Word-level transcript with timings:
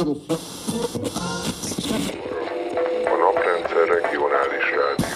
A 0.00 0.06
naprendszer 3.18 3.88
regionális 3.88 4.66
rádió. 4.76 5.06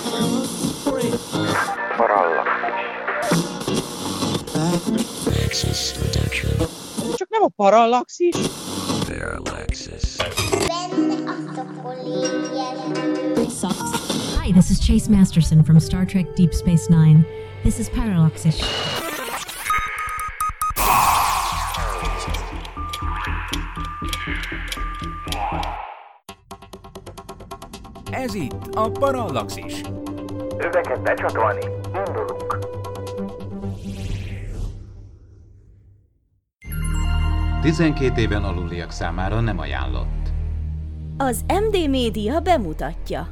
Csak 7.16 7.28
nem 7.28 7.42
a 7.42 7.48
parallaxis. 7.56 8.36
Benne 10.66 11.16
a. 13.46 13.72
Hi, 14.40 14.52
this 14.52 14.70
is 14.70 14.78
Chase 14.78 15.10
Masterson 15.10 15.64
from 15.64 15.78
Star 15.78 16.04
Trek 16.04 16.32
Deep 16.34 16.52
Space 16.52 16.88
Nine. 16.88 17.26
This 17.62 17.78
is 17.78 17.88
Parallaxish. 17.88 19.03
A 28.74 28.90
Parallaxis. 28.90 29.80
Öveket 30.58 31.02
becsatolni, 31.02 31.64
indulunk. 32.06 32.58
Tizenkét 37.62 38.16
éven 38.16 38.44
aluliak 38.44 38.90
számára 38.90 39.40
nem 39.40 39.58
ajánlott. 39.58 40.28
Az 41.16 41.44
MD 41.48 41.88
Média 41.88 42.40
bemutatja. 42.40 43.28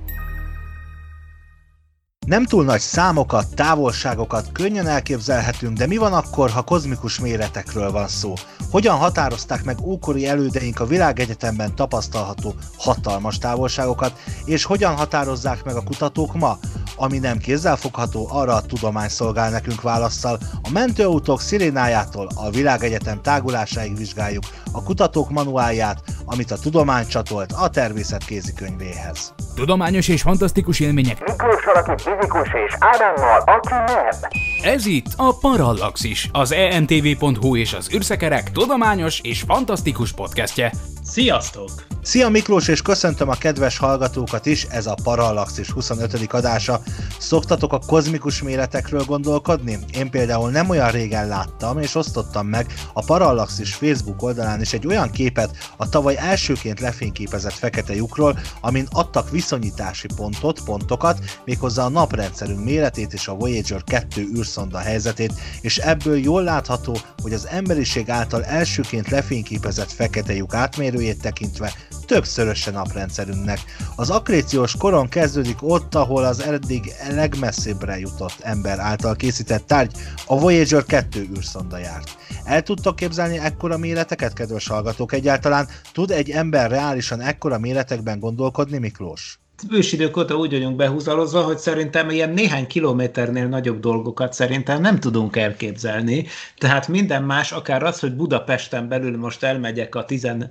Nem 2.32 2.44
túl 2.44 2.64
nagy 2.64 2.80
számokat, 2.80 3.54
távolságokat 3.54 4.52
könnyen 4.52 4.86
elképzelhetünk, 4.86 5.76
de 5.76 5.86
mi 5.86 5.96
van 5.96 6.12
akkor, 6.12 6.50
ha 6.50 6.62
kozmikus 6.62 7.20
méretekről 7.20 7.90
van 7.90 8.08
szó? 8.08 8.34
Hogyan 8.70 8.96
határozták 8.96 9.64
meg 9.64 9.80
ókori 9.80 10.26
elődeink 10.26 10.80
a 10.80 10.86
világegyetemben 10.86 11.74
tapasztalható 11.74 12.54
hatalmas 12.76 13.38
távolságokat, 13.38 14.12
és 14.44 14.64
hogyan 14.64 14.96
határozzák 14.96 15.64
meg 15.64 15.76
a 15.76 15.82
kutatók 15.82 16.34
ma? 16.34 16.58
Ami 16.96 17.18
nem 17.18 17.38
kézzelfogható, 17.38 18.28
arra 18.30 18.54
a 18.54 18.62
tudomány 18.62 19.08
szolgál 19.08 19.50
nekünk 19.50 19.82
válaszsal. 19.82 20.38
A 20.62 20.70
mentőautók 20.70 21.40
szirénájától 21.40 22.28
a 22.34 22.50
világegyetem 22.50 23.22
tágulásáig 23.22 23.96
vizsgáljuk 23.96 24.44
a 24.72 24.82
kutatók 24.82 25.30
manuálját, 25.30 25.98
amit 26.24 26.50
a 26.50 26.58
tudomány 26.58 27.06
csatolt 27.06 27.52
a 27.52 27.70
természet 27.70 28.24
kézikönyvéhez. 28.24 29.34
Tudományos 29.54 30.08
és 30.08 30.22
fantasztikus 30.22 30.80
élmények. 30.80 31.24
Miklós 31.28 31.64
alaki 31.64 32.02
fizikus 32.02 32.48
és 32.66 32.76
Ádámmal, 32.78 33.42
aki 33.46 33.68
nem. 33.68 34.30
Ez 34.62 34.86
itt 34.86 35.06
a 35.16 35.38
Parallaxis, 35.40 36.28
az 36.32 36.52
entv.hu 36.52 37.56
és 37.56 37.72
az 37.72 37.94
űrszekerek 37.94 38.52
tudományos 38.52 39.20
és 39.20 39.42
fantasztikus 39.46 40.12
podcastje. 40.12 40.72
Sziasztok! 41.02 41.70
Szia 42.02 42.28
Miklós, 42.28 42.68
és 42.68 42.82
köszöntöm 42.82 43.28
a 43.28 43.34
kedves 43.34 43.78
hallgatókat 43.78 44.46
is, 44.46 44.64
ez 44.64 44.86
a 44.86 44.94
Parallaxis 45.02 45.70
25. 45.70 46.32
adása. 46.32 46.80
Szoktatok 47.18 47.72
a 47.72 47.78
kozmikus 47.86 48.42
méretekről 48.42 49.04
gondolkodni? 49.04 49.78
Én 49.94 50.10
például 50.10 50.50
nem 50.50 50.68
olyan 50.68 50.90
régen 50.90 51.28
láttam, 51.28 51.78
és 51.78 51.94
osztottam 51.94 52.46
meg 52.46 52.66
a 52.92 53.04
Parallaxis 53.04 53.74
Facebook 53.74 54.22
oldalán 54.22 54.60
is 54.62 54.72
egy 54.72 54.86
olyan 54.86 55.10
képet 55.10 55.56
a 55.76 55.88
tavaly 55.88 56.16
elsőként 56.18 56.80
lefényképezett 56.80 57.52
fekete 57.52 57.94
lyukról, 57.94 58.38
amin 58.60 58.86
adtak 58.90 59.30
viszonyítási 59.30 60.08
pontot, 60.16 60.60
pontokat, 60.64 61.40
méghozzá 61.44 61.84
a 61.84 61.88
naprendszerünk 61.88 62.64
méretét 62.64 63.12
és 63.12 63.28
a 63.28 63.34
Voyager 63.34 63.84
2 63.84 64.28
űrszonda 64.36 64.78
helyzetét, 64.78 65.32
és 65.60 65.78
ebből 65.78 66.18
jól 66.18 66.42
látható, 66.42 66.96
hogy 67.22 67.32
az 67.32 67.46
emberiség 67.46 68.10
által 68.10 68.44
elsőként 68.44 69.08
lefényképezett 69.08 69.92
fekete 69.92 70.34
lyuk 70.34 70.54
átmérőjét 70.54 71.20
tekintve 71.20 71.72
többszöröse 72.06 72.70
naprendszerünknek. 72.70 73.58
Az 73.96 74.10
akréciós 74.10 74.76
koron 74.76 75.08
kezdődik 75.08 75.56
ott, 75.60 75.94
ahol 75.94 76.24
az 76.24 76.40
eddig 76.40 76.92
legmesszebbre 77.10 77.98
jutott 77.98 78.36
ember 78.40 78.78
által 78.78 79.14
készített 79.14 79.66
tárgy, 79.66 79.92
a 80.26 80.38
Voyager 80.38 80.84
2 80.84 81.28
űrszonda 81.36 81.78
járt. 81.78 82.16
El 82.44 82.62
tudtok 82.62 82.96
képzelni 82.96 83.38
ekkora 83.38 83.76
méreteket, 83.78 84.32
kedves 84.32 84.51
hallgatók? 84.58 85.12
Egyáltalán 85.12 85.68
tud 85.92 86.10
egy 86.10 86.30
ember 86.30 86.70
reálisan 86.70 87.20
ekkora 87.20 87.58
méretekben 87.58 88.18
gondolkodni, 88.18 88.78
Miklós? 88.78 89.40
Ősidők 89.70 90.16
óta 90.16 90.34
úgy 90.34 90.50
vagyunk 90.50 90.76
behúzalozva, 90.76 91.42
hogy 91.42 91.58
szerintem 91.58 92.10
ilyen 92.10 92.30
néhány 92.30 92.66
kilométernél 92.66 93.46
nagyobb 93.48 93.80
dolgokat 93.80 94.32
szerintem 94.32 94.80
nem 94.80 95.00
tudunk 95.00 95.36
elképzelni. 95.36 96.26
Tehát 96.58 96.88
minden 96.88 97.22
más, 97.22 97.52
akár 97.52 97.82
az, 97.82 98.00
hogy 98.00 98.14
Budapesten 98.14 98.88
belül 98.88 99.16
most 99.16 99.42
elmegyek 99.42 99.94
a 99.94 100.04
11. 100.04 100.48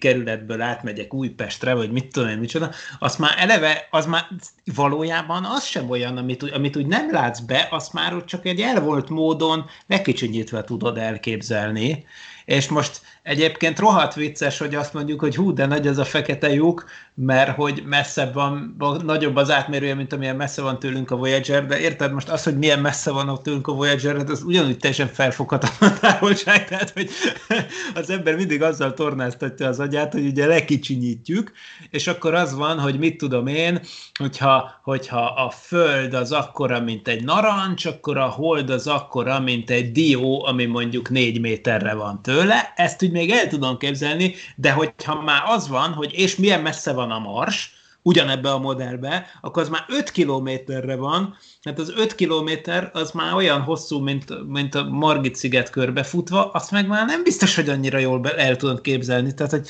kerületből, 0.00 0.60
átmegyek 0.60 1.14
Újpestre, 1.14 1.74
vagy 1.74 1.90
mit 1.90 2.12
tudom 2.12 2.28
én, 2.28 2.38
micsoda, 2.38 2.70
az 2.98 3.16
már 3.16 3.34
eleve, 3.38 3.88
az 3.90 4.06
már 4.06 4.28
valójában 4.74 5.44
az 5.44 5.64
sem 5.64 5.90
olyan, 5.90 6.16
amit, 6.16 6.50
amit 6.50 6.76
úgy 6.76 6.86
nem 6.86 7.12
látsz 7.12 7.40
be, 7.40 7.68
azt 7.70 7.92
már 7.92 8.24
csak 8.24 8.46
egy 8.46 8.60
elvolt 8.60 9.08
módon 9.08 9.64
lekicsinyítve 9.86 10.64
tudod 10.64 10.98
elképzelni. 10.98 12.04
És 12.52 12.68
most 12.68 13.00
egyébként 13.22 13.78
rohadt 13.78 14.14
vicces, 14.14 14.58
hogy 14.58 14.74
azt 14.74 14.94
mondjuk, 14.94 15.20
hogy 15.20 15.36
hú, 15.36 15.52
de 15.52 15.66
nagy 15.66 15.86
az 15.86 15.98
a 15.98 16.04
fekete 16.04 16.52
lyuk, 16.52 16.84
mert 17.14 17.54
hogy 17.54 17.82
messzebb 17.86 18.34
van, 18.34 18.76
nagyobb 19.04 19.36
az 19.36 19.50
átmérője, 19.50 19.94
mint 19.94 20.12
amilyen 20.12 20.36
messze 20.36 20.62
van 20.62 20.78
tőlünk 20.78 21.10
a 21.10 21.16
Voyager, 21.16 21.66
de 21.66 21.80
érted 21.80 22.12
most 22.12 22.28
az, 22.28 22.42
hogy 22.42 22.58
milyen 22.58 22.78
messze 22.78 23.10
van 23.10 23.28
ott 23.28 23.42
tőlünk 23.42 23.66
a 23.66 23.72
Voyager, 23.72 24.16
hát 24.16 24.30
az 24.30 24.42
ugyanúgy 24.42 24.76
teljesen 24.76 25.06
felfoghatatlan 25.06 25.92
távolság, 26.00 26.68
tehát 26.68 26.90
hogy 26.90 27.10
az 27.94 28.10
ember 28.10 28.36
mindig 28.36 28.62
azzal 28.62 28.94
tornáztatja 28.94 29.68
az 29.68 29.80
agyát, 29.80 30.12
hogy 30.12 30.26
ugye 30.26 30.46
lekicsinyítjük, 30.46 31.52
és 31.90 32.06
akkor 32.06 32.34
az 32.34 32.54
van, 32.54 32.78
hogy 32.78 32.98
mit 32.98 33.16
tudom 33.16 33.46
én, 33.46 33.80
hogyha, 34.18 34.80
hogyha 34.82 35.24
a 35.24 35.50
Föld 35.50 36.14
az 36.14 36.32
akkora, 36.32 36.80
mint 36.80 37.08
egy 37.08 37.24
narancs, 37.24 37.86
akkor 37.86 38.16
a 38.16 38.26
Hold 38.28 38.70
az 38.70 38.86
akkora, 38.86 39.40
mint 39.40 39.70
egy 39.70 39.92
dió, 39.92 40.44
ami 40.44 40.64
mondjuk 40.64 41.10
négy 41.10 41.40
méterre 41.40 41.94
van 41.94 42.22
tőle, 42.22 42.72
ezt 42.76 43.02
úgy 43.12 43.18
még 43.18 43.30
el 43.30 43.48
tudom 43.48 43.78
képzelni, 43.78 44.34
de 44.56 44.72
hogyha 44.72 45.22
már 45.22 45.42
az 45.46 45.68
van, 45.68 45.92
hogy 45.92 46.12
és 46.12 46.36
milyen 46.36 46.60
messze 46.60 46.92
van 46.92 47.10
a 47.10 47.18
Mars, 47.18 47.80
ugyanebbe 48.02 48.50
a 48.50 48.58
modellbe, 48.58 49.26
akkor 49.40 49.62
az 49.62 49.68
már 49.68 49.84
5 49.88 50.10
kilométerre 50.10 50.96
van, 50.96 51.36
hát 51.62 51.78
az 51.78 51.92
5 51.96 52.14
kilométer 52.14 52.90
az 52.92 53.10
már 53.10 53.34
olyan 53.34 53.60
hosszú, 53.60 53.98
mint, 53.98 54.48
mint 54.48 54.74
a 54.74 54.84
Margit 54.84 55.36
sziget 55.36 55.70
körbefutva, 55.70 56.50
azt 56.50 56.70
meg 56.70 56.86
már 56.86 57.06
nem 57.06 57.22
biztos, 57.22 57.54
hogy 57.54 57.68
annyira 57.68 57.98
jól 57.98 58.18
be, 58.18 58.36
el 58.36 58.56
tudom 58.56 58.80
képzelni. 58.80 59.34
Tehát, 59.34 59.52
hogy 59.52 59.68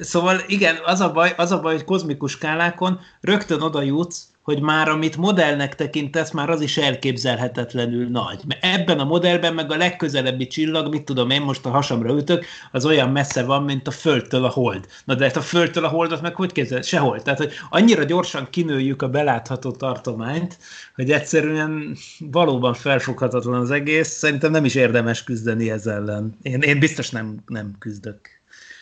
Szóval 0.00 0.40
igen, 0.46 0.76
az 0.84 1.00
a 1.00 1.12
baj, 1.12 1.34
az 1.36 1.52
a 1.52 1.60
baj, 1.60 1.74
hogy 1.74 1.84
kozmikus 1.84 2.32
skálákon 2.32 3.00
rögtön 3.20 3.60
oda 3.60 3.82
jutsz, 3.82 4.28
hogy 4.46 4.60
már 4.60 4.88
amit 4.88 5.16
modellnek 5.16 5.74
tekintesz, 5.74 6.30
már 6.30 6.50
az 6.50 6.60
is 6.60 6.76
elképzelhetetlenül 6.76 8.08
nagy. 8.08 8.40
Mert 8.46 8.64
ebben 8.64 8.98
a 8.98 9.04
modellben 9.04 9.54
meg 9.54 9.72
a 9.72 9.76
legközelebbi 9.76 10.46
csillag, 10.46 10.88
mit 10.88 11.02
tudom 11.02 11.30
én, 11.30 11.42
most 11.42 11.66
a 11.66 11.70
hasamra 11.70 12.16
ütök, 12.16 12.44
az 12.72 12.86
olyan 12.86 13.10
messze 13.10 13.44
van, 13.44 13.62
mint 13.62 13.86
a 13.86 13.90
Földtől 13.90 14.44
a 14.44 14.48
Hold. 14.48 14.86
Na 15.04 15.14
de 15.14 15.24
hát 15.24 15.36
a 15.36 15.40
Földtől 15.40 15.84
a 15.84 15.88
Holdot 15.88 16.22
meg 16.22 16.34
hogy 16.34 16.52
képzel? 16.52 16.82
Sehol. 16.82 17.22
Tehát, 17.22 17.38
hogy 17.38 17.52
annyira 17.70 18.04
gyorsan 18.04 18.46
kinőjük 18.50 19.02
a 19.02 19.08
belátható 19.08 19.70
tartományt, 19.70 20.58
hogy 20.94 21.10
egyszerűen 21.10 21.96
valóban 22.18 22.74
felfoghatatlan 22.74 23.60
az 23.60 23.70
egész. 23.70 24.08
Szerintem 24.08 24.50
nem 24.50 24.64
is 24.64 24.74
érdemes 24.74 25.24
küzdeni 25.24 25.70
ez 25.70 25.86
ellen. 25.86 26.36
Én, 26.42 26.60
én 26.60 26.78
biztos 26.78 27.10
nem, 27.10 27.36
nem 27.46 27.76
küzdök. 27.78 28.35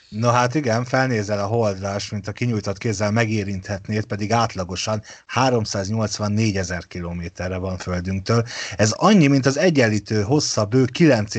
No 0.09 0.31
hát 0.31 0.55
igen, 0.55 0.85
felnézel 0.85 1.39
a 1.39 1.47
holdra, 1.47 1.97
mint 2.11 2.29
a 2.29 2.33
kinyújtott 2.33 2.79
kézzel 2.79 3.11
megérinthetnéd, 3.11 4.05
pedig 4.05 4.33
átlagosan 4.33 5.03
384 5.27 6.57
ezer 6.57 6.87
kilométerre 6.87 7.57
van 7.57 7.79
földünktől. 7.79 8.45
Ez 8.77 8.91
annyi, 8.91 9.27
mint 9.27 9.47
az 9.47 9.57
egyenlítő 9.57 10.23
hossza 10.23 10.65
bő 10.65 10.85
9 10.85 11.35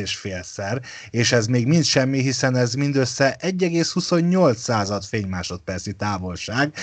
és 1.10 1.32
ez 1.32 1.48
még 1.48 1.68
mind 1.68 1.84
semmi, 1.84 2.22
hiszen 2.22 2.56
ez 2.56 2.74
mindössze 2.74 3.38
1,28 3.42 4.56
század 4.56 5.04
fénymásodperci 5.04 5.94
távolság. 5.94 6.74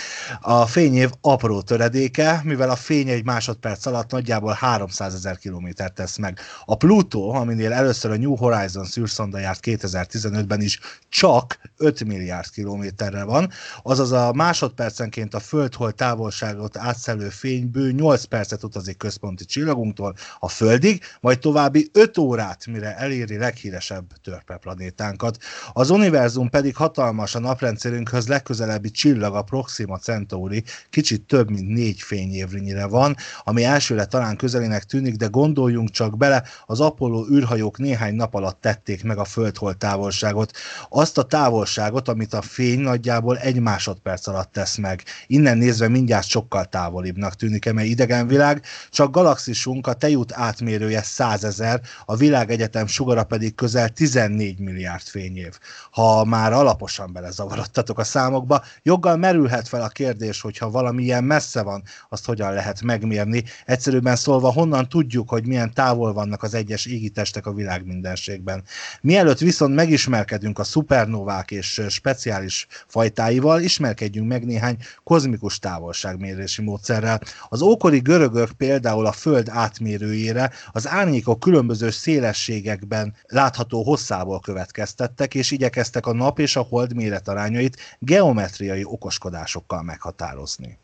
A 0.41 0.67
fényév 0.67 1.11
apró 1.21 1.61
töredéke, 1.61 2.41
mivel 2.45 2.71
a 2.71 2.77
fény 2.77 3.09
egy 3.09 3.25
másodperc 3.25 3.87
alatt 3.87 4.11
nagyjából 4.11 4.53
300 4.53 5.15
ezer 5.15 5.39
kilométert 5.39 5.95
tesz 5.95 6.17
meg. 6.17 6.39
A 6.65 6.77
Pluto, 6.77 7.29
aminél 7.29 7.73
először 7.73 8.11
a 8.11 8.17
New 8.17 8.35
Horizon 8.35 8.85
szűrszonda 8.85 9.39
járt 9.39 9.61
2015-ben 9.63 10.61
is 10.61 10.79
csak 11.09 11.59
5 11.83 12.05
milliárd 12.05 12.51
kilométerre 12.51 13.25
van, 13.25 13.51
azaz 13.83 14.13
a 14.13 14.33
másodpercenként 14.33 15.35
a 15.35 15.41
Földhold 15.41 15.95
távolságot 15.95 16.77
átszelő 16.77 17.29
fény 17.29 17.71
bő 17.71 17.93
8 17.93 18.25
percet 18.25 18.65
utazik 18.65 18.97
központi 18.97 19.45
csillagunktól 19.45 20.15
a 20.39 20.49
Földig, 20.49 21.03
majd 21.21 21.39
további 21.39 21.91
5 21.93 22.19
órát, 22.19 22.67
mire 22.67 22.97
eléri 22.97 23.39
leghíresebb 23.39 24.05
törpeplanétánkat. 24.23 25.39
Az 25.73 25.91
univerzum 25.91 26.49
pedig 26.49 26.77
hatalmas 26.77 27.35
a 27.35 27.39
naprendszerünkhöz 27.39 28.29
legközelebbi 28.29 28.91
csillag 28.91 29.35
a 29.35 29.43
Proxima 29.43 29.99
Centauri, 29.99 30.65
kicsit 30.91 31.27
több 31.27 31.51
mint 31.51 31.69
négy 31.69 32.01
fényévnyire 32.01 32.87
van, 32.87 33.17
ami 33.45 33.65
elsőre 33.65 34.05
talán 34.05 34.37
közelének 34.37 34.85
tűnik, 34.85 35.17
de 35.17 35.27
gondoljunk 35.27 35.91
csak 35.91 36.17
bele, 36.17 36.43
az 36.67 36.81
Apollo 36.81 37.27
űrhajók 37.31 37.79
néhány 37.79 38.15
nap 38.15 38.35
alatt 38.35 38.61
tették 38.61 39.05
meg 39.05 39.19
a 39.19 39.25
Földhold 39.25 39.77
távolságot. 39.77 40.53
Azt 40.89 41.19
a 41.19 41.23
távolságot, 41.23 41.72
amit 41.79 42.35
a 42.35 42.43
fény 42.43 42.81
nagyjából 42.81 43.39
egy 43.39 43.61
másodperc 43.61 44.27
alatt 44.27 44.53
tesz 44.53 44.77
meg. 44.77 45.03
Innen 45.27 45.59
nézve 45.59 45.89
mindjárt 45.89 46.27
sokkal 46.27 46.65
távolibbnak 46.65 47.35
tűnik 47.35 47.67
eme 47.67 47.85
idegen 47.85 48.27
világ, 48.27 48.63
csak 48.91 49.11
galaxisunk 49.11 49.87
a 49.87 49.93
tejút 49.93 50.33
átmérője 50.33 51.03
100 51.03 51.45
ezer, 51.45 51.81
a 52.05 52.17
világegyetem 52.17 52.87
sugara 52.87 53.25
pedig 53.25 53.55
közel 53.55 53.89
14 53.89 54.59
milliárd 54.59 55.03
fényév. 55.03 55.59
Ha 55.91 56.25
már 56.25 56.53
alaposan 56.53 57.13
belezavarodtatok 57.13 57.99
a 57.99 58.05
számokba, 58.05 58.65
joggal 58.83 59.17
merülhet 59.17 59.69
fel 59.69 59.83
a 59.83 59.89
kérdés, 59.89 60.41
hogyha 60.41 60.71
valami 60.71 61.03
ilyen 61.03 61.25
messze 61.25 61.63
van, 61.63 61.83
azt 62.09 62.27
hogyan 62.27 62.53
lehet 62.53 62.83
megmérni. 62.83 63.45
Egyszerűen 63.67 64.17
szólva, 64.17 64.53
honnan 64.53 64.89
tudjuk, 64.89 65.29
hogy 65.29 65.47
milyen 65.47 65.75
távol 65.75 66.13
vannak 66.13 66.43
az 66.43 66.55
egyes 66.55 66.87
égitestek 66.87 67.47
a 67.47 67.53
világ 67.53 67.87
mindenségben. 67.87 68.63
Mielőtt 69.01 69.39
viszont 69.39 69.75
megismerkedünk 69.75 70.59
a 70.59 70.65
szupernovák 70.65 71.51
és 71.51 71.62
speciális 71.89 72.67
fajtáival, 72.87 73.61
ismerkedjünk 73.61 74.29
meg 74.29 74.45
néhány 74.45 74.77
kozmikus 75.05 75.59
távolságmérési 75.59 76.63
módszerrel. 76.63 77.21
Az 77.49 77.63
ókori 77.63 77.99
görögök 77.99 78.53
például 78.53 79.07
a 79.07 79.13
Föld 79.13 79.49
átmérőjére 79.49 80.51
az 80.73 80.89
árnyékok 80.89 81.41
különböző 81.41 81.91
szélességekben 81.91 83.15
látható 83.27 83.83
hosszából 83.83 84.41
következtettek, 84.41 85.35
és 85.35 85.51
igyekeztek 85.51 86.07
a 86.07 86.13
nap 86.13 86.39
és 86.39 86.57
a 86.57 86.61
hold 86.61 86.95
méretarányait 86.95 87.77
geometriai 87.99 88.85
okoskodásokkal 88.85 89.83
meghatározni. 89.83 90.79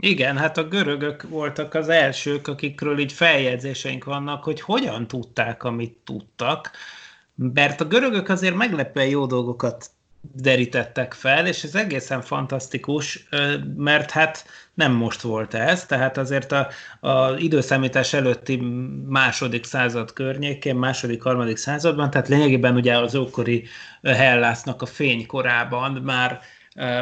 Igen, 0.00 0.36
hát 0.36 0.58
a 0.58 0.68
görögök 0.68 1.22
voltak 1.28 1.74
az 1.74 1.88
elsők, 1.88 2.48
akikről 2.48 2.98
így 2.98 3.12
feljegyzéseink 3.12 4.04
vannak, 4.04 4.44
hogy 4.44 4.60
hogyan 4.60 5.06
tudták, 5.06 5.62
amit 5.62 5.98
tudtak, 6.04 6.70
mert 7.34 7.80
a 7.80 7.84
görögök 7.84 8.28
azért 8.28 8.54
meglepően 8.54 9.08
jó 9.08 9.26
dolgokat 9.26 9.90
derítettek 10.32 11.12
fel, 11.12 11.46
és 11.46 11.62
ez 11.62 11.74
egészen 11.74 12.20
fantasztikus, 12.20 13.28
mert 13.76 14.10
hát 14.10 14.44
nem 14.74 14.92
most 14.92 15.20
volt 15.20 15.54
ez, 15.54 15.86
tehát 15.86 16.18
azért 16.18 16.52
a, 16.52 16.68
a 17.00 17.36
időszámítás 17.38 18.12
előtti 18.12 18.56
második 19.08 19.64
század 19.64 20.12
környékén, 20.12 20.76
második, 20.76 21.22
harmadik 21.22 21.56
században, 21.56 22.10
tehát 22.10 22.28
lényegében 22.28 22.74
ugye 22.74 22.98
az 22.98 23.14
ókori 23.14 23.64
Hellásznak 24.02 24.82
a 24.82 24.86
fénykorában 24.86 25.92
már 25.92 26.40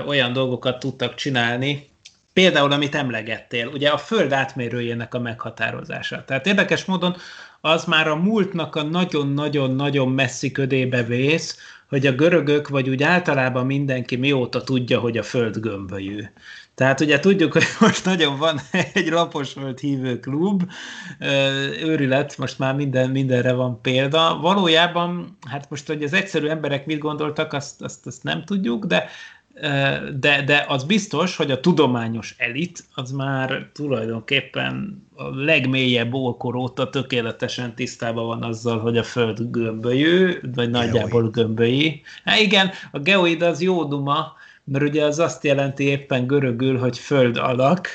olyan 0.06 0.32
dolgokat 0.32 0.78
tudtak 0.78 1.14
csinálni, 1.14 1.90
Például, 2.32 2.72
amit 2.72 2.94
emlegettél, 2.94 3.66
ugye 3.66 3.88
a 3.88 3.98
föld 3.98 4.32
átmérőjének 4.32 5.14
a 5.14 5.18
meghatározása. 5.18 6.24
Tehát 6.24 6.46
érdekes 6.46 6.84
módon 6.84 7.16
az 7.60 7.84
már 7.84 8.08
a 8.08 8.16
múltnak 8.16 8.76
a 8.76 8.82
nagyon-nagyon-nagyon 8.82 10.08
messzi 10.08 10.50
ködébe 10.50 11.02
vész, 11.02 11.58
hogy 11.92 12.06
a 12.06 12.12
görögök, 12.12 12.68
vagy 12.68 12.88
úgy 12.88 13.02
általában 13.02 13.66
mindenki 13.66 14.16
mióta 14.16 14.62
tudja, 14.62 15.00
hogy 15.00 15.18
a 15.18 15.22
föld 15.22 15.56
gömbölyű. 15.56 16.24
Tehát 16.74 17.00
ugye 17.00 17.18
tudjuk, 17.18 17.52
hogy 17.52 17.64
most 17.80 18.04
nagyon 18.04 18.38
van 18.38 18.60
egy 18.92 19.08
laposföld 19.08 19.78
hívő 19.78 20.20
klub, 20.20 20.70
őrület, 21.82 22.38
most 22.38 22.58
már 22.58 22.74
minden, 22.74 23.10
mindenre 23.10 23.52
van 23.52 23.80
példa. 23.80 24.38
Valójában, 24.40 25.36
hát 25.50 25.70
most, 25.70 25.86
hogy 25.86 26.02
az 26.02 26.12
egyszerű 26.12 26.46
emberek 26.46 26.86
mit 26.86 26.98
gondoltak, 26.98 27.52
azt, 27.52 27.82
azt, 27.82 28.06
azt 28.06 28.22
nem 28.22 28.44
tudjuk, 28.44 28.84
de 28.84 29.08
de, 30.20 30.42
de 30.46 30.64
az 30.68 30.84
biztos, 30.84 31.36
hogy 31.36 31.50
a 31.50 31.60
tudományos 31.60 32.34
elit 32.38 32.84
az 32.94 33.10
már 33.10 33.66
tulajdonképpen 33.72 35.06
a 35.14 35.34
legmélyebb 35.34 36.14
ókor 36.14 36.54
óta 36.54 36.90
tökéletesen 36.90 37.74
tisztában 37.74 38.26
van 38.26 38.42
azzal, 38.42 38.78
hogy 38.78 38.96
a 38.96 39.02
Föld 39.02 39.38
gömbölyű, 39.50 40.38
vagy 40.54 40.70
nagyjából 40.70 41.30
gömbölyi. 41.30 42.02
Hát 42.24 42.40
igen, 42.40 42.70
a 42.92 42.98
geoid 42.98 43.42
az 43.42 43.60
jó 43.60 43.84
duma, 43.84 44.32
mert 44.64 44.84
ugye 44.84 45.04
az 45.04 45.18
azt 45.18 45.44
jelenti 45.44 45.84
éppen 45.84 46.26
görögül, 46.26 46.78
hogy 46.78 46.98
föld 46.98 47.36
alak, 47.36 47.88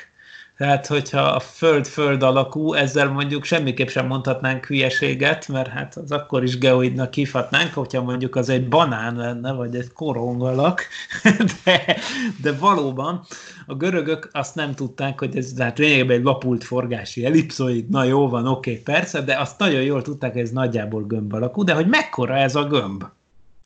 tehát, 0.58 0.88
hogyha 0.88 1.22
a 1.22 1.40
föld-föld 1.40 2.24
alakú, 2.24 2.74
ezzel 2.74 3.10
mondjuk 3.10 3.44
semmiképp 3.44 3.88
sem 3.88 4.08
mondhatnánk 4.08 4.66
hülyeséget, 4.66 5.48
mert 5.48 5.68
hát 5.68 5.96
az 5.96 6.12
akkor 6.12 6.44
is 6.44 6.58
geoidnak 6.58 7.14
hívhatnánk, 7.14 7.74
hogyha 7.74 8.02
mondjuk 8.02 8.36
az 8.36 8.50
egy 8.50 8.68
banán 8.68 9.16
lenne, 9.16 9.52
vagy 9.52 9.76
egy 9.76 9.94
korong 9.94 10.44
alak, 10.44 10.88
de, 11.64 11.98
de 12.42 12.52
valóban 12.52 13.26
a 13.66 13.76
görögök 13.76 14.30
azt 14.32 14.56
nem 14.56 14.74
tudták, 14.74 15.20
hogy 15.20 15.38
ez 15.38 15.60
hát 15.60 15.78
lényegében 15.78 16.18
egy 16.18 16.24
lapult 16.24 16.64
forgási 16.64 17.26
ellipszoid, 17.26 17.90
na 17.90 18.04
jó 18.04 18.30
van, 18.30 18.48
oké, 18.48 18.72
okay, 18.72 18.82
persze, 18.84 19.22
de 19.22 19.40
azt 19.40 19.60
nagyon 19.60 19.82
jól 19.82 20.02
tudták, 20.02 20.34
hogy 20.34 20.42
ez 20.42 20.52
nagyjából 20.52 21.04
gömb 21.04 21.34
alakú, 21.34 21.64
de 21.64 21.74
hogy 21.74 21.88
mekkora 21.88 22.36
ez 22.36 22.56
a 22.56 22.64
gömb? 22.64 23.04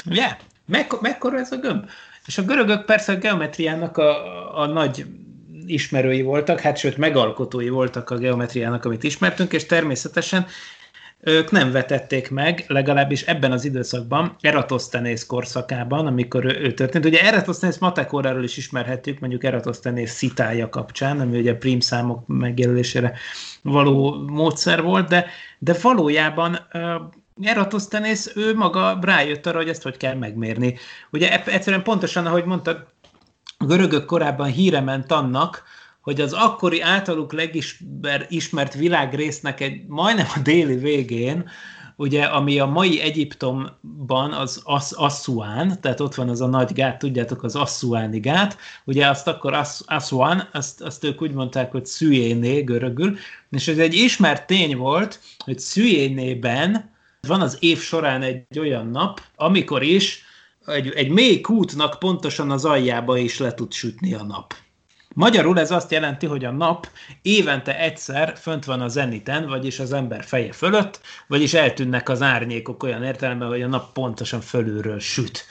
Ugye? 0.09 0.37
Mekko, 0.65 0.97
mekkora 1.01 1.39
ez 1.39 1.51
a 1.51 1.57
gömb? 1.57 1.85
És 2.25 2.37
a 2.37 2.43
görögök 2.43 2.85
persze 2.85 3.13
a 3.13 3.17
geometriának 3.17 3.97
a, 3.97 4.61
a 4.61 4.65
nagy 4.65 5.05
ismerői 5.65 6.21
voltak, 6.21 6.59
hát 6.59 6.77
sőt 6.77 6.97
megalkotói 6.97 7.69
voltak 7.69 8.09
a 8.09 8.17
geometriának, 8.17 8.85
amit 8.85 9.03
ismertünk, 9.03 9.53
és 9.53 9.65
természetesen 9.65 10.45
ők 11.23 11.51
nem 11.51 11.71
vetették 11.71 12.29
meg, 12.29 12.63
legalábbis 12.67 13.21
ebben 13.21 13.51
az 13.51 13.65
időszakban, 13.65 14.35
Eratosthenész 14.41 15.25
korszakában, 15.25 16.07
amikor 16.07 16.45
ő, 16.45 16.59
ő 16.61 16.73
történt. 16.73 17.05
Ugye 17.05 17.21
Eratosthenész 17.21 17.77
matekóráról 17.77 18.43
is 18.43 18.57
ismerhetjük, 18.57 19.19
mondjuk 19.19 19.43
Eratosthenész 19.43 20.13
szitája 20.13 20.69
kapcsán, 20.69 21.19
ami 21.19 21.39
ugye 21.39 21.55
prímszámok 21.55 22.27
megjelölésére 22.27 23.13
való 23.61 24.25
módszer 24.27 24.81
volt, 24.81 25.07
de, 25.07 25.25
de 25.59 25.75
valójában 25.81 26.59
Eratosthenész 27.41 28.31
ő 28.35 28.55
maga 28.55 28.99
rájött 29.01 29.45
arra, 29.45 29.57
hogy 29.57 29.69
ezt 29.69 29.83
hogy 29.83 29.97
kell 29.97 30.15
megmérni. 30.15 30.77
Ugye 31.11 31.43
egyszerűen 31.45 31.83
pontosan, 31.83 32.25
ahogy 32.25 32.45
mondtad, 32.45 32.85
a 33.61 33.65
görögök 33.65 34.05
korábban 34.05 34.47
híre 34.47 34.79
ment 34.79 35.11
annak, 35.11 35.63
hogy 36.01 36.21
az 36.21 36.33
akkori 36.33 36.81
általuk 36.81 37.33
legismert 37.33 38.73
világrésznek 38.73 39.59
egy 39.61 39.85
majdnem 39.87 40.27
a 40.35 40.39
déli 40.39 40.75
végén, 40.75 41.49
ugye, 41.95 42.23
ami 42.23 42.59
a 42.59 42.65
mai 42.65 43.01
Egyiptomban 43.01 44.31
az 44.31 44.61
As- 44.63 44.93
Assuán, 44.93 45.81
tehát 45.81 45.99
ott 45.99 46.15
van 46.15 46.29
az 46.29 46.41
a 46.41 46.47
nagy 46.47 46.73
gát, 46.73 46.99
tudjátok, 46.99 47.43
az 47.43 47.55
Assuáni 47.55 48.19
gát, 48.19 48.57
ugye 48.85 49.07
azt 49.07 49.27
akkor 49.27 49.53
As- 49.53 49.83
Assuán, 49.85 50.49
azt, 50.53 50.81
azt 50.81 51.03
ők 51.03 51.21
úgy 51.21 51.31
mondták, 51.31 51.71
hogy 51.71 51.85
Szüjéné 51.85 52.61
görögül, 52.61 53.17
és 53.49 53.67
ez 53.67 53.77
egy 53.77 53.93
ismert 53.93 54.47
tény 54.47 54.77
volt, 54.77 55.19
hogy 55.37 55.59
Szüjénében 55.59 56.89
van 57.27 57.41
az 57.41 57.57
év 57.59 57.79
során 57.79 58.21
egy 58.21 58.59
olyan 58.59 58.87
nap, 58.87 59.21
amikor 59.35 59.83
is 59.83 60.29
egy, 60.65 60.89
egy 60.89 61.09
mély 61.09 61.41
kútnak 61.41 61.99
pontosan 61.99 62.51
az 62.51 62.65
aljába 62.65 63.17
is 63.17 63.39
le 63.39 63.53
tud 63.53 63.73
sütni 63.73 64.13
a 64.13 64.23
nap. 64.23 64.53
Magyarul 65.13 65.59
ez 65.59 65.71
azt 65.71 65.91
jelenti, 65.91 66.25
hogy 66.25 66.45
a 66.45 66.51
nap 66.51 66.87
évente 67.21 67.79
egyszer 67.79 68.37
fönt 68.37 68.65
van 68.65 68.81
a 68.81 68.87
zeniten, 68.87 69.47
vagyis 69.47 69.79
az 69.79 69.93
ember 69.93 70.23
feje 70.23 70.51
fölött, 70.51 71.01
vagyis 71.27 71.53
eltűnnek 71.53 72.09
az 72.09 72.21
árnyékok 72.21 72.83
olyan 72.83 73.03
értelemben, 73.03 73.47
hogy 73.47 73.61
a 73.61 73.67
nap 73.67 73.93
pontosan 73.93 74.41
fölülről 74.41 74.99
süt. 74.99 75.45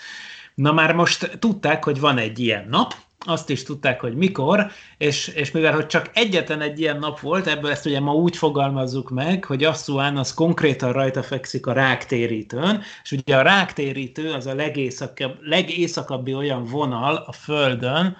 Na 0.54 0.72
már 0.72 0.94
most 0.94 1.38
tudták, 1.38 1.84
hogy 1.84 2.00
van 2.00 2.18
egy 2.18 2.38
ilyen 2.38 2.66
nap, 2.68 2.94
azt 3.26 3.50
is 3.50 3.62
tudták, 3.62 4.00
hogy 4.00 4.14
mikor, 4.14 4.70
és, 4.98 5.28
és 5.28 5.50
mivel 5.50 5.74
hogy 5.74 5.86
csak 5.86 6.10
egyetlen 6.14 6.60
egy 6.60 6.80
ilyen 6.80 6.98
nap 6.98 7.20
volt, 7.20 7.46
ebből 7.46 7.70
ezt 7.70 7.86
ugye 7.86 8.00
ma 8.00 8.14
úgy 8.14 8.36
fogalmazzuk 8.36 9.10
meg, 9.10 9.44
hogy 9.44 9.64
Asszuán 9.64 10.16
az 10.16 10.34
konkrétan 10.34 10.92
rajta 10.92 11.22
fekszik 11.22 11.66
a 11.66 11.72
ráktérítőn, 11.72 12.82
és 13.02 13.12
ugye 13.12 13.36
a 13.36 13.42
ráktérítő 13.42 14.32
az 14.32 14.46
a 14.46 14.54
legészakabb, 14.54 15.36
legészakabbi 15.40 16.34
olyan 16.34 16.64
vonal 16.64 17.16
a 17.26 17.32
Földön, 17.32 18.16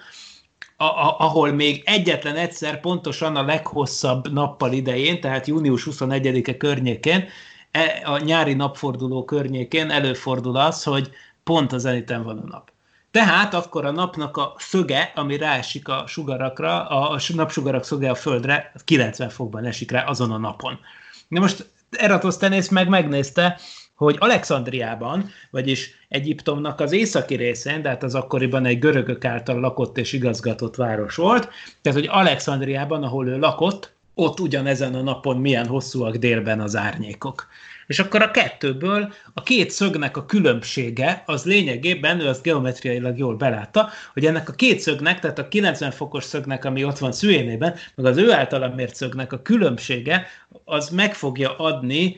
a, 0.77 0.83
a, 0.83 1.15
ahol 1.19 1.51
még 1.51 1.81
egyetlen 1.85 2.35
egyszer 2.35 2.79
pontosan 2.79 3.35
a 3.35 3.43
leghosszabb 3.43 4.31
nappal 4.31 4.73
idején, 4.73 5.21
tehát 5.21 5.47
június 5.47 5.87
21-e 5.91 6.57
környékén, 6.57 7.27
e, 7.71 8.01
a 8.05 8.17
nyári 8.17 8.53
napforduló 8.53 9.25
környékén 9.25 9.89
előfordul 9.89 10.55
az, 10.57 10.83
hogy 10.83 11.09
pont 11.43 11.71
az 11.71 11.85
eliten 11.85 12.23
van 12.23 12.37
a 12.37 12.47
nap. 12.47 12.70
Tehát 13.11 13.53
akkor 13.53 13.85
a 13.85 13.91
napnak 13.91 14.37
a 14.37 14.53
szöge, 14.57 15.11
ami 15.15 15.37
ráesik 15.37 15.87
a 15.87 16.03
sugarakra, 16.07 16.87
a 16.87 17.19
napsugarak 17.33 17.83
szöge 17.83 18.09
a 18.09 18.15
Földre, 18.15 18.71
90 18.85 19.29
fokban 19.29 19.65
esik 19.65 19.91
rá 19.91 20.03
azon 20.03 20.31
a 20.31 20.37
napon. 20.37 20.79
Na 21.27 21.39
most 21.39 21.69
Eratosthenész 21.89 22.69
meg 22.69 22.87
megnézte, 22.87 23.59
hogy 23.95 24.15
Alexandriában, 24.19 25.29
vagyis 25.49 25.91
Egyiptomnak 26.09 26.79
az 26.79 26.91
északi 26.91 27.35
részén, 27.35 27.81
de 27.81 27.89
hát 27.89 28.03
az 28.03 28.15
akkoriban 28.15 28.65
egy 28.65 28.79
görögök 28.79 29.25
által 29.25 29.59
lakott 29.59 29.97
és 29.97 30.13
igazgatott 30.13 30.75
város 30.75 31.15
volt, 31.15 31.49
tehát 31.81 31.99
hogy 31.99 32.07
Alexandriában, 32.11 33.03
ahol 33.03 33.27
ő 33.27 33.39
lakott, 33.39 33.93
ott 34.13 34.39
ugyanezen 34.39 34.95
a 34.95 35.01
napon 35.01 35.37
milyen 35.37 35.67
hosszúak 35.67 36.15
délben 36.15 36.59
az 36.59 36.75
árnyékok. 36.75 37.47
És 37.91 37.99
akkor 37.99 38.21
a 38.21 38.31
kettőből 38.31 39.13
a 39.33 39.43
két 39.43 39.71
szögnek 39.71 40.17
a 40.17 40.25
különbsége 40.25 41.23
az 41.25 41.45
lényegében, 41.45 42.19
ő 42.19 42.27
azt 42.27 42.41
geometriailag 42.41 43.17
jól 43.17 43.35
belátta, 43.35 43.89
hogy 44.13 44.25
ennek 44.25 44.49
a 44.49 44.53
két 44.53 44.79
szögnek, 44.79 45.19
tehát 45.19 45.39
a 45.39 45.47
90 45.47 45.91
fokos 45.91 46.23
szögnek, 46.23 46.65
ami 46.65 46.83
ott 46.83 46.97
van 46.97 47.11
szűjénében, 47.11 47.75
meg 47.95 48.05
az 48.05 48.17
ő 48.17 48.31
általa 48.31 48.69
mért 48.75 48.95
szögnek 48.95 49.33
a 49.33 49.41
különbsége, 49.41 50.27
az 50.63 50.89
meg 50.89 51.13
fogja 51.15 51.57
adni 51.57 52.17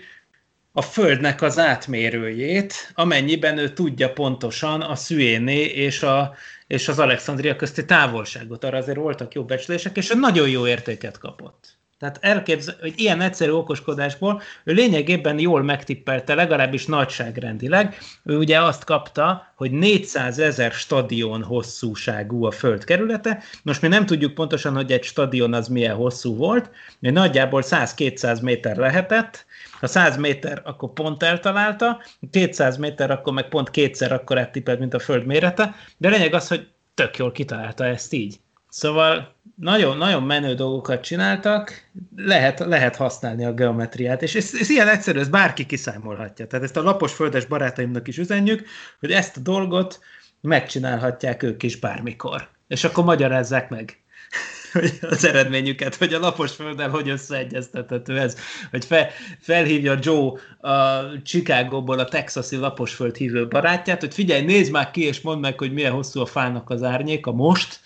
a 0.71 0.81
Földnek 0.81 1.41
az 1.41 1.59
átmérőjét, 1.59 2.91
amennyiben 2.95 3.57
ő 3.57 3.69
tudja 3.69 4.13
pontosan 4.13 4.81
a 4.81 4.95
Szüéné 4.95 5.61
és, 5.61 6.03
a, 6.03 6.35
és 6.67 6.87
az 6.87 6.99
Alexandria 6.99 7.55
közti 7.55 7.85
távolságot. 7.85 8.63
Arra 8.63 8.77
azért 8.77 8.97
voltak 8.97 9.33
jó 9.33 9.45
becslések, 9.45 9.97
és 9.97 10.13
nagyon 10.19 10.49
jó 10.49 10.67
értéket 10.67 11.17
kapott. 11.17 11.81
Tehát 12.03 12.17
elképzel, 12.21 12.75
hogy 12.79 12.93
ilyen 12.95 13.21
egyszerű 13.21 13.51
okoskodásból 13.51 14.41
ő 14.63 14.73
lényegében 14.73 15.39
jól 15.39 15.63
megtippelte, 15.63 16.33
legalábbis 16.33 16.85
nagyságrendileg. 16.85 17.97
Ő 18.23 18.37
ugye 18.37 18.61
azt 18.61 18.83
kapta, 18.83 19.53
hogy 19.55 19.71
400 19.71 20.39
ezer 20.39 20.71
stadion 20.71 21.43
hosszúságú 21.43 22.45
a 22.45 22.51
föld 22.51 22.83
kerülete. 22.83 23.43
Most 23.61 23.81
mi 23.81 23.87
nem 23.87 24.05
tudjuk 24.05 24.33
pontosan, 24.33 24.75
hogy 24.75 24.91
egy 24.91 25.03
stadion 25.03 25.53
az 25.53 25.67
milyen 25.67 25.95
hosszú 25.95 26.35
volt, 26.35 26.69
de 26.99 27.11
nagyjából 27.11 27.61
100-200 27.65 28.41
méter 28.41 28.77
lehetett, 28.77 29.45
ha 29.79 29.87
100 29.87 30.17
méter, 30.17 30.61
akkor 30.65 30.93
pont 30.93 31.23
eltalálta, 31.23 32.01
200 32.31 32.77
méter, 32.77 33.11
akkor 33.11 33.33
meg 33.33 33.47
pont 33.47 33.69
kétszer 33.69 34.11
akkor 34.11 34.39
áttippelt, 34.39 34.79
mint 34.79 34.93
a 34.93 34.99
föld 34.99 35.25
mérete, 35.25 35.75
de 35.97 36.09
lényeg 36.09 36.33
az, 36.33 36.47
hogy 36.47 36.67
tök 36.93 37.17
jól 37.17 37.31
kitalálta 37.31 37.85
ezt 37.85 38.13
így. 38.13 38.39
Szóval 38.73 39.33
nagyon, 39.55 39.97
nagyon 39.97 40.23
menő 40.23 40.53
dolgokat 40.53 41.03
csináltak, 41.03 41.89
lehet, 42.15 42.59
lehet 42.59 42.95
használni 42.95 43.45
a 43.45 43.53
geometriát, 43.53 44.21
és 44.21 44.35
ez, 44.35 44.51
ez 44.59 44.69
ilyen 44.69 44.87
egyszerű, 44.87 45.19
ez 45.19 45.27
bárki 45.27 45.65
kiszámolhatja. 45.65 46.47
Tehát 46.47 46.65
ezt 46.65 46.77
a 46.77 46.81
lapos 46.81 47.13
földes 47.13 47.45
barátaimnak 47.45 48.07
is 48.07 48.17
üzenjük, 48.17 48.67
hogy 48.99 49.11
ezt 49.11 49.37
a 49.37 49.39
dolgot 49.39 49.99
megcsinálhatják 50.41 51.43
ők 51.43 51.63
is 51.63 51.75
bármikor. 51.75 52.47
És 52.67 52.83
akkor 52.83 53.03
magyarázzák 53.03 53.69
meg 53.69 53.97
hogy 54.73 54.99
az 55.01 55.25
eredményüket, 55.25 55.95
hogy 55.95 56.13
a 56.13 56.19
lapos 56.19 56.51
földdel 56.51 56.89
hogy 56.89 57.09
összeegyeztethető 57.09 58.19
ez, 58.19 58.37
hogy 58.71 58.85
fe, 58.85 59.11
felhívja 59.39 59.97
Joe 60.01 60.31
a 60.71 61.01
Chicagóból 61.23 61.99
a 61.99 62.05
texasi 62.05 62.55
laposföld 62.55 63.15
hívő 63.15 63.47
barátját, 63.47 63.99
hogy 63.99 64.13
figyelj, 64.13 64.41
nézd 64.41 64.71
már 64.71 64.91
ki, 64.91 65.03
és 65.03 65.21
mondd 65.21 65.39
meg, 65.39 65.57
hogy 65.57 65.73
milyen 65.73 65.91
hosszú 65.91 66.19
a 66.19 66.25
fának 66.25 66.69
az 66.69 66.83
árnyéka 66.83 67.31
most, 67.31 67.79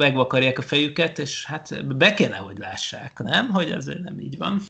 megvakarják 0.00 0.58
a 0.58 0.62
fejüket, 0.62 1.18
és 1.18 1.44
hát 1.44 1.96
be 1.96 2.14
kéne, 2.14 2.36
hogy 2.36 2.58
lássák, 2.58 3.18
nem? 3.18 3.48
Hogy 3.48 3.70
ez 3.70 3.84
nem 3.84 4.18
így 4.20 4.38
van. 4.38 4.62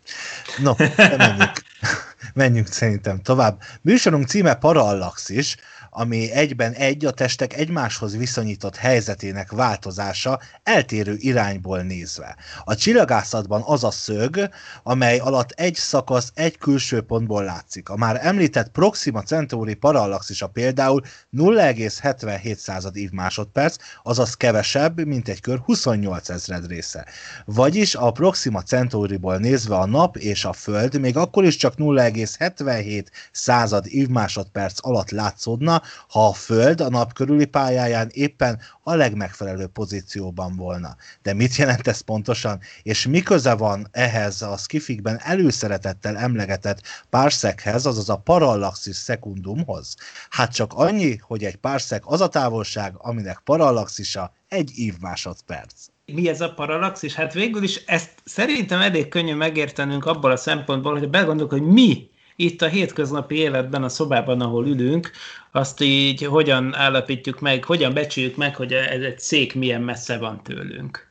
No, 0.58 0.72
menjünk. 1.16 1.52
menjünk 2.34 2.66
szerintem 2.66 3.22
tovább. 3.22 3.60
Műsorunk 3.80 4.26
címe 4.26 4.54
Parallaxis, 4.54 5.56
ami 5.90 6.30
egyben 6.30 6.72
egy 6.72 7.04
a 7.04 7.10
testek 7.10 7.56
egymáshoz 7.56 8.16
viszonyított 8.16 8.76
helyzetének 8.76 9.50
változása 9.50 10.40
eltérő 10.62 11.16
irányból 11.18 11.82
nézve. 11.82 12.36
A 12.64 12.74
csillagászatban 12.74 13.62
az 13.64 13.84
a 13.84 13.90
szög, 13.90 14.48
amely 14.82 15.18
alatt 15.18 15.50
egy 15.50 15.74
szakasz 15.74 16.30
egy 16.34 16.58
külső 16.58 17.00
pontból 17.00 17.44
látszik. 17.44 17.88
A 17.88 17.96
már 17.96 18.26
említett 18.26 18.70
Proxima 18.70 19.22
Centauri 19.22 19.74
parallaxisa 19.74 20.46
például 20.46 21.02
0,77 21.36 22.94
év 22.96 23.10
másodperc, 23.10 23.76
azaz 24.02 24.34
kevesebb, 24.34 25.04
mint 25.04 25.28
egy 25.28 25.40
kör 25.40 25.58
28 25.58 26.28
ezred 26.28 26.66
része. 26.66 27.06
Vagyis 27.44 27.94
a 27.94 28.10
Proxima 28.10 28.62
Centauriból 28.62 29.36
nézve 29.36 29.76
a 29.76 29.86
nap 29.86 30.16
és 30.16 30.44
a 30.44 30.52
föld 30.52 31.00
még 31.00 31.16
akkor 31.16 31.44
is 31.44 31.56
csak 31.56 31.74
0,77 31.76 33.06
század 33.32 33.86
évmásodperc 33.86 34.78
alatt 34.86 35.10
látszódna, 35.10 35.79
ha 36.08 36.26
a 36.26 36.32
Föld 36.32 36.80
a 36.80 36.88
nap 36.88 37.12
körüli 37.12 37.44
pályáján 37.44 38.08
éppen 38.12 38.60
a 38.82 38.94
legmegfelelő 38.94 39.66
pozícióban 39.66 40.56
volna. 40.56 40.96
De 41.22 41.32
mit 41.32 41.56
jelent 41.56 41.88
ez 41.88 42.00
pontosan, 42.00 42.60
és 42.82 43.06
mi 43.06 43.22
köze 43.22 43.54
van 43.54 43.88
ehhez 43.90 44.42
a 44.42 44.56
skifikben 44.56 45.20
előszeretettel 45.22 46.16
emlegetett 46.16 46.82
párszekhez, 47.10 47.86
azaz 47.86 48.08
a 48.08 48.16
parallaxis 48.16 48.96
szekundumhoz? 48.96 49.96
Hát 50.30 50.54
csak 50.54 50.72
annyi, 50.74 51.16
hogy 51.16 51.44
egy 51.44 51.56
párszek 51.56 52.02
az 52.06 52.20
a 52.20 52.28
távolság, 52.28 52.94
aminek 52.96 53.40
parallaxisa 53.44 54.32
egy 54.48 54.72
év 54.74 54.94
másodperc 55.00 55.88
mi 56.12 56.28
ez 56.28 56.40
a 56.40 56.52
parallaxis? 56.52 57.14
Hát 57.14 57.32
végül 57.32 57.62
is 57.62 57.76
ezt 57.76 58.10
szerintem 58.24 58.80
elég 58.80 59.08
könnyű 59.08 59.34
megértenünk 59.34 60.06
abból 60.06 60.30
a 60.30 60.36
szempontból, 60.36 60.98
hogy 60.98 61.10
belegondolunk, 61.10 61.52
hogy 61.52 61.72
mi 61.72 62.10
itt 62.40 62.62
a 62.62 62.68
hétköznapi 62.68 63.34
életben, 63.34 63.82
a 63.82 63.88
szobában, 63.88 64.40
ahol 64.40 64.66
ülünk, 64.66 65.10
azt 65.50 65.80
így 65.80 66.24
hogyan 66.24 66.74
állapítjuk 66.74 67.40
meg, 67.40 67.64
hogyan 67.64 67.94
becsüljük 67.94 68.36
meg, 68.36 68.56
hogy 68.56 68.72
ez 68.72 69.02
egy 69.02 69.18
szék 69.18 69.54
milyen 69.54 69.82
messze 69.82 70.18
van 70.18 70.42
tőlünk. 70.42 71.10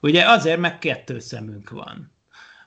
Ugye 0.00 0.28
azért 0.28 0.58
meg 0.58 0.78
kettő 0.78 1.18
szemünk 1.18 1.70
van. 1.70 2.12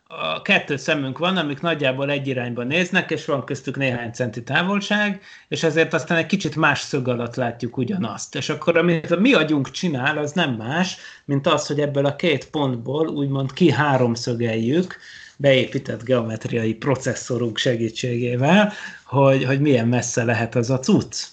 A 0.07 0.41
kettő 0.41 0.77
szemünk 0.77 1.17
van, 1.17 1.37
amik 1.37 1.61
nagyjából 1.61 2.09
egy 2.09 2.27
irányba 2.27 2.63
néznek, 2.63 3.11
és 3.11 3.25
van 3.25 3.45
köztük 3.45 3.77
néhány 3.77 4.11
centi 4.11 4.43
távolság, 4.43 5.21
és 5.47 5.63
ezért 5.63 5.93
aztán 5.93 6.17
egy 6.17 6.25
kicsit 6.25 6.55
más 6.55 6.79
szög 6.79 7.07
alatt 7.07 7.35
látjuk 7.35 7.77
ugyanazt. 7.77 8.35
És 8.35 8.49
akkor 8.49 8.77
amit 8.77 9.11
a 9.11 9.19
mi 9.19 9.33
agyunk 9.33 9.71
csinál, 9.71 10.17
az 10.17 10.31
nem 10.31 10.53
más, 10.53 10.97
mint 11.25 11.47
az, 11.47 11.67
hogy 11.67 11.79
ebből 11.79 12.05
a 12.05 12.15
két 12.15 12.49
pontból 12.49 13.07
úgymond 13.07 13.53
ki 13.53 13.71
háromszögeljük, 13.71 14.97
beépített 15.41 16.03
geometriai 16.03 16.73
processzorunk 16.73 17.57
segítségével, 17.57 18.73
hogy, 19.05 19.43
hogy 19.43 19.61
milyen 19.61 19.87
messze 19.87 20.23
lehet 20.23 20.55
az 20.55 20.69
a 20.69 20.79
cucc. 20.79 21.23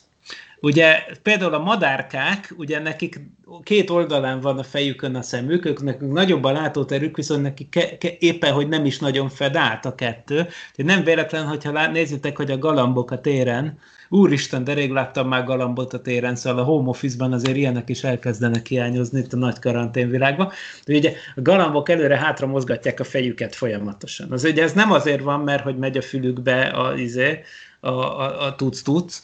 Ugye 0.60 1.04
például 1.22 1.54
a 1.54 1.58
madárkák, 1.58 2.54
ugye 2.56 2.78
nekik 2.78 3.20
két 3.62 3.90
oldalán 3.90 4.40
van 4.40 4.58
a 4.58 4.62
fejükön 4.62 5.14
a 5.14 5.22
szemük, 5.22 5.64
ők 5.64 5.82
nekünk 5.82 6.12
nagyobb 6.12 6.44
a 6.44 6.52
látóterük, 6.52 7.16
viszont 7.16 7.42
nekik 7.42 7.68
ke- 7.68 7.98
ke- 7.98 8.22
éppen, 8.22 8.52
hogy 8.52 8.68
nem 8.68 8.84
is 8.84 8.98
nagyon 8.98 9.28
fed 9.28 9.56
át 9.56 9.86
a 9.86 9.94
kettő. 9.94 10.36
Tehát 10.36 10.94
nem 10.94 11.04
véletlen, 11.04 11.46
hogyha 11.46 11.72
lá- 11.72 11.92
nézitek, 11.92 12.36
hogy 12.36 12.50
a 12.50 12.58
galambok 12.58 13.10
a 13.10 13.20
téren, 13.20 13.78
úristen, 14.08 14.64
de 14.64 14.72
rég 14.72 14.90
láttam 14.90 15.28
már 15.28 15.44
galambot 15.44 15.92
a 15.92 16.00
téren, 16.00 16.36
szóval 16.36 16.62
a 16.62 16.64
home 16.64 16.88
office-ban 16.88 17.32
azért 17.32 17.56
ilyenek 17.56 17.88
is 17.88 18.04
elkezdenek 18.04 18.66
hiányozni 18.66 19.20
itt 19.20 19.32
a 19.32 19.36
nagy 19.36 19.58
karanténvilágban. 19.58 20.50
De 20.84 20.94
ugye 20.94 21.12
a 21.36 21.40
galambok 21.40 21.88
előre-hátra 21.88 22.46
mozgatják 22.46 23.00
a 23.00 23.04
fejüket 23.04 23.54
folyamatosan. 23.54 24.32
Az 24.32 24.44
ugye 24.44 24.62
ez 24.62 24.72
nem 24.72 24.92
azért 24.92 25.22
van, 25.22 25.40
mert 25.40 25.62
hogy 25.62 25.76
megy 25.76 25.96
a 25.96 26.02
fülükbe 26.02 26.60
a, 26.62 26.94
izé, 26.96 27.40
a, 27.80 27.88
a, 27.88 28.46
a 28.46 28.54
tuc-tuc, 28.54 29.22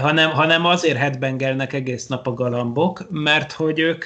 hanem, 0.00 0.30
hanem 0.30 0.66
azért 0.66 0.98
hetbengelnek 0.98 1.72
egész 1.72 2.06
nap 2.06 2.26
a 2.26 2.34
galambok, 2.34 3.06
mert 3.10 3.52
hogy 3.52 3.78
ők 3.78 4.04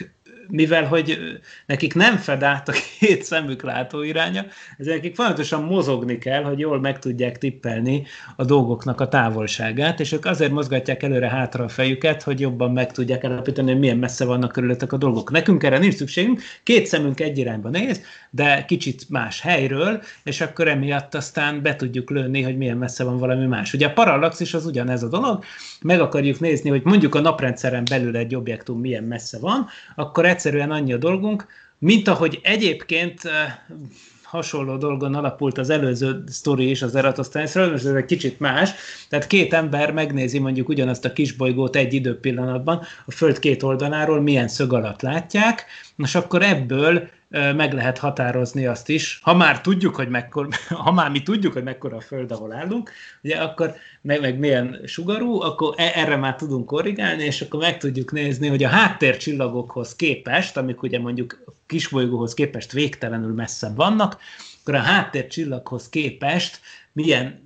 mivel 0.48 0.84
hogy 0.84 1.18
nekik 1.66 1.94
nem 1.94 2.16
fed 2.16 2.42
át 2.42 2.68
a 2.68 2.72
két 2.98 3.22
szemük 3.22 3.62
látóiránya, 3.62 4.44
ezért 4.78 4.96
nekik 4.96 5.14
folyamatosan 5.14 5.62
mozogni 5.62 6.18
kell, 6.18 6.42
hogy 6.42 6.58
jól 6.58 6.80
meg 6.80 6.98
tudják 6.98 7.38
tippelni 7.38 8.06
a 8.36 8.44
dolgoknak 8.44 9.00
a 9.00 9.08
távolságát, 9.08 10.00
és 10.00 10.12
ők 10.12 10.24
azért 10.24 10.52
mozgatják 10.52 11.02
előre-hátra 11.02 11.64
a 11.64 11.68
fejüket, 11.68 12.22
hogy 12.22 12.40
jobban 12.40 12.72
meg 12.72 12.92
tudják 12.92 13.24
állapítani, 13.24 13.70
hogy 13.70 13.80
milyen 13.80 13.98
messze 13.98 14.24
vannak 14.24 14.52
körülöttek 14.52 14.92
a 14.92 14.96
dolgok. 14.96 15.30
Nekünk 15.30 15.62
erre 15.62 15.78
nincs 15.78 15.94
szükségünk, 15.94 16.40
két 16.62 16.86
szemünk 16.86 17.20
egy 17.20 17.38
irányba 17.38 17.68
néz, 17.68 18.00
de 18.30 18.64
kicsit 18.64 19.08
más 19.08 19.40
helyről, 19.40 20.02
és 20.24 20.40
akkor 20.40 20.68
emiatt 20.68 21.14
aztán 21.14 21.62
be 21.62 21.76
tudjuk 21.76 22.10
lőni, 22.10 22.42
hogy 22.42 22.56
milyen 22.56 22.76
messze 22.76 23.04
van 23.04 23.18
valami 23.18 23.46
más. 23.46 23.72
Ugye 23.72 23.86
a 23.86 23.92
parallaxis 23.92 24.54
az 24.54 24.66
ugyanez 24.66 25.02
a 25.02 25.08
dolog, 25.08 25.44
meg 25.82 26.00
akarjuk 26.00 26.40
nézni, 26.40 26.70
hogy 26.70 26.82
mondjuk 26.84 27.14
a 27.14 27.20
naprendszeren 27.20 27.84
belül 27.90 28.16
egy 28.16 28.34
objektum 28.34 28.80
milyen 28.80 29.04
messze 29.04 29.38
van, 29.38 29.66
akkor 29.94 30.24
egyszerűen 30.34 30.70
annyi 30.70 30.92
a 30.92 30.96
dolgunk, 30.96 31.46
mint 31.78 32.08
ahogy 32.08 32.40
egyébként 32.42 33.20
hasonló 34.22 34.76
dolgon 34.76 35.14
alapult 35.14 35.58
az 35.58 35.70
előző 35.70 36.22
sztori 36.26 36.70
is 36.70 36.82
az 36.82 36.94
Eratosthenesről, 36.94 37.70
most 37.70 37.84
ez 37.84 37.94
egy 37.94 38.04
kicsit 38.04 38.40
más, 38.40 38.70
tehát 39.08 39.26
két 39.26 39.52
ember 39.52 39.92
megnézi 39.92 40.38
mondjuk 40.38 40.68
ugyanazt 40.68 41.04
a 41.04 41.12
kisbolygót 41.12 41.76
egy 41.76 41.94
időpillanatban, 41.94 42.80
a 43.06 43.10
Föld 43.10 43.38
két 43.38 43.62
oldaláról 43.62 44.20
milyen 44.20 44.48
szög 44.48 44.72
alatt 44.72 45.02
látják, 45.02 45.64
most 45.96 46.16
akkor 46.16 46.42
ebből 46.42 47.08
meg 47.56 47.72
lehet 47.72 47.98
határozni 47.98 48.66
azt 48.66 48.88
is, 48.88 49.18
ha 49.22 49.34
már 49.34 49.60
tudjuk, 49.60 49.94
hogy 49.94 50.08
mekkor, 50.08 50.48
ha 50.68 50.92
már 50.92 51.10
mi 51.10 51.22
tudjuk, 51.22 51.52
hogy 51.52 51.62
mekkora 51.62 51.96
a 51.96 52.00
Föld, 52.00 52.30
ahol 52.30 52.52
állunk, 52.52 52.90
ugye 53.22 53.36
akkor 53.36 53.74
meg, 54.00 54.20
meg 54.20 54.38
milyen 54.38 54.80
sugarú, 54.84 55.40
akkor 55.40 55.74
e, 55.76 55.92
erre 55.94 56.16
már 56.16 56.36
tudunk 56.36 56.66
korrigálni, 56.66 57.24
és 57.24 57.40
akkor 57.40 57.60
meg 57.60 57.78
tudjuk 57.78 58.12
nézni, 58.12 58.48
hogy 58.48 58.64
a 58.64 58.68
háttércsillagokhoz 58.68 59.96
képest, 59.96 60.56
amik 60.56 60.82
ugye 60.82 60.98
mondjuk 60.98 61.44
kisbolygóhoz 61.66 62.34
képest 62.34 62.72
végtelenül 62.72 63.34
messze 63.34 63.72
vannak, 63.74 64.18
akkor 64.60 64.74
a 64.74 64.82
háttércsillaghoz 64.82 65.88
képest 65.88 66.60
milyen 66.92 67.43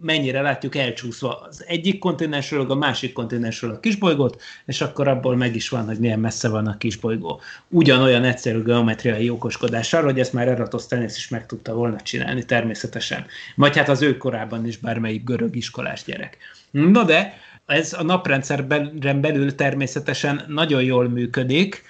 mennyire 0.00 0.40
látjuk 0.40 0.76
elcsúszva 0.76 1.40
az 1.48 1.64
egyik 1.66 1.98
kontinensről 1.98 2.70
a 2.70 2.74
másik 2.74 3.12
kontinensről 3.12 3.70
a 3.70 3.80
kisbolygót, 3.80 4.42
és 4.66 4.80
akkor 4.80 5.08
abból 5.08 5.36
meg 5.36 5.54
is 5.54 5.68
van, 5.68 5.84
hogy 5.86 5.98
milyen 5.98 6.20
messze 6.20 6.48
van 6.48 6.66
a 6.66 6.76
kisbolygó. 6.76 7.40
Ugyanolyan 7.68 8.24
egyszerű 8.24 8.62
geometriai 8.62 9.30
okoskodással, 9.30 10.02
hogy 10.02 10.20
ezt 10.20 10.32
már 10.32 10.48
Eratosthenes 10.48 11.16
is 11.16 11.28
meg 11.28 11.46
tudta 11.46 11.74
volna 11.74 12.00
csinálni 12.00 12.44
természetesen. 12.44 13.26
Vagy 13.54 13.76
hát 13.76 13.88
az 13.88 14.02
ő 14.02 14.16
korában 14.16 14.66
is 14.66 14.76
bármelyik 14.76 15.24
görög 15.24 15.56
iskolás 15.56 16.04
gyerek. 16.04 16.36
No 16.70 17.04
de 17.04 17.34
ez 17.66 17.92
a 17.92 18.02
naprendszerben 18.02 19.20
belül 19.20 19.54
természetesen 19.54 20.44
nagyon 20.48 20.82
jól 20.82 21.08
működik, 21.08 21.82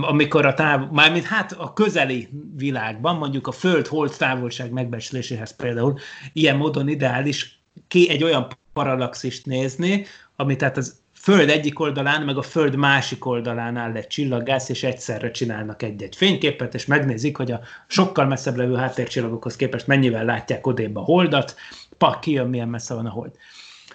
amikor 0.00 0.46
a 0.46 0.54
táv, 0.54 0.90
mármint 0.90 1.24
hát 1.24 1.52
a 1.52 1.72
közeli 1.72 2.28
világban, 2.56 3.16
mondjuk 3.16 3.46
a 3.46 3.52
Föld-Hold 3.52 4.14
távolság 4.18 4.70
megbecsléséhez 4.70 5.56
például 5.56 5.98
ilyen 6.32 6.56
módon 6.56 6.88
ideális 6.88 7.62
ki 7.88 8.10
egy 8.10 8.22
olyan 8.22 8.46
paralaxist 8.72 9.46
nézni, 9.46 10.04
ami 10.36 10.56
tehát 10.56 10.76
az 10.76 10.98
Föld 11.14 11.50
egyik 11.50 11.80
oldalán, 11.80 12.22
meg 12.22 12.36
a 12.36 12.42
Föld 12.42 12.76
másik 12.76 13.24
oldalán 13.24 13.76
áll 13.76 13.96
egy 13.96 14.06
csillaggász, 14.06 14.68
és 14.68 14.82
egyszerre 14.82 15.30
csinálnak 15.30 15.82
egy-egy 15.82 16.16
fényképet, 16.16 16.74
és 16.74 16.86
megnézik, 16.86 17.36
hogy 17.36 17.52
a 17.52 17.60
sokkal 17.86 18.26
messzebb 18.26 18.56
levő 18.56 18.74
háttércsillagokhoz 18.74 19.56
képest 19.56 19.86
mennyivel 19.86 20.24
látják 20.24 20.66
odébb 20.66 20.96
a 20.96 21.00
holdat, 21.00 21.54
pak, 21.98 22.20
kijön, 22.20 22.48
milyen 22.48 22.68
messze 22.68 22.94
van 22.94 23.06
a 23.06 23.10
hold. 23.10 23.30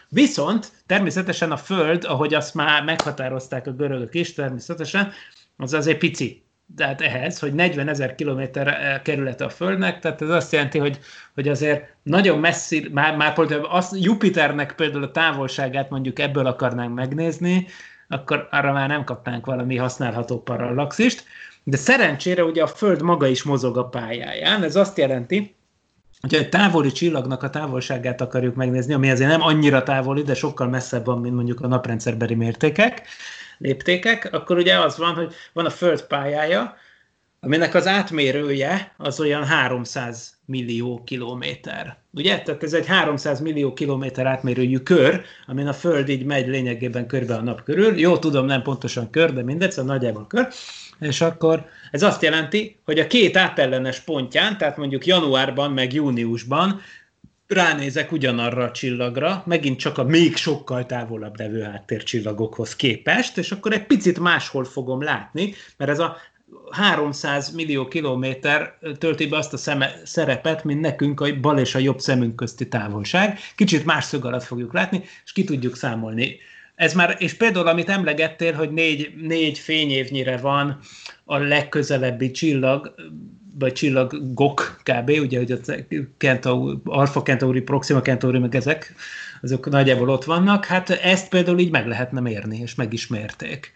Viszont 0.09 0.71
természetesen 0.85 1.51
a 1.51 1.57
Föld, 1.57 2.03
ahogy 2.03 2.33
azt 2.33 2.53
már 2.53 2.83
meghatározták 2.83 3.67
a 3.67 3.71
görögök 3.71 4.13
is, 4.13 4.33
természetesen, 4.33 5.11
az 5.57 5.73
azért 5.73 5.97
pici. 5.97 6.43
Tehát 6.75 7.01
ehhez, 7.01 7.39
hogy 7.39 7.53
40 7.53 7.87
ezer 7.87 8.15
kilométer 8.15 9.01
kerülete 9.01 9.45
a 9.45 9.49
Földnek, 9.49 9.99
tehát 9.99 10.21
ez 10.21 10.29
azt 10.29 10.51
jelenti, 10.51 10.77
hogy, 10.77 10.99
hogy 11.33 11.47
azért 11.47 11.95
nagyon 12.03 12.39
messzi, 12.39 12.89
már, 12.91 13.15
már 13.15 13.39
az, 13.69 13.97
Jupiternek 14.01 14.75
például 14.75 15.03
a 15.03 15.11
távolságát 15.11 15.89
mondjuk 15.89 16.19
ebből 16.19 16.45
akarnánk 16.45 16.95
megnézni, 16.95 17.67
akkor 18.07 18.47
arra 18.51 18.73
már 18.73 18.87
nem 18.87 19.03
kapnánk 19.03 19.45
valami 19.45 19.77
használható 19.77 20.41
parallaxist, 20.41 21.23
de 21.63 21.77
szerencsére 21.77 22.43
ugye 22.43 22.63
a 22.63 22.67
Föld 22.67 23.01
maga 23.01 23.27
is 23.27 23.43
mozog 23.43 23.77
a 23.77 23.85
pályáján, 23.85 24.63
ez 24.63 24.75
azt 24.75 24.97
jelenti, 24.97 25.55
hogyha 26.21 26.37
egy 26.37 26.49
távoli 26.49 26.91
csillagnak 26.91 27.43
a 27.43 27.49
távolságát 27.49 28.21
akarjuk 28.21 28.55
megnézni, 28.55 28.93
ami 28.93 29.11
azért 29.11 29.29
nem 29.29 29.41
annyira 29.41 29.83
távoli, 29.83 30.21
de 30.21 30.33
sokkal 30.33 30.67
messzebb 30.67 31.05
van, 31.05 31.19
mint 31.19 31.35
mondjuk 31.35 31.61
a 31.61 31.67
naprendszerbeli 31.67 32.35
mértékek, 32.35 33.07
léptékek, 33.57 34.29
akkor 34.33 34.57
ugye 34.57 34.79
az 34.79 34.97
van, 34.97 35.13
hogy 35.13 35.33
van 35.53 35.65
a 35.65 35.69
Föld 35.69 36.01
pályája, 36.01 36.75
aminek 37.39 37.73
az 37.73 37.87
átmérője 37.87 38.93
az 38.97 39.19
olyan 39.19 39.45
300 39.45 40.37
millió 40.45 41.03
kilométer. 41.03 41.97
Ugye? 42.11 42.41
Tehát 42.41 42.63
ez 42.63 42.73
egy 42.73 42.85
300 42.85 43.39
millió 43.39 43.73
kilométer 43.73 44.25
átmérőjű 44.25 44.77
kör, 44.77 45.21
amin 45.47 45.67
a 45.67 45.73
Föld 45.73 46.09
így 46.09 46.25
megy 46.25 46.47
lényegében 46.47 47.07
körbe 47.07 47.35
a 47.35 47.41
nap 47.41 47.63
körül. 47.63 47.99
Jó, 47.99 48.17
tudom, 48.17 48.45
nem 48.45 48.61
pontosan 48.61 49.09
kör, 49.09 49.33
de 49.33 49.43
mindegy, 49.43 49.71
szóval 49.71 49.95
nagyjából 49.95 50.27
kör. 50.27 50.47
És 50.99 51.21
akkor 51.21 51.65
ez 51.91 52.03
azt 52.03 52.21
jelenti, 52.21 52.79
hogy 52.85 52.99
a 52.99 53.07
két 53.07 53.37
átellenes 53.37 53.99
pontján, 53.99 54.57
tehát 54.57 54.77
mondjuk 54.77 55.05
januárban, 55.05 55.71
meg 55.71 55.93
júniusban 55.93 56.81
ránézek 57.47 58.11
ugyanarra 58.11 58.63
a 58.63 58.71
csillagra, 58.71 59.43
megint 59.45 59.79
csak 59.79 59.97
a 59.97 60.03
még 60.03 60.35
sokkal 60.35 60.85
távolabb 60.85 61.39
levő 61.39 61.61
háttércsillagokhoz 61.61 62.75
képest, 62.75 63.37
és 63.37 63.51
akkor 63.51 63.73
egy 63.73 63.85
picit 63.85 64.19
máshol 64.19 64.63
fogom 64.63 65.01
látni, 65.01 65.53
mert 65.77 65.91
ez 65.91 65.99
a 65.99 66.17
300 66.71 67.51
millió 67.51 67.87
kilométer 67.87 68.77
tölti 68.97 69.27
be 69.27 69.37
azt 69.37 69.53
a 69.53 69.57
szeme, 69.57 69.93
szerepet, 70.03 70.63
mint 70.63 70.81
nekünk 70.81 71.19
a 71.19 71.39
bal 71.39 71.59
és 71.59 71.75
a 71.75 71.79
jobb 71.79 71.99
szemünk 71.99 72.35
közti 72.35 72.67
távolság. 72.67 73.39
Kicsit 73.55 73.85
más 73.85 74.03
szög 74.03 74.25
alatt 74.25 74.43
fogjuk 74.43 74.73
látni, 74.73 75.03
és 75.25 75.31
ki 75.31 75.43
tudjuk 75.43 75.75
számolni. 75.75 76.37
Ez 76.75 76.93
már, 76.93 77.15
és 77.19 77.33
például, 77.33 77.67
amit 77.67 77.89
emlegettél, 77.89 78.53
hogy 78.53 78.71
négy, 78.71 79.13
négy 79.21 79.59
fényévnyire 79.59 80.37
van 80.37 80.79
a 81.25 81.37
legközelebbi 81.37 82.31
csillag, 82.31 82.95
vagy 83.59 83.73
csillagok 83.73 84.81
kb. 84.83 85.09
Ugye, 85.09 85.37
hogy 85.37 85.51
a 85.51 85.57
Centauri, 86.17 86.77
Alpha 86.83 87.21
Centauri, 87.21 87.61
Proxima 87.61 88.01
Centauri, 88.01 88.39
meg 88.39 88.55
ezek, 88.55 88.93
azok 89.41 89.69
nagyjából 89.69 90.09
ott 90.09 90.23
vannak, 90.23 90.65
hát 90.65 90.89
ezt 90.89 91.29
például 91.29 91.59
így 91.59 91.71
meg 91.71 91.87
lehetne 91.87 92.19
mérni, 92.19 92.57
és 92.57 92.75
megismerték. 92.75 93.73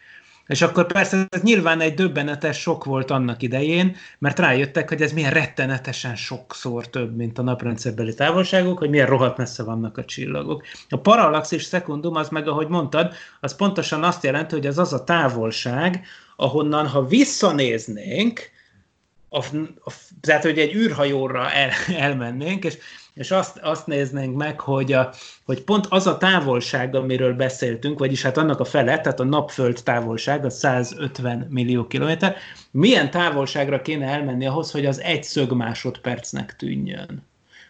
És 0.50 0.62
akkor 0.62 0.86
persze 0.86 1.28
ez 1.30 1.42
nyilván 1.42 1.82
egy 1.82 1.94
döbbenetes 1.94 2.60
sok 2.60 2.84
volt 2.84 3.12
annak 3.12 3.42
idején, 3.42 3.96
mert 4.20 4.40
rájöttek, 4.40 4.90
hogy 4.90 5.02
ez 5.02 5.12
milyen 5.12 5.32
rettenetesen 5.32 6.16
sokszor 6.16 6.90
több, 6.90 7.16
mint 7.16 7.38
a 7.38 7.42
naprendszerbeli 7.42 8.14
távolságok, 8.14 8.78
hogy 8.78 8.90
milyen 8.90 9.08
rohadt 9.08 9.38
messze 9.38 9.64
vannak 9.64 9.98
a 9.98 10.06
csillagok. 10.06 10.64
A 10.90 11.00
parallaxis 11.00 11.64
szekundum 11.64 12.16
az 12.16 12.30
meg, 12.30 12.48
ahogy 12.48 12.68
mondtad, 12.68 13.14
az 13.40 13.56
pontosan 13.56 14.04
azt 14.04 14.24
jelenti, 14.24 14.56
hogy 14.56 14.68
az 14.68 14.78
az 14.78 14.94
a 14.94 15.04
távolság, 15.04 16.06
ahonnan, 16.36 16.88
ha 16.88 17.06
visszanéznénk, 17.06 18.50
a, 19.30 19.46
a, 19.84 19.92
tehát, 20.22 20.44
hogy 20.44 20.60
egy 20.60 20.76
űrhajóra 20.76 21.52
el, 21.52 21.70
elmennénk, 21.98 22.64
és, 22.64 22.78
és 23.14 23.32
azt, 23.32 23.58
azt 23.58 23.88
néznénk 23.88 24.36
meg, 24.36 24.60
hogy, 24.60 24.94
a, 24.94 25.14
hogy 25.46 25.62
pont 25.62 25.86
az 25.90 26.08
a 26.08 26.18
távolság, 26.18 26.96
amiről 26.96 27.34
beszéltünk, 27.34 28.00
vagyis 28.00 28.22
hát 28.22 28.38
annak 28.38 28.60
a 28.60 28.66
fele, 28.66 29.00
tehát 29.02 29.20
a 29.20 29.24
napföld 29.24 29.80
távolság, 29.84 30.46
a 30.46 30.50
150 30.50 31.48
millió 31.50 31.88
kilométer, 31.88 32.36
milyen 32.72 33.12
távolságra 33.12 33.82
kéne 33.82 34.08
elmenni 34.08 34.46
ahhoz, 34.46 34.72
hogy 34.72 34.86
az 34.86 35.02
egy 35.02 35.24
szög 35.24 35.52
másodpercnek 35.52 36.56
tűnjön. 36.56 37.28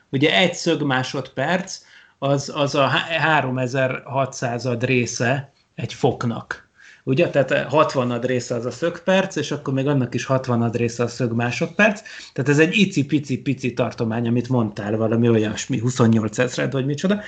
Ugye 0.09 0.37
egy 0.37 0.53
szög 0.53 0.81
másodperc 0.81 1.81
az, 2.17 2.51
az 2.55 2.75
a 2.75 2.87
3600 2.87 4.67
része 4.79 5.51
egy 5.75 5.93
foknak 5.93 6.68
ugye? 7.09 7.29
Tehát 7.29 7.69
60 7.69 8.21
része 8.21 8.55
az 8.55 8.65
a 8.65 8.71
szögperc, 8.71 9.35
és 9.35 9.51
akkor 9.51 9.73
még 9.73 9.87
annak 9.87 10.13
is 10.13 10.25
60 10.25 10.71
része 10.71 11.03
a 11.03 11.07
szög 11.07 11.31
másodperc. 11.31 12.01
Tehát 12.33 12.49
ez 12.49 12.59
egy 12.59 12.75
ici-pici-pici 12.75 13.73
tartomány, 13.73 14.27
amit 14.27 14.49
mondtál, 14.49 14.97
valami 14.97 15.29
olyasmi, 15.29 15.79
28 15.79 16.37
ezred, 16.37 16.71
vagy 16.71 16.85
micsoda. 16.85 17.21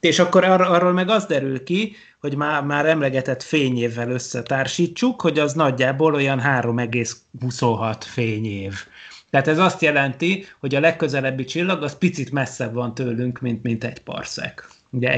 És 0.00 0.18
akkor 0.18 0.44
ar- 0.44 0.68
arról 0.68 0.92
meg 0.92 1.10
az 1.10 1.24
derül 1.24 1.62
ki, 1.64 1.96
hogy 2.20 2.36
már, 2.36 2.64
már 2.64 2.86
emlegetett 2.86 3.42
fényévvel 3.42 4.10
összetársítsuk, 4.10 5.20
hogy 5.20 5.38
az 5.38 5.52
nagyjából 5.52 6.14
olyan 6.14 6.40
3,26 6.40 7.96
fényév. 8.00 8.74
Tehát 9.30 9.48
ez 9.48 9.58
azt 9.58 9.82
jelenti, 9.82 10.46
hogy 10.60 10.74
a 10.74 10.80
legközelebbi 10.80 11.44
csillag 11.44 11.82
az 11.82 11.98
picit 11.98 12.32
messzebb 12.32 12.74
van 12.74 12.94
tőlünk, 12.94 13.40
mint, 13.40 13.62
mint 13.62 13.84
egy 13.84 14.02
parszek. 14.02 14.68
Ugye 14.90 15.08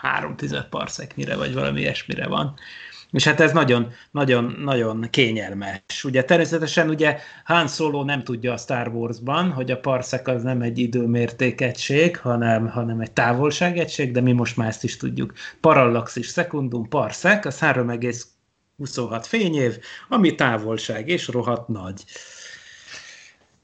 három 0.00 0.36
tized 0.36 0.64
parszeknyire, 0.64 1.36
vagy 1.36 1.54
valami 1.54 1.80
ilyesmire 1.80 2.26
van. 2.26 2.54
És 3.10 3.24
hát 3.24 3.40
ez 3.40 3.52
nagyon, 3.52 3.92
nagyon, 4.10 4.56
nagyon 4.58 5.06
kényelmes. 5.10 6.04
Ugye 6.04 6.24
természetesen 6.24 6.88
ugye 6.88 7.18
Han 7.44 7.68
Solo 7.68 8.04
nem 8.04 8.24
tudja 8.24 8.52
a 8.52 8.56
Star 8.56 8.88
Wars-ban, 8.88 9.50
hogy 9.50 9.70
a 9.70 9.78
parszek 9.78 10.28
az 10.28 10.42
nem 10.42 10.62
egy 10.62 10.78
időmértékegység, 10.78 12.16
hanem, 12.16 12.68
hanem 12.68 13.00
egy 13.00 13.12
távolságegység, 13.12 14.12
de 14.12 14.20
mi 14.20 14.32
most 14.32 14.56
már 14.56 14.68
ezt 14.68 14.84
is 14.84 14.96
tudjuk. 14.96 15.32
Parallaxis 15.60 16.26
szekundum 16.26 16.88
parszek, 16.88 17.46
az 17.46 17.58
3,26 17.58 19.24
fényév, 19.26 19.78
ami 20.08 20.34
távolság, 20.34 21.08
és 21.08 21.28
rohadt 21.28 21.68
nagy. 21.68 22.04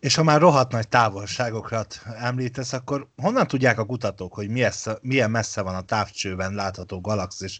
És 0.04 0.14
ha 0.14 0.22
már 0.22 0.40
rohadt 0.40 0.72
nagy 0.72 0.88
távolságokat 0.88 2.00
említesz, 2.16 2.72
akkor 2.72 3.08
honnan 3.16 3.46
tudják 3.46 3.78
a 3.78 3.84
kutatók, 3.84 4.34
hogy 4.34 4.48
milyen 5.02 5.30
messze 5.30 5.62
van 5.62 5.74
a 5.74 5.82
távcsőben 5.82 6.54
látható 6.54 7.00
galaxis? 7.00 7.58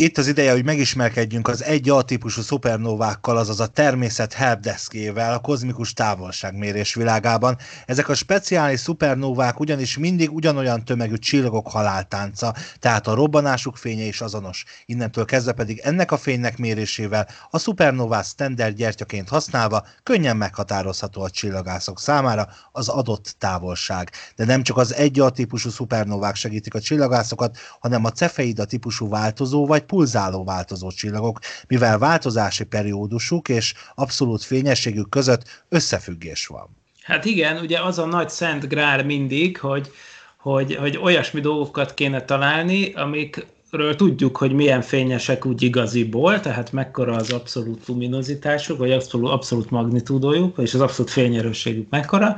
Itt 0.00 0.18
az 0.18 0.26
ideje, 0.26 0.52
hogy 0.52 0.64
megismerkedjünk 0.64 1.48
az 1.48 1.62
egy 1.62 1.90
A 1.90 2.02
típusú 2.02 2.40
szupernovákkal, 2.40 3.36
azaz 3.36 3.60
a 3.60 3.66
természet 3.66 4.32
helpdeskével 4.32 5.34
a 5.34 5.38
kozmikus 5.38 5.92
távolságmérés 5.92 6.94
világában. 6.94 7.56
Ezek 7.86 8.08
a 8.08 8.14
speciális 8.14 8.80
szupernovák 8.80 9.60
ugyanis 9.60 9.98
mindig 9.98 10.32
ugyanolyan 10.32 10.84
tömegű 10.84 11.16
csillagok 11.16 11.68
haláltánca, 11.68 12.54
tehát 12.78 13.06
a 13.06 13.14
robbanásuk 13.14 13.76
fénye 13.76 14.02
is 14.02 14.20
azonos. 14.20 14.64
Innentől 14.86 15.24
kezdve 15.24 15.52
pedig 15.52 15.78
ennek 15.78 16.12
a 16.12 16.16
fénynek 16.16 16.58
mérésével 16.58 17.28
a 17.50 17.58
szupernovát 17.58 18.26
standard 18.26 18.76
gyertyaként 18.76 19.28
használva 19.28 19.86
könnyen 20.02 20.36
meghatározható 20.36 21.22
a 21.22 21.30
csillagászok 21.30 22.00
számára 22.00 22.48
az 22.72 22.88
adott 22.88 23.34
távolság. 23.38 24.10
De 24.36 24.44
nem 24.44 24.62
csak 24.62 24.76
az 24.76 24.94
egy 24.94 25.20
A 25.20 25.30
típusú 25.30 25.70
szupernovák 25.70 26.34
segítik 26.34 26.74
a 26.74 26.80
csillagászokat, 26.80 27.56
hanem 27.80 28.04
a 28.04 28.10
cefeida 28.10 28.64
típusú 28.64 29.08
változó 29.08 29.66
vagy 29.66 29.86
pulzáló 29.88 30.44
változó 30.44 30.90
csillagok, 30.90 31.38
mivel 31.68 31.98
változási 31.98 32.64
periódusuk 32.64 33.48
és 33.48 33.74
abszolút 33.94 34.42
fényességük 34.42 35.08
között 35.08 35.64
összefüggés 35.68 36.46
van. 36.46 36.76
Hát 37.02 37.24
igen, 37.24 37.56
ugye 37.56 37.80
az 37.80 37.98
a 37.98 38.06
nagy 38.06 38.28
szent 38.28 38.68
grál 38.68 39.04
mindig, 39.04 39.58
hogy, 39.58 39.90
hogy, 40.36 40.74
hogy 40.74 40.98
olyasmi 41.02 41.40
dolgokat 41.40 41.94
kéne 41.94 42.24
találni, 42.24 42.92
amik 42.92 43.46
ről 43.70 43.96
tudjuk, 43.96 44.36
hogy 44.36 44.52
milyen 44.52 44.82
fényesek 44.82 45.46
úgy 45.46 45.62
igaziból, 45.62 46.40
tehát 46.40 46.72
mekkora 46.72 47.14
az 47.14 47.30
abszolút 47.30 47.86
luminozitásuk, 47.86 48.78
vagy 48.78 48.92
abszolút, 48.92 49.30
abszolút 49.30 49.70
magnitúdójuk, 49.70 50.58
és 50.58 50.74
az 50.74 50.80
abszolút 50.80 51.10
fényerősségük 51.10 51.90
mekkora, 51.90 52.36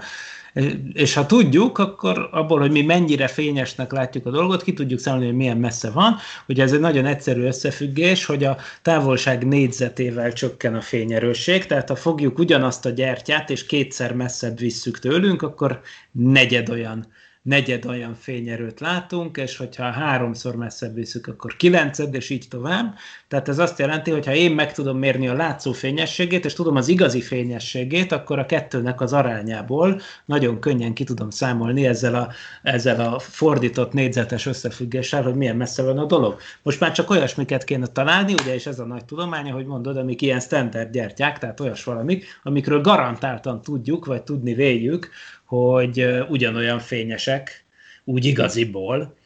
és 0.93 1.15
ha 1.15 1.27
tudjuk, 1.27 1.79
akkor 1.79 2.29
abból, 2.33 2.61
hogy 2.61 2.71
mi 2.71 2.83
mennyire 2.83 3.27
fényesnek 3.27 3.93
látjuk 3.93 4.27
a 4.27 4.31
dolgot, 4.31 4.63
ki 4.63 4.73
tudjuk 4.73 5.01
számolni, 5.01 5.27
hogy 5.27 5.37
milyen 5.37 5.57
messze 5.57 5.91
van. 5.91 6.17
Ugye 6.49 6.63
ez 6.63 6.73
egy 6.73 6.81
nagyon 6.81 7.07
egyszerű 7.07 7.43
összefüggés, 7.43 8.25
hogy 8.25 8.45
a 8.45 8.57
távolság 8.83 9.47
négyzetével 9.47 10.33
csökken 10.33 10.75
a 10.75 10.81
fényerősség, 10.81 11.67
tehát 11.67 11.89
ha 11.89 11.97
fogjuk 11.97 12.39
ugyanazt 12.39 12.87
a 12.87 12.91
gyertyát, 12.91 13.51
és 13.51 13.67
kétszer 13.67 14.15
messzebb 14.15 14.59
visszük 14.59 14.99
tőlünk, 14.99 15.43
akkor 15.43 15.81
negyed 16.13 16.69
olyan 16.69 17.07
negyed 17.42 17.87
olyan 17.87 18.14
fényerőt 18.14 18.81
látunk, 18.81 19.37
és 19.37 19.57
hogyha 19.57 19.90
háromszor 19.90 20.57
messzebb 20.57 20.94
visszük, 20.94 21.26
akkor 21.26 21.57
kilenced, 21.57 22.14
és 22.14 22.31
így 22.31 22.46
tovább. 22.48 22.94
Tehát 23.29 23.48
ez 23.48 23.59
azt 23.59 23.79
jelenti, 23.79 24.11
hogy 24.11 24.26
ha 24.26 24.35
én 24.35 24.53
meg 24.53 24.72
tudom 24.72 24.98
mérni 24.98 25.29
a 25.29 25.35
látszó 25.35 25.72
fényességét, 25.72 26.44
és 26.44 26.53
tudom 26.53 26.76
az 26.76 26.88
igazi 26.88 27.20
fényességét, 27.20 28.12
akkor 28.12 28.38
a 28.38 28.46
kettőnek 28.46 29.00
az 29.00 29.12
arányából 29.12 30.00
nagyon 30.24 30.61
könnyen 30.61 30.94
ki 30.94 31.05
tudom 31.05 31.31
számolni 31.31 31.87
ezzel 31.87 32.14
a, 32.14 32.29
ezzel 32.62 33.00
a 33.00 33.18
fordított 33.18 33.92
négyzetes 33.92 34.46
összefüggéssel, 34.46 35.22
hogy 35.22 35.35
milyen 35.35 35.57
messze 35.57 35.83
van 35.83 35.98
a 35.98 36.05
dolog. 36.05 36.40
Most 36.62 36.81
már 36.81 36.92
csak 36.92 37.11
olyasmiket 37.11 37.64
kéne 37.64 37.87
találni, 37.87 38.33
ugye, 38.33 38.55
és 38.55 38.66
ez 38.66 38.79
a 38.79 38.85
nagy 38.85 39.05
tudomány, 39.05 39.50
hogy 39.50 39.66
mondod, 39.66 39.96
amik 39.96 40.22
ilyen 40.22 40.40
standard 40.40 40.90
gyertyák, 40.90 41.38
tehát 41.38 41.61
olyas 41.61 41.85
valamik, 41.85 42.40
amikről 42.42 42.81
garantáltan 42.81 43.62
tudjuk, 43.62 44.07
vagy 44.07 44.22
tudni 44.22 44.55
véljük, 44.55 45.11
hogy 45.51 46.07
ugyanolyan 46.29 46.79
fényesek, 46.79 47.65
úgy 48.05 48.25
igaziból, 48.25 49.17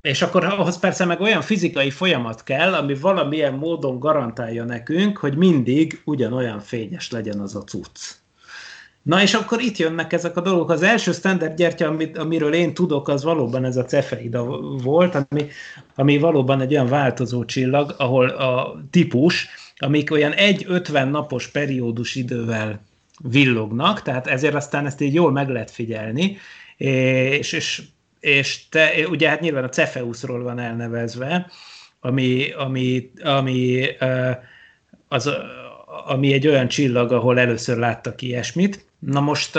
és 0.00 0.22
akkor 0.22 0.44
ahhoz 0.44 0.78
persze 0.78 1.04
meg 1.04 1.20
olyan 1.20 1.42
fizikai 1.42 1.90
folyamat 1.90 2.42
kell, 2.42 2.74
ami 2.74 2.94
valamilyen 2.94 3.54
módon 3.54 3.98
garantálja 3.98 4.64
nekünk, 4.64 5.16
hogy 5.18 5.36
mindig 5.36 6.02
ugyanolyan 6.04 6.60
fényes 6.60 7.10
legyen 7.10 7.40
az 7.40 7.56
a 7.56 7.64
cucc. 7.64 7.98
Na 9.02 9.22
és 9.22 9.34
akkor 9.34 9.60
itt 9.60 9.76
jönnek 9.76 10.12
ezek 10.12 10.36
a 10.36 10.40
dolgok. 10.40 10.70
Az 10.70 10.82
első 10.82 11.12
standard 11.12 11.56
gyertya, 11.56 11.86
amit, 11.86 12.18
amiről 12.18 12.52
én 12.52 12.74
tudok, 12.74 13.08
az 13.08 13.22
valóban 13.24 13.64
ez 13.64 13.76
a 13.76 13.84
cefeida 13.84 14.44
volt, 14.82 15.14
ami, 15.14 15.46
ami 15.94 16.18
valóban 16.18 16.60
egy 16.60 16.72
olyan 16.72 16.88
változó 16.88 17.44
csillag, 17.44 17.94
ahol 17.98 18.28
a 18.28 18.80
típus, 18.90 19.48
amik 19.76 20.10
olyan 20.10 20.32
egy 20.32 20.64
50 20.68 21.08
napos 21.08 21.48
periódus 21.48 22.14
idővel 22.14 22.80
villognak, 23.22 24.02
tehát 24.02 24.26
ezért 24.26 24.54
aztán 24.54 24.86
ezt 24.86 25.00
így 25.00 25.14
jól 25.14 25.32
meg 25.32 25.48
lehet 25.48 25.70
figyelni, 25.70 26.36
és, 26.76 27.52
és, 27.52 27.82
és 28.20 28.68
te, 28.68 29.08
ugye 29.08 29.28
hát 29.28 29.40
nyilván 29.40 29.64
a 29.64 29.68
Cefeusról 29.68 30.42
van 30.42 30.58
elnevezve, 30.58 31.50
ami, 32.00 32.52
ami, 32.52 33.10
ami, 33.22 33.86
az, 35.08 35.30
ami 36.06 36.32
egy 36.32 36.46
olyan 36.46 36.68
csillag, 36.68 37.12
ahol 37.12 37.38
először 37.38 37.76
láttak 37.76 38.22
ilyesmit. 38.22 38.84
Na 38.98 39.20
most 39.20 39.58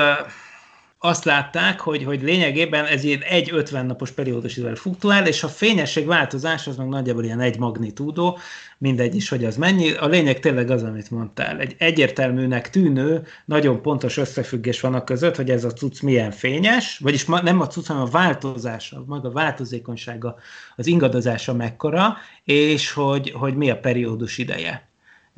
azt 1.03 1.23
látták, 1.23 1.79
hogy, 1.79 2.03
hogy 2.03 2.21
lényegében 2.21 2.85
ez 2.85 3.03
egy 3.29 3.49
50 3.51 3.85
napos 3.85 4.11
periódus 4.11 4.57
idővel 4.57 4.75
fluktuál, 4.75 5.27
és 5.27 5.43
a 5.43 5.47
fényesség 5.47 6.05
változás 6.05 6.67
az 6.67 6.75
meg 6.75 6.87
nagyjából 6.87 7.23
ilyen 7.23 7.39
egy 7.39 7.59
magnitúdó, 7.59 8.37
mindegy 8.77 9.15
is, 9.15 9.29
hogy 9.29 9.45
az 9.45 9.57
mennyi. 9.57 9.91
A 9.91 10.07
lényeg 10.07 10.39
tényleg 10.39 10.69
az, 10.69 10.83
amit 10.83 11.11
mondtál. 11.11 11.59
Egy 11.59 11.75
egyértelműnek 11.77 12.69
tűnő, 12.69 13.23
nagyon 13.45 13.81
pontos 13.81 14.17
összefüggés 14.17 14.79
van 14.81 14.93
a 14.93 15.03
között, 15.03 15.35
hogy 15.35 15.49
ez 15.49 15.63
a 15.63 15.73
cucc 15.73 16.01
milyen 16.01 16.31
fényes, 16.31 16.97
vagyis 16.97 17.25
nem 17.25 17.61
a 17.61 17.67
cucc, 17.67 17.87
hanem 17.87 18.01
a 18.01 18.09
változása, 18.09 19.03
maga 19.07 19.27
a 19.27 19.31
változékonysága, 19.31 20.35
az 20.75 20.87
ingadozása 20.87 21.53
mekkora, 21.53 22.17
és 22.43 22.91
hogy, 22.91 23.31
hogy 23.31 23.55
mi 23.55 23.69
a 23.69 23.79
periódus 23.79 24.37
ideje 24.37 24.90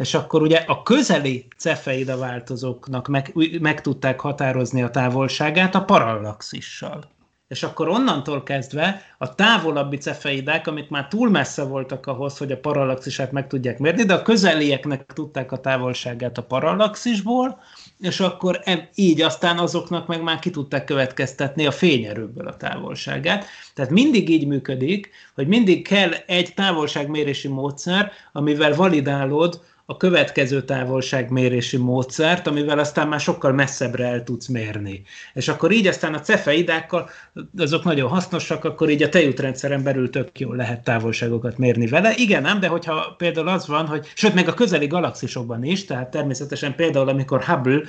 és 0.03 0.13
akkor 0.13 0.41
ugye 0.41 0.57
a 0.57 0.83
közeli 0.83 1.47
cefeida 1.57 2.17
változóknak 2.17 3.07
meg, 3.07 3.33
meg 3.59 3.81
tudták 3.81 4.19
határozni 4.19 4.83
a 4.83 4.89
távolságát 4.89 5.75
a 5.75 5.83
parallaxissal. 5.83 7.11
És 7.47 7.63
akkor 7.63 7.87
onnantól 7.87 8.43
kezdve 8.43 9.01
a 9.17 9.35
távolabbi 9.35 9.97
cefeidák, 9.97 10.67
amik 10.67 10.89
már 10.89 11.07
túl 11.07 11.29
messze 11.29 11.63
voltak 11.63 12.05
ahhoz, 12.07 12.37
hogy 12.37 12.51
a 12.51 12.57
parallaxisát 12.57 13.31
meg 13.31 13.47
tudják 13.47 13.79
mérni, 13.79 14.03
de 14.03 14.13
a 14.13 14.21
közelieknek 14.21 15.11
tudták 15.13 15.51
a 15.51 15.59
távolságát 15.59 16.37
a 16.37 16.43
parallaxisból, 16.43 17.59
és 17.99 18.19
akkor 18.19 18.61
így 18.95 19.21
aztán 19.21 19.57
azoknak 19.57 20.07
meg 20.07 20.21
már 20.23 20.39
ki 20.39 20.49
tudták 20.49 20.85
következtetni 20.85 21.65
a 21.65 21.71
fényerőből 21.71 22.47
a 22.47 22.57
távolságát. 22.57 23.45
Tehát 23.73 23.91
mindig 23.91 24.29
így 24.29 24.47
működik, 24.47 25.09
hogy 25.35 25.47
mindig 25.47 25.87
kell 25.87 26.11
egy 26.25 26.53
távolságmérési 26.53 27.47
módszer, 27.47 28.11
amivel 28.31 28.75
validálod 28.75 29.61
a 29.85 29.97
következő 29.97 30.61
távolságmérési 30.61 31.77
módszert, 31.77 32.47
amivel 32.47 32.79
aztán 32.79 33.07
már 33.07 33.19
sokkal 33.19 33.51
messzebbre 33.51 34.05
el 34.05 34.23
tudsz 34.23 34.47
mérni. 34.47 35.03
És 35.33 35.47
akkor 35.47 35.71
így 35.71 35.87
aztán 35.87 36.13
a 36.13 36.19
cefeidákkal, 36.19 37.09
azok 37.57 37.83
nagyon 37.83 38.09
hasznosak, 38.09 38.65
akkor 38.65 38.89
így 38.89 39.03
a 39.03 39.09
tejútrendszeren 39.09 39.83
belül 39.83 40.09
tök 40.09 40.39
jól 40.39 40.55
lehet 40.55 40.83
távolságokat 40.83 41.57
mérni 41.57 41.87
vele. 41.87 42.13
Igen, 42.15 42.41
nem, 42.41 42.59
de 42.59 42.67
hogyha 42.67 43.15
például 43.17 43.47
az 43.47 43.67
van, 43.67 43.87
hogy, 43.87 44.11
sőt, 44.15 44.33
meg 44.33 44.47
a 44.47 44.53
közeli 44.53 44.87
galaxisokban 44.87 45.63
is, 45.63 45.85
tehát 45.85 46.11
természetesen 46.11 46.75
például, 46.75 47.09
amikor 47.09 47.43
Hubble, 47.43 47.81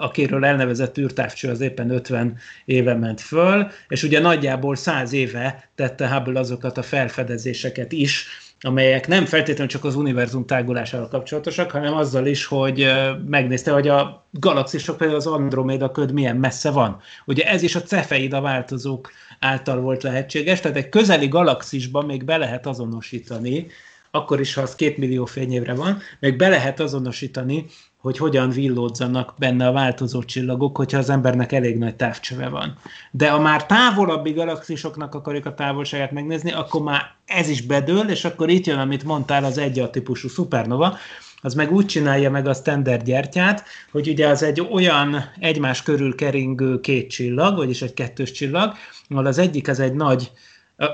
akiről 0.00 0.44
elnevezett 0.44 0.98
űrtávcső 0.98 1.50
az 1.50 1.60
éppen 1.60 1.90
50 1.90 2.38
éve 2.64 2.94
ment 2.94 3.20
föl, 3.20 3.70
és 3.88 4.02
ugye 4.02 4.20
nagyjából 4.20 4.76
100 4.76 5.12
éve 5.12 5.68
tette 5.74 6.08
Hubble 6.08 6.40
azokat 6.40 6.78
a 6.78 6.82
felfedezéseket 6.82 7.92
is, 7.92 8.26
amelyek 8.66 9.06
nem 9.06 9.24
feltétlenül 9.24 9.72
csak 9.72 9.84
az 9.84 9.94
univerzum 9.94 10.46
tágulásával 10.46 11.08
kapcsolatosak, 11.08 11.70
hanem 11.70 11.94
azzal 11.94 12.26
is, 12.26 12.44
hogy 12.44 12.92
megnézte, 13.26 13.72
hogy 13.72 13.88
a 13.88 14.26
galaxisok, 14.30 14.96
például 14.96 15.18
az 15.18 15.26
Andromeda 15.26 15.90
köd 15.90 16.12
milyen 16.12 16.36
messze 16.36 16.70
van. 16.70 17.00
Ugye 17.24 17.44
ez 17.44 17.62
is 17.62 17.74
a 17.74 17.82
cefeida 17.82 18.40
változók 18.40 19.10
által 19.40 19.80
volt 19.80 20.02
lehetséges, 20.02 20.60
tehát 20.60 20.76
egy 20.76 20.88
közeli 20.88 21.28
galaxisban 21.28 22.04
még 22.04 22.24
be 22.24 22.36
lehet 22.36 22.66
azonosítani, 22.66 23.66
akkor 24.10 24.40
is, 24.40 24.54
ha 24.54 24.62
az 24.62 24.74
két 24.74 24.96
millió 24.96 25.24
fényévre 25.24 25.74
van, 25.74 25.98
még 26.20 26.36
be 26.36 26.48
lehet 26.48 26.80
azonosítani 26.80 27.66
hogy 28.00 28.18
hogyan 28.18 28.50
villódzanak 28.50 29.34
benne 29.38 29.66
a 29.66 29.72
változó 29.72 30.22
csillagok, 30.22 30.76
hogyha 30.76 30.98
az 30.98 31.10
embernek 31.10 31.52
elég 31.52 31.78
nagy 31.78 31.96
távcsöve 31.96 32.48
van. 32.48 32.76
De 33.10 33.30
ha 33.30 33.40
már 33.40 33.66
távolabbi 33.66 34.32
galaxisoknak 34.32 35.14
akarjuk 35.14 35.46
a 35.46 35.54
távolságát 35.54 36.10
megnézni, 36.12 36.52
akkor 36.52 36.82
már 36.82 37.14
ez 37.24 37.48
is 37.48 37.62
bedől, 37.62 38.10
és 38.10 38.24
akkor 38.24 38.48
itt 38.48 38.66
jön, 38.66 38.78
amit 38.78 39.04
mondtál, 39.04 39.44
az 39.44 39.58
egy 39.58 39.88
típusú 39.90 40.28
szupernova, 40.28 40.96
az 41.40 41.54
meg 41.54 41.72
úgy 41.72 41.86
csinálja 41.86 42.30
meg 42.30 42.46
a 42.46 42.54
standard 42.54 43.02
gyertyát, 43.02 43.64
hogy 43.92 44.08
ugye 44.08 44.28
az 44.28 44.42
egy 44.42 44.60
olyan 44.60 45.30
egymás 45.38 45.82
körül 45.82 46.14
keringő 46.14 46.80
két 46.80 47.10
csillag, 47.10 47.56
vagyis 47.56 47.82
egy 47.82 47.94
kettős 47.94 48.30
csillag, 48.30 48.72
ahol 49.08 49.26
az 49.26 49.38
egyik 49.38 49.68
az 49.68 49.80
egy 49.80 49.94
nagy 49.94 50.30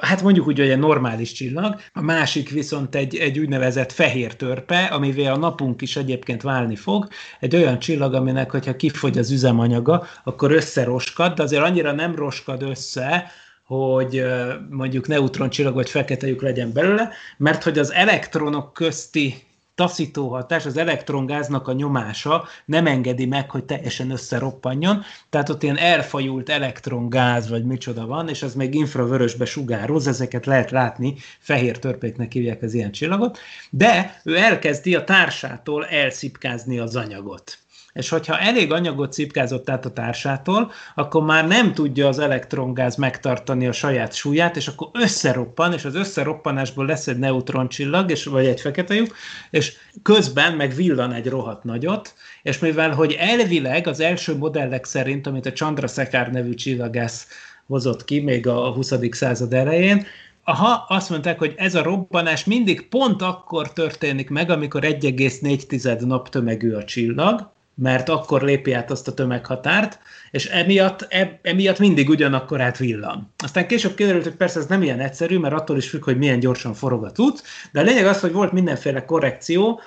Hát 0.01 0.23
mondjuk 0.23 0.47
úgy, 0.47 0.59
hogy 0.59 0.71
egy 0.71 0.79
normális 0.79 1.33
csillag, 1.33 1.81
a 1.92 2.01
másik 2.01 2.51
viszont 2.51 2.95
egy, 2.95 3.16
egy 3.16 3.38
úgynevezett 3.38 3.92
fehér 3.92 4.37
törpe, 4.37 4.85
amivel 4.85 5.33
a 5.33 5.37
napunk 5.37 5.83
is 5.83 5.97
egyébként 5.97 6.42
válni 6.42 6.77
fog. 6.77 7.09
Egy 7.40 7.57
olyan 7.57 7.79
csillag, 7.79 8.14
aminek, 8.14 8.51
hogyha 8.51 8.77
kifogy 8.77 9.18
az 9.18 9.31
üzemanyaga, 9.31 10.07
akkor 10.25 10.53
összeroskad, 10.53 11.35
de 11.35 11.42
azért 11.42 11.62
annyira 11.62 11.92
nem 11.92 12.14
roskad 12.14 12.62
össze, 12.62 13.31
hogy 13.64 14.25
mondjuk 14.71 15.07
neutroncsillag 15.07 15.75
vagy 15.75 15.90
fekete 15.90 16.27
lyuk 16.27 16.42
legyen 16.42 16.73
belőle, 16.73 17.11
mert 17.37 17.62
hogy 17.62 17.79
az 17.79 17.92
elektronok 17.92 18.73
közti 18.73 19.42
taszító 19.75 20.29
hatás, 20.29 20.67
az 20.67 20.77
elektrongáznak 20.77 21.69
a 21.69 21.73
nyomása 21.73 22.45
nem 22.65 22.87
engedi 22.87 23.27
meg, 23.27 23.51
hogy 23.51 23.65
teljesen 23.65 24.11
összeroppanjon, 24.11 25.03
tehát 25.31 25.49
ott 25.49 25.63
ilyen 25.63 25.79
elfajult 25.79 26.49
elektrongáz, 26.49 27.49
vagy 27.49 27.65
micsoda 27.65 28.07
van, 28.07 28.29
és 28.29 28.43
az 28.43 28.55
még 28.55 28.75
infravörösbe 28.75 29.45
sugároz, 29.45 30.07
ezeket 30.07 30.47
lehet 30.47 30.71
látni, 30.71 31.15
fehér 31.39 31.79
törpéknek 31.79 32.33
hívják 32.33 32.63
az 32.63 32.75
ilyen 32.75 32.93
csillagot, 32.93 33.39
de 33.71 34.21
ő 34.25 34.37
elkezdi 34.37 34.95
a 34.95 35.05
társától 35.05 35.87
elszipkázni 35.87 36.79
az 36.79 36.97
anyagot 36.97 37.59
és 37.93 38.09
hogyha 38.09 38.39
elég 38.39 38.73
anyagot 38.73 39.13
cipkázott 39.13 39.71
át 39.71 39.85
a 39.85 39.93
társától, 39.93 40.73
akkor 40.95 41.25
már 41.25 41.47
nem 41.47 41.75
tudja 41.75 42.09
az 42.09 42.19
elektrongáz 42.19 42.97
megtartani 42.97 43.67
a 43.67 43.73
saját 43.73 44.15
súlyát, 44.15 44.57
és 44.57 44.67
akkor 44.67 44.89
összeroppan, 44.93 45.73
és 45.73 45.85
az 45.85 45.95
összeroppanásból 45.95 46.87
lesz 46.87 47.07
egy 47.07 47.19
neutroncsillag, 47.19 48.11
és, 48.11 48.25
vagy 48.25 48.47
egy 48.47 48.61
fekete 48.61 48.95
lyuk, 48.95 49.17
és 49.51 49.77
közben 50.03 50.53
meg 50.53 50.75
villan 50.75 51.13
egy 51.13 51.29
rohadt 51.29 51.65
nagyot, 51.65 52.15
és 52.43 52.59
mivel, 52.59 52.91
hogy 52.91 53.17
elvileg 53.19 53.87
az 53.87 54.01
első 54.01 54.37
modellek 54.37 54.85
szerint, 54.85 55.27
amit 55.27 55.47
a 55.47 55.53
Chandrasekhar 55.53 56.29
nevű 56.29 56.55
csillagász 56.55 57.27
hozott 57.67 58.05
ki 58.05 58.21
még 58.21 58.47
a 58.47 58.73
20. 58.73 58.93
század 59.11 59.53
elején, 59.53 60.07
Aha, 60.45 60.85
azt 60.89 61.11
mondták, 61.11 61.39
hogy 61.39 61.55
ez 61.57 61.75
a 61.75 61.83
robbanás 61.83 62.45
mindig 62.45 62.89
pont 62.89 63.23
akkor 63.23 63.73
történik 63.73 64.31
meg, 64.31 64.51
amikor 64.51 64.83
1,4 64.85 66.01
nap 66.01 66.29
tömegű 66.29 66.73
a 66.73 66.85
csillag, 66.85 67.52
mert 67.75 68.09
akkor 68.09 68.43
lépi 68.43 68.73
át 68.73 68.91
azt 68.91 69.09
a 69.09 69.15
tömeghatárt, 69.15 69.99
és 70.31 70.47
emiatt, 70.47 71.07
e, 71.09 71.39
emiatt 71.43 71.79
mindig 71.79 72.09
ugyanakkor 72.09 72.61
át 72.61 72.79
villan. 72.79 73.33
Aztán 73.37 73.67
később 73.67 73.95
kiderült, 73.95 74.25
hogy 74.25 74.35
persze 74.35 74.59
ez 74.59 74.67
nem 74.67 74.83
ilyen 74.83 75.01
egyszerű, 75.01 75.39
mert 75.39 75.55
attól 75.55 75.77
is 75.77 75.89
függ, 75.89 76.05
hogy 76.05 76.19
milyen 76.19 76.41
gyorsan 76.41 76.75
forog 76.75 77.05
a 77.05 77.13
tud, 77.13 77.41
de 77.73 77.81
a 77.81 77.83
lényeg 77.83 78.07
az, 78.07 78.21
hogy 78.21 78.33
volt 78.33 78.53
mindenféle 78.53 79.05
korrekció, 79.05 79.81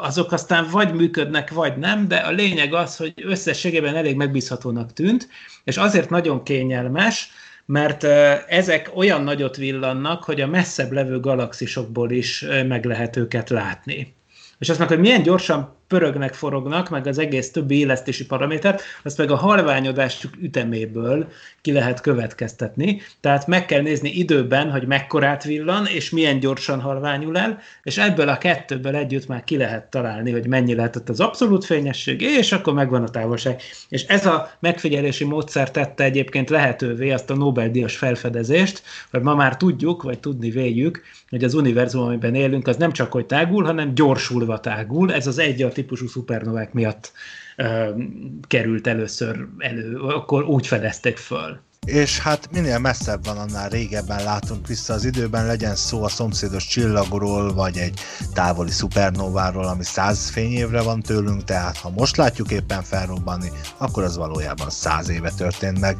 azok 0.00 0.32
aztán 0.32 0.68
vagy 0.70 0.94
működnek, 0.94 1.50
vagy 1.50 1.76
nem, 1.76 2.08
de 2.08 2.16
a 2.16 2.30
lényeg 2.30 2.74
az, 2.74 2.96
hogy 2.96 3.12
összességében 3.16 3.96
elég 3.96 4.16
megbízhatónak 4.16 4.92
tűnt, 4.92 5.28
és 5.64 5.76
azért 5.76 6.10
nagyon 6.10 6.42
kényelmes, 6.42 7.30
mert 7.66 8.04
ezek 8.48 8.90
olyan 8.94 9.22
nagyot 9.22 9.56
villannak, 9.56 10.24
hogy 10.24 10.40
a 10.40 10.46
messzebb 10.46 10.92
levő 10.92 11.20
galaxisokból 11.20 12.10
is 12.10 12.44
meg 12.66 12.84
lehet 12.84 13.16
őket 13.16 13.50
látni. 13.50 14.14
És 14.58 14.68
azt 14.68 14.78
mondja, 14.78 14.96
hogy 14.96 15.06
milyen 15.06 15.22
gyorsan 15.22 15.76
pörögnek, 15.88 16.34
forognak, 16.34 16.90
meg 16.90 17.06
az 17.06 17.18
egész 17.18 17.50
többi 17.50 17.78
élesztési 17.78 18.26
paramétert, 18.26 18.82
azt 19.02 19.18
meg 19.18 19.30
a 19.30 19.36
halványodásuk 19.36 20.32
üteméből 20.40 21.28
ki 21.60 21.72
lehet 21.72 22.00
következtetni. 22.00 23.00
Tehát 23.20 23.46
meg 23.46 23.66
kell 23.66 23.80
nézni 23.80 24.10
időben, 24.10 24.70
hogy 24.70 24.86
mekkorát 24.86 25.44
villan, 25.44 25.86
és 25.86 26.10
milyen 26.10 26.38
gyorsan 26.38 26.80
halványul 26.80 27.38
el, 27.38 27.58
és 27.82 27.98
ebből 27.98 28.28
a 28.28 28.38
kettőből 28.38 28.96
együtt 28.96 29.26
már 29.26 29.44
ki 29.44 29.56
lehet 29.56 29.90
találni, 29.90 30.30
hogy 30.30 30.46
mennyi 30.46 30.74
lehetett 30.74 31.08
az 31.08 31.20
abszolút 31.20 31.64
fényesség, 31.64 32.20
és 32.20 32.52
akkor 32.52 32.74
megvan 32.74 33.02
a 33.02 33.08
távolság. 33.08 33.62
És 33.88 34.02
ez 34.02 34.26
a 34.26 34.50
megfigyelési 34.60 35.24
módszer 35.24 35.70
tette 35.70 36.04
egyébként 36.04 36.50
lehetővé 36.50 37.10
azt 37.10 37.30
a 37.30 37.34
Nobel-díjas 37.34 37.96
felfedezést, 37.96 38.82
hogy 39.10 39.22
ma 39.22 39.34
már 39.34 39.56
tudjuk, 39.56 40.02
vagy 40.02 40.18
tudni 40.18 40.50
véljük, 40.50 41.02
hogy 41.30 41.44
az 41.44 41.54
univerzum, 41.54 42.02
amiben 42.02 42.34
élünk, 42.34 42.66
az 42.66 42.76
nem 42.76 42.92
csak 42.92 43.12
hogy 43.12 43.26
tágul, 43.26 43.64
hanem 43.64 43.94
gyorsulva 43.94 44.60
tágul. 44.60 45.12
Ez 45.12 45.26
az 45.26 45.38
egy 45.38 45.62
a 45.62 45.68
típusú 45.74 46.06
szupernovák 46.06 46.72
miatt 46.72 47.12
ö, 47.56 47.90
került 48.46 48.86
először 48.86 49.46
elő, 49.58 49.96
akkor 49.98 50.44
úgy 50.44 50.66
fedezték 50.66 51.16
föl 51.16 51.60
és 51.84 52.18
hát 52.18 52.48
minél 52.52 52.78
messzebb 52.78 53.24
van, 53.24 53.36
annál 53.36 53.68
régebben 53.68 54.24
látunk 54.24 54.66
vissza 54.66 54.92
az 54.92 55.04
időben, 55.04 55.46
legyen 55.46 55.76
szó 55.76 56.02
a 56.02 56.08
szomszédos 56.08 56.66
csillagról, 56.66 57.54
vagy 57.54 57.76
egy 57.76 58.00
távoli 58.32 58.70
szupernováról, 58.70 59.64
ami 59.64 59.84
száz 59.84 60.28
fényévre 60.28 60.82
van 60.82 61.00
tőlünk, 61.00 61.44
tehát 61.44 61.76
ha 61.76 61.90
most 61.90 62.16
látjuk 62.16 62.50
éppen 62.50 62.82
felrobbanni, 62.82 63.50
akkor 63.76 64.02
az 64.02 64.16
valójában 64.16 64.70
száz 64.70 65.08
éve 65.08 65.30
történt 65.30 65.80
meg. 65.80 65.96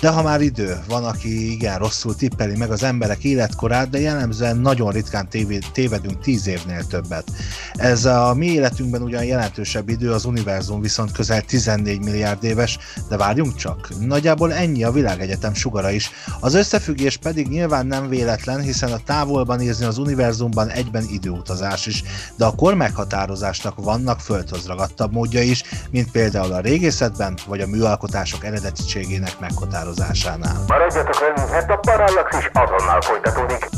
De 0.00 0.08
ha 0.08 0.22
már 0.22 0.40
idő, 0.40 0.78
van, 0.88 1.04
aki 1.04 1.52
igen 1.52 1.78
rosszul 1.78 2.16
tippeli 2.16 2.56
meg 2.56 2.70
az 2.70 2.82
emberek 2.82 3.24
életkorát, 3.24 3.90
de 3.90 4.00
jellemzően 4.00 4.56
nagyon 4.56 4.90
ritkán 4.90 5.28
tévedünk 5.72 6.20
tíz 6.20 6.46
évnél 6.46 6.86
többet. 6.86 7.30
Ez 7.74 8.04
a 8.04 8.34
mi 8.34 8.46
életünkben 8.46 9.02
ugyan 9.02 9.24
jelentősebb 9.24 9.88
idő, 9.88 10.12
az 10.12 10.24
univerzum 10.24 10.80
viszont 10.80 11.12
közel 11.12 11.42
14 11.42 12.02
milliárd 12.02 12.44
éves, 12.44 12.78
de 13.08 13.16
várjunk 13.16 13.56
csak, 13.56 13.88
nagyjából 14.00 14.52
ennyi 14.52 14.84
a 14.84 14.92
világ 14.92 15.20
Egyetem 15.22 15.54
sugara 15.54 15.90
is. 15.90 16.10
Az 16.40 16.54
összefüggés 16.54 17.16
pedig 17.16 17.48
nyilván 17.48 17.86
nem 17.86 18.08
véletlen, 18.08 18.60
hiszen 18.60 18.92
a 18.92 18.98
távolban 19.04 19.58
nézni 19.58 19.84
az 19.84 19.98
univerzumban 19.98 20.68
egyben 20.68 21.04
időutazás 21.10 21.86
is, 21.86 22.02
de 22.36 22.44
a 22.44 22.54
kor 22.54 22.74
meghatározásnak 22.74 23.74
vannak 23.76 24.20
földhöz 24.20 24.66
ragadtabb 24.66 25.12
módja 25.12 25.42
is, 25.42 25.62
mint 25.90 26.10
például 26.10 26.52
a 26.52 26.60
régészetben 26.60 27.38
vagy 27.46 27.60
a 27.60 27.66
műalkotások 27.66 28.44
eredetiségének 28.44 29.38
meghatározásánál. 29.40 30.64
Maradjatok 30.66 31.20
velünk, 31.20 31.50
mert 31.50 31.70
a 31.70 31.76
Parallaxis 31.76 32.50
azonnal 32.52 33.00
folytatódik. 33.00 33.68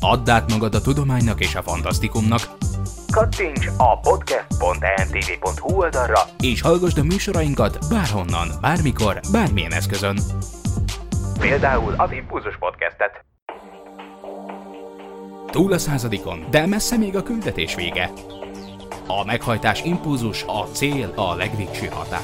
Add 0.00 0.30
át 0.30 0.50
magad 0.50 0.74
a 0.74 0.80
tudománynak 0.80 1.40
és 1.40 1.54
a 1.54 1.62
fantasztikumnak, 1.62 2.40
Kattints 3.10 3.66
a 3.76 3.98
podcast.ntv.hu 4.00 5.74
oldalra, 5.74 6.20
és 6.40 6.60
hallgassd 6.60 6.98
a 6.98 7.02
műsorainkat 7.02 7.78
bárhonnan, 7.88 8.48
bármikor, 8.60 9.20
bármilyen 9.32 9.72
eszközön. 9.72 10.18
Például 11.40 11.94
az 11.96 12.12
Impulzus 12.12 12.56
Podcastet. 12.58 13.24
Túl 15.50 15.72
a 15.72 15.78
századikon, 15.78 16.46
de 16.50 16.66
messze 16.66 16.96
még 16.96 17.16
a 17.16 17.22
küldetés 17.22 17.74
vége. 17.74 18.10
A 19.06 19.24
meghajtás 19.24 19.84
impulzus, 19.84 20.44
a 20.46 20.64
cél, 20.72 21.12
a 21.16 21.34
legvégső 21.34 21.86
határ. 21.86 22.20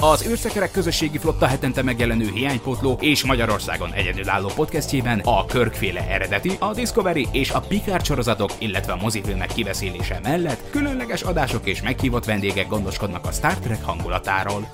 Az 0.00 0.26
űrszekerek 0.26 0.70
közösségi 0.70 1.18
flotta 1.18 1.46
hetente 1.46 1.82
megjelenő 1.82 2.30
hiánypótló 2.34 2.96
és 3.00 3.24
Magyarországon 3.24 3.92
egyedülálló 3.92 4.48
podcastjében 4.54 5.20
a 5.24 5.44
Körkféle 5.46 6.08
eredeti, 6.08 6.50
a 6.58 6.74
Discovery 6.74 7.26
és 7.32 7.50
a 7.50 7.60
Picard 7.60 8.04
sorozatok, 8.04 8.50
illetve 8.58 8.92
a 8.92 8.98
mozifilmek 9.02 9.52
kiveszélése 9.52 10.20
mellett 10.22 10.70
különleges 10.70 11.22
adások 11.22 11.66
és 11.66 11.82
meghívott 11.82 12.24
vendégek 12.24 12.68
gondoskodnak 12.68 13.26
a 13.26 13.32
Star 13.32 13.54
Trek 13.54 13.84
hangulatáról. 13.84 14.68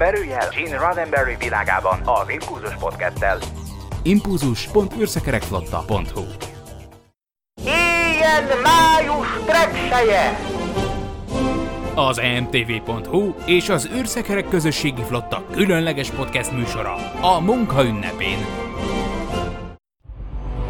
Merülj 0.00 0.32
el 0.32 0.48
Gene 0.48 0.76
Roddenberry 0.76 1.36
világában 1.38 2.00
az 2.04 2.28
Impulzus 2.28 2.74
Podcasttel. 2.74 3.38
impulzus.űrszekerekflotta.hu 4.02 6.22
Ilyen 7.64 8.44
május 8.62 9.26
trekseje! 9.46 10.38
Az 11.94 12.18
emtv.hu 12.18 13.34
és 13.46 13.68
az 13.68 13.88
űrszekerek 13.94 14.48
közösségi 14.48 15.02
flotta 15.02 15.44
különleges 15.52 16.10
podcast 16.10 16.52
műsora 16.52 16.94
a 17.20 17.40
munka 17.40 17.84
ünnepén. 17.84 18.38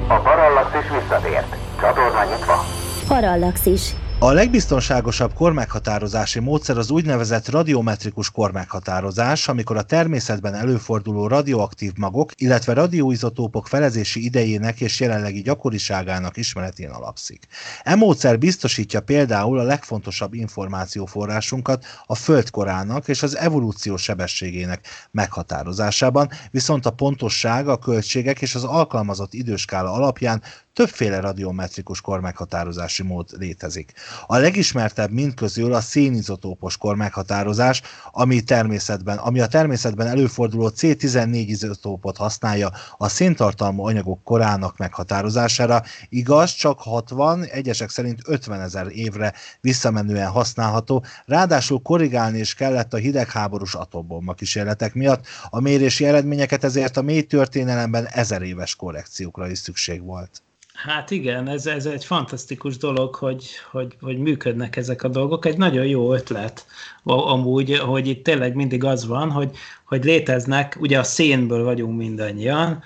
A 0.09 0.15
Parallaxis 0.15 0.91
visszatért. 1.01 1.57
Csatorna 1.81 2.25
nyitva. 2.25 2.65
Parallaxis. 3.09 3.95
A 4.23 4.33
legbiztonságosabb 4.33 5.33
kormeghatározási 5.33 6.39
módszer 6.39 6.79
az 6.79 6.91
úgynevezett 6.91 7.49
radiometrikus 7.49 8.31
kormeghatározás, 8.31 9.49
amikor 9.49 9.77
a 9.77 9.83
természetben 9.83 10.55
előforduló 10.55 11.27
radioaktív 11.27 11.93
magok, 11.97 12.33
illetve 12.37 12.73
radioizotópok 12.73 13.67
felezési 13.67 14.25
idejének 14.25 14.81
és 14.81 15.01
jelenlegi 15.01 15.43
gyakoriságának 15.43 16.37
ismeretén 16.37 16.91
alapszik. 16.91 17.47
E 17.83 17.95
módszer 17.95 18.39
biztosítja 18.39 19.01
például 19.01 19.59
a 19.59 19.63
legfontosabb 19.63 20.35
információforrásunkat 20.35 21.85
a 22.07 22.15
földkorának 22.15 23.09
és 23.09 23.23
az 23.23 23.37
evolúció 23.37 23.97
sebességének 23.97 24.87
meghatározásában, 25.11 26.29
viszont 26.51 26.87
a 26.87 26.91
pontosság, 26.91 27.69
a 27.69 27.79
költségek 27.79 28.41
és 28.43 28.55
az 28.55 28.65
alkalmazott 28.65 29.35
időskála 29.35 29.93
alapján 29.93 30.43
többféle 30.73 31.21
radiometrikus 31.21 32.01
kormeghatározási 32.01 33.03
mód 33.03 33.29
létezik. 33.39 33.93
A 34.27 34.37
legismertebb 34.37 35.11
mind 35.11 35.35
közül 35.35 35.75
a 35.75 35.81
szénizotópos 35.81 36.77
kormeghatározás, 36.77 37.83
ami, 38.11 38.41
természetben, 38.41 39.19
ami 39.19 39.41
a 39.41 39.47
természetben 39.47 40.07
előforduló 40.07 40.71
C14 40.77 41.45
izotópot 41.47 42.17
használja 42.17 42.71
a 42.99 43.09
széntartalmú 43.09 43.85
anyagok 43.85 44.25
korának 44.25 44.77
meghatározására, 44.77 45.83
igaz, 46.09 46.55
csak 46.55 46.81
60, 46.81 47.45
egyesek 47.45 47.91
szerint 47.91 48.21
50 48.25 48.61
ezer 48.61 48.87
évre 48.91 49.33
visszamenően 49.61 50.29
használható, 50.29 51.05
ráadásul 51.27 51.83
korrigálni 51.83 52.39
is 52.39 52.55
kellett 52.55 52.95
a 52.95 52.97
hidegháborús 52.97 53.75
atombomba 53.75 54.33
kísérletek 54.33 54.95
miatt, 54.95 55.27
a 55.51 55.61
mérési 55.61 56.05
eredményeket 56.05 56.65
ezért 56.65 56.97
a 56.97 57.03
mély 57.03 57.23
történelemben 57.23 58.07
ezer 58.07 58.43
éves 58.43 58.75
korrekciókra 58.75 59.49
is 59.51 59.59
szükség 59.59 60.03
volt. 60.03 60.43
Hát 60.85 61.11
igen, 61.11 61.49
ez, 61.49 61.67
ez 61.67 61.87
egy 61.87 62.05
fantasztikus 62.05 62.77
dolog, 62.77 63.15
hogy, 63.15 63.45
hogy, 63.71 63.97
hogy 64.01 64.19
működnek 64.19 64.77
ezek 64.77 65.03
a 65.03 65.09
dolgok. 65.09 65.45
Egy 65.47 65.57
nagyon 65.57 65.87
jó 65.87 66.15
ötlet 66.15 66.67
amúgy, 67.05 67.79
hogy 67.79 68.07
itt 68.07 68.25
tényleg 68.25 68.55
mindig 68.55 68.85
az 68.85 69.07
van, 69.07 69.31
hogy, 69.31 69.57
hogy 69.85 70.05
léteznek, 70.05 70.77
ugye 70.81 70.99
a 70.99 71.03
szénből 71.03 71.65
vagyunk 71.65 71.99
mindannyian, 71.99 72.83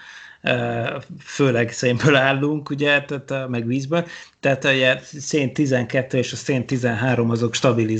főleg 1.18 1.72
szénből 1.72 2.16
állunk, 2.16 2.70
ugye, 2.70 3.02
tehát, 3.02 3.48
meg 3.48 3.66
vízből, 3.66 4.06
tehát 4.40 4.64
a 4.64 4.70
szén 5.02 5.52
12 5.52 6.18
és 6.18 6.32
a 6.32 6.36
szén 6.36 6.66
13 6.66 7.30
azok 7.30 7.54
stabil 7.54 7.98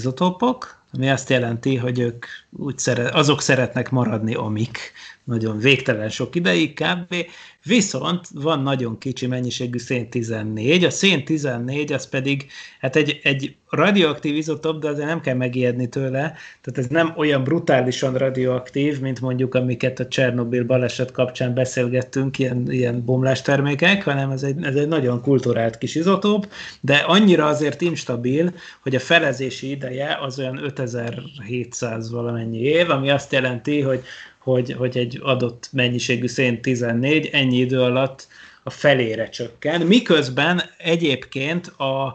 ami 0.93 1.11
azt 1.11 1.31
jelenti, 1.31 1.77
hogy 1.77 1.99
ők 1.99 2.27
úgy 2.51 2.79
szeret, 2.79 3.15
azok 3.15 3.43
szeretnek 3.43 3.91
maradni, 3.91 4.35
amik 4.35 4.93
nagyon 5.25 5.59
végtelen 5.59 6.09
sok 6.09 6.35
ideig 6.35 6.75
kb. 6.75 7.15
Viszont 7.63 8.27
van 8.33 8.63
nagyon 8.63 8.99
kicsi 8.99 9.27
mennyiségű 9.27 9.79
szén-14, 9.79 10.87
a 10.87 10.91
szén-14 10.91 11.95
az 11.95 12.09
pedig 12.09 12.47
hát 12.81 12.97
egy, 12.97 13.21
egy 13.23 13.57
radioaktív 13.71 14.37
izotop, 14.37 14.81
de 14.81 14.89
azért 14.89 15.07
nem 15.07 15.21
kell 15.21 15.35
megijedni 15.35 15.89
tőle, 15.89 16.21
tehát 16.61 16.79
ez 16.79 16.87
nem 16.87 17.13
olyan 17.17 17.45
brutálisan 17.45 18.15
radioaktív, 18.15 19.01
mint 19.01 19.21
mondjuk 19.21 19.55
amiket 19.55 20.01
a 20.01 20.09
Csernobyl 20.09 20.65
baleset 20.65 21.11
kapcsán 21.11 21.55
beszélgettünk, 21.55 22.39
ilyen, 22.39 22.71
ilyen 22.71 23.05
bomlástermékek, 23.05 24.05
hanem 24.05 24.31
ez 24.31 24.43
egy, 24.43 24.65
ez 24.65 24.75
egy 24.75 24.89
nagyon 24.89 25.21
kulturált 25.21 25.79
kis 25.79 25.95
izotóp, 25.95 26.53
de 26.81 26.95
annyira 26.95 27.47
azért 27.47 27.81
instabil, 27.81 28.55
hogy 28.83 28.95
a 28.95 29.01
felezési 29.01 29.71
ideje 29.71 30.19
az 30.21 30.39
olyan 30.39 30.65
5700 30.65 32.11
valamennyi 32.11 32.61
év, 32.61 32.91
ami 32.91 33.11
azt 33.11 33.33
jelenti, 33.33 33.81
hogy 33.81 34.05
hogy, 34.45 34.73
hogy 34.73 34.99
egy 34.99 35.21
adott 35.23 35.69
mennyiségű 35.73 36.27
szén 36.27 36.63
14 36.63 37.29
ennyi 37.33 37.57
idő 37.57 37.81
alatt 37.81 38.27
a 38.63 38.71
felére 38.71 39.29
csökken, 39.29 39.81
miközben 39.81 40.63
egyébként 40.79 41.67
a 41.67 42.15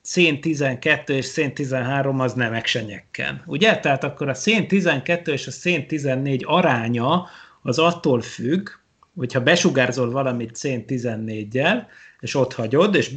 szén 0.00 0.40
12 0.40 1.14
és 1.14 1.24
szén 1.24 1.54
13 1.54 2.20
az 2.20 2.32
nem 2.32 2.52
eksenyekkel. 2.52 3.42
Ugye? 3.46 3.78
Tehát 3.78 4.04
akkor 4.04 4.28
a 4.28 4.34
szén 4.34 4.68
12 4.68 5.32
és 5.32 5.46
a 5.46 5.50
szén 5.50 5.86
14 5.86 6.44
aránya 6.46 7.28
az 7.62 7.78
attól 7.78 8.20
függ, 8.20 8.68
hogyha 9.16 9.40
besugárzol 9.40 10.10
valamit 10.10 10.56
szén 10.56 10.84
14-jel, 10.88 11.82
és 12.20 12.34
ott 12.34 12.52
hagyod, 12.52 12.94
és 12.94 13.10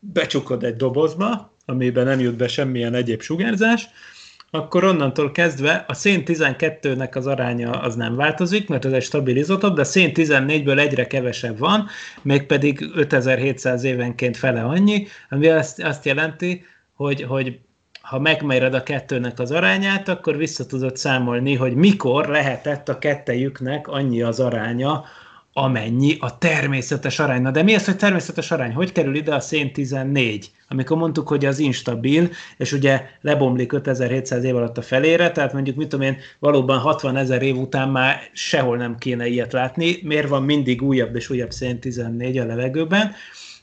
becsukod 0.00 0.64
egy 0.64 0.76
dobozba, 0.76 1.52
amiben 1.64 2.04
nem 2.04 2.20
jut 2.20 2.36
be 2.36 2.48
semmilyen 2.48 2.94
egyéb 2.94 3.22
sugárzás, 3.22 3.88
akkor 4.54 4.84
onnantól 4.84 5.32
kezdve 5.32 5.84
a 5.88 5.94
szén 5.94 6.22
12-nek 6.26 7.16
az 7.16 7.26
aránya 7.26 7.70
az 7.70 7.94
nem 7.94 8.16
változik, 8.16 8.68
mert 8.68 8.84
ez 8.84 8.92
egy 8.92 9.02
stabil 9.02 9.36
izotóp, 9.36 9.74
de 9.74 9.84
szén 9.84 10.10
14-ből 10.14 10.78
egyre 10.78 11.06
kevesebb 11.06 11.58
van, 11.58 11.88
mégpedig 12.22 12.90
5700 12.94 13.84
évenként 13.84 14.36
fele 14.36 14.62
annyi, 14.62 15.06
ami 15.30 15.46
azt, 15.48 15.82
azt 15.82 16.04
jelenti, 16.04 16.64
hogy, 16.94 17.22
hogy 17.22 17.58
ha 18.00 18.18
megméred 18.18 18.74
a 18.74 18.82
kettőnek 18.82 19.38
az 19.38 19.50
arányát, 19.50 20.08
akkor 20.08 20.36
vissza 20.36 20.66
tudod 20.66 20.96
számolni, 20.96 21.54
hogy 21.54 21.74
mikor 21.74 22.28
lehetett 22.28 22.88
a 22.88 22.98
kettejüknek 22.98 23.88
annyi 23.88 24.22
az 24.22 24.40
aránya, 24.40 25.04
amennyi 25.56 26.16
a 26.20 26.38
természetes 26.38 27.18
arány. 27.18 27.42
Na 27.42 27.50
de 27.50 27.62
mi 27.62 27.74
az, 27.74 27.84
hogy 27.84 27.96
természetes 27.96 28.50
arány? 28.50 28.72
Hogy 28.72 28.92
kerül 28.92 29.14
ide 29.14 29.34
a 29.34 29.40
szén 29.40 29.72
14? 29.72 30.50
Amikor 30.68 30.96
mondtuk, 30.96 31.28
hogy 31.28 31.44
az 31.44 31.58
instabil, 31.58 32.30
és 32.56 32.72
ugye 32.72 33.06
lebomlik 33.20 33.72
5700 33.72 34.44
év 34.44 34.56
alatt 34.56 34.78
a 34.78 34.82
felére, 34.82 35.30
tehát 35.30 35.52
mondjuk, 35.52 35.76
mit 35.76 35.88
tudom 35.88 36.06
én, 36.06 36.16
valóban 36.38 36.78
60 36.78 37.16
ezer 37.16 37.42
év 37.42 37.56
után 37.56 37.88
már 37.88 38.20
sehol 38.32 38.76
nem 38.76 38.98
kéne 38.98 39.26
ilyet 39.26 39.52
látni. 39.52 39.98
Miért 40.02 40.28
van 40.28 40.42
mindig 40.42 40.82
újabb 40.82 41.16
és 41.16 41.30
újabb 41.30 41.50
szén 41.50 41.80
14 41.80 42.38
a 42.38 42.44
levegőben? 42.44 43.12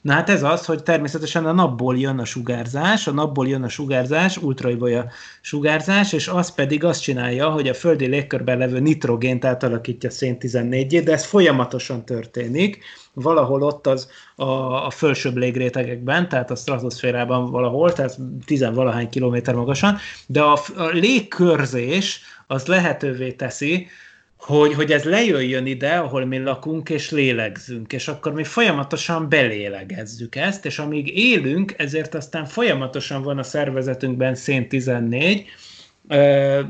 Na 0.01 0.13
hát 0.13 0.29
ez 0.29 0.43
az, 0.43 0.65
hogy 0.65 0.83
természetesen 0.83 1.45
a 1.45 1.51
napból 1.51 1.97
jön 1.97 2.19
a 2.19 2.25
sugárzás, 2.25 3.07
a 3.07 3.11
napból 3.11 3.47
jön 3.47 3.63
a 3.63 3.69
sugárzás, 3.69 4.37
ultraibolya 4.37 5.05
sugárzás, 5.41 6.13
és 6.13 6.27
az 6.27 6.53
pedig 6.53 6.83
azt 6.83 7.01
csinálja, 7.01 7.49
hogy 7.49 7.67
a 7.67 7.73
földi 7.73 8.05
légkörben 8.05 8.57
levő 8.57 8.79
nitrogént 8.79 9.45
átalakítja 9.45 10.09
szén 10.09 10.39
14 10.39 11.03
de 11.03 11.11
ez 11.11 11.25
folyamatosan 11.25 12.05
történik, 12.05 12.83
valahol 13.13 13.61
ott 13.61 13.87
az 13.87 14.09
a, 14.35 14.45
a 14.85 14.89
fölsőbb 14.89 15.35
légrétegekben, 15.35 16.29
tehát 16.29 16.51
a 16.51 16.55
stratoszférában 16.55 17.51
valahol, 17.51 17.93
tehát 17.93 18.17
tizenvalahány 18.45 19.09
kilométer 19.09 19.55
magasan, 19.55 19.97
de 20.27 20.41
a, 20.41 20.59
a 20.75 20.85
légkörzés 20.85 22.21
az 22.47 22.65
lehetővé 22.65 23.31
teszi, 23.31 23.87
hogy, 24.41 24.73
hogy 24.73 24.91
ez 24.91 25.03
lejöjjön 25.03 25.65
ide, 25.65 25.91
ahol 25.91 26.25
mi 26.25 26.39
lakunk, 26.39 26.89
és 26.89 27.11
lélegzünk, 27.11 27.93
és 27.93 28.07
akkor 28.07 28.33
mi 28.33 28.43
folyamatosan 28.43 29.29
belélegezzük 29.29 30.35
ezt, 30.35 30.65
és 30.65 30.79
amíg 30.79 31.17
élünk, 31.17 31.73
ezért 31.77 32.15
aztán 32.15 32.45
folyamatosan 32.45 33.21
van 33.21 33.37
a 33.37 33.43
szervezetünkben 33.43 34.35
szén 34.35 34.69
14, 34.69 35.45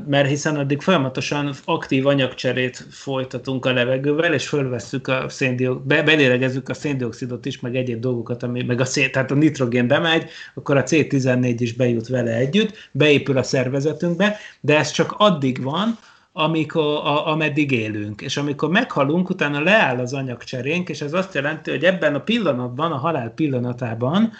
mert 0.06 0.28
hiszen 0.28 0.56
addig 0.56 0.80
folyamatosan 0.80 1.54
aktív 1.64 2.06
anyagcserét 2.06 2.86
folytatunk 2.90 3.66
a 3.66 3.72
levegővel, 3.72 4.34
és 4.34 4.48
fölvesszük 4.48 5.08
a 5.08 5.28
széndiokszidot, 5.28 5.86
be, 5.86 6.02
belélegezzük 6.02 6.68
a 6.68 6.74
széndiokszidot 6.74 7.46
is, 7.46 7.60
meg 7.60 7.76
egyéb 7.76 8.00
dolgokat, 8.00 8.42
ami, 8.42 8.62
meg 8.62 8.80
a 8.80 8.84
szén, 8.84 9.10
tehát 9.10 9.30
a 9.30 9.34
nitrogén 9.34 9.86
bemegy, 9.86 10.30
akkor 10.54 10.76
a 10.76 10.82
C14 10.82 11.54
is 11.58 11.72
bejut 11.72 12.08
vele 12.08 12.34
együtt, 12.34 12.88
beépül 12.90 13.38
a 13.38 13.42
szervezetünkbe, 13.42 14.36
de 14.60 14.78
ez 14.78 14.90
csak 14.90 15.14
addig 15.16 15.62
van, 15.62 15.98
amikor, 16.32 16.84
a, 16.84 17.26
ameddig 17.26 17.70
élünk. 17.70 18.20
És 18.20 18.36
amikor 18.36 18.70
meghalunk, 18.70 19.28
utána 19.28 19.60
leáll 19.60 19.98
az 19.98 20.12
anyagcserénk, 20.12 20.88
és 20.88 21.00
ez 21.00 21.12
azt 21.12 21.34
jelenti, 21.34 21.70
hogy 21.70 21.84
ebben 21.84 22.14
a 22.14 22.20
pillanatban, 22.20 22.92
a 22.92 22.96
halál 22.96 23.30
pillanatában 23.30 24.32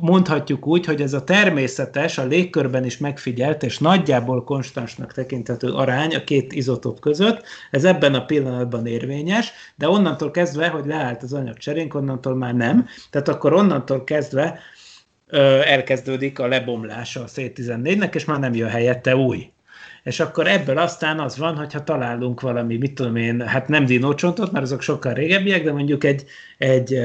mondhatjuk 0.00 0.66
úgy, 0.66 0.86
hogy 0.86 1.00
ez 1.00 1.12
a 1.12 1.24
természetes, 1.24 2.18
a 2.18 2.24
légkörben 2.24 2.84
is 2.84 2.98
megfigyelt, 2.98 3.62
és 3.62 3.78
nagyjából 3.78 4.44
konstansnak 4.44 5.12
tekinthető 5.12 5.72
arány 5.72 6.14
a 6.14 6.24
két 6.24 6.52
izotóp 6.52 7.00
között, 7.00 7.42
ez 7.70 7.84
ebben 7.84 8.14
a 8.14 8.24
pillanatban 8.24 8.86
érvényes, 8.86 9.52
de 9.76 9.88
onnantól 9.88 10.30
kezdve, 10.30 10.68
hogy 10.68 10.86
leállt 10.86 11.22
az 11.22 11.32
anyagcserénk, 11.32 11.94
onnantól 11.94 12.34
már 12.34 12.54
nem. 12.54 12.86
Tehát 13.10 13.28
akkor 13.28 13.52
onnantól 13.52 14.04
kezdve 14.04 14.58
ö, 15.26 15.60
elkezdődik 15.64 16.38
a 16.38 16.46
lebomlása 16.46 17.20
a 17.20 17.26
C14-nek, 17.26 18.14
és 18.14 18.24
már 18.24 18.38
nem 18.38 18.54
jön 18.54 18.68
helyette 18.68 19.16
új 19.16 19.51
és 20.02 20.20
akkor 20.20 20.46
ebből 20.46 20.78
aztán 20.78 21.20
az 21.20 21.38
van, 21.38 21.56
hogyha 21.56 21.84
találunk 21.84 22.40
valami, 22.40 22.76
mit 22.76 22.94
tudom 22.94 23.16
én, 23.16 23.40
hát 23.40 23.68
nem 23.68 23.84
dinócsontot, 23.84 24.52
mert 24.52 24.64
azok 24.64 24.82
sokkal 24.82 25.12
régebbiek, 25.12 25.64
de 25.64 25.72
mondjuk 25.72 26.04
egy, 26.04 26.24
egy 26.58 26.98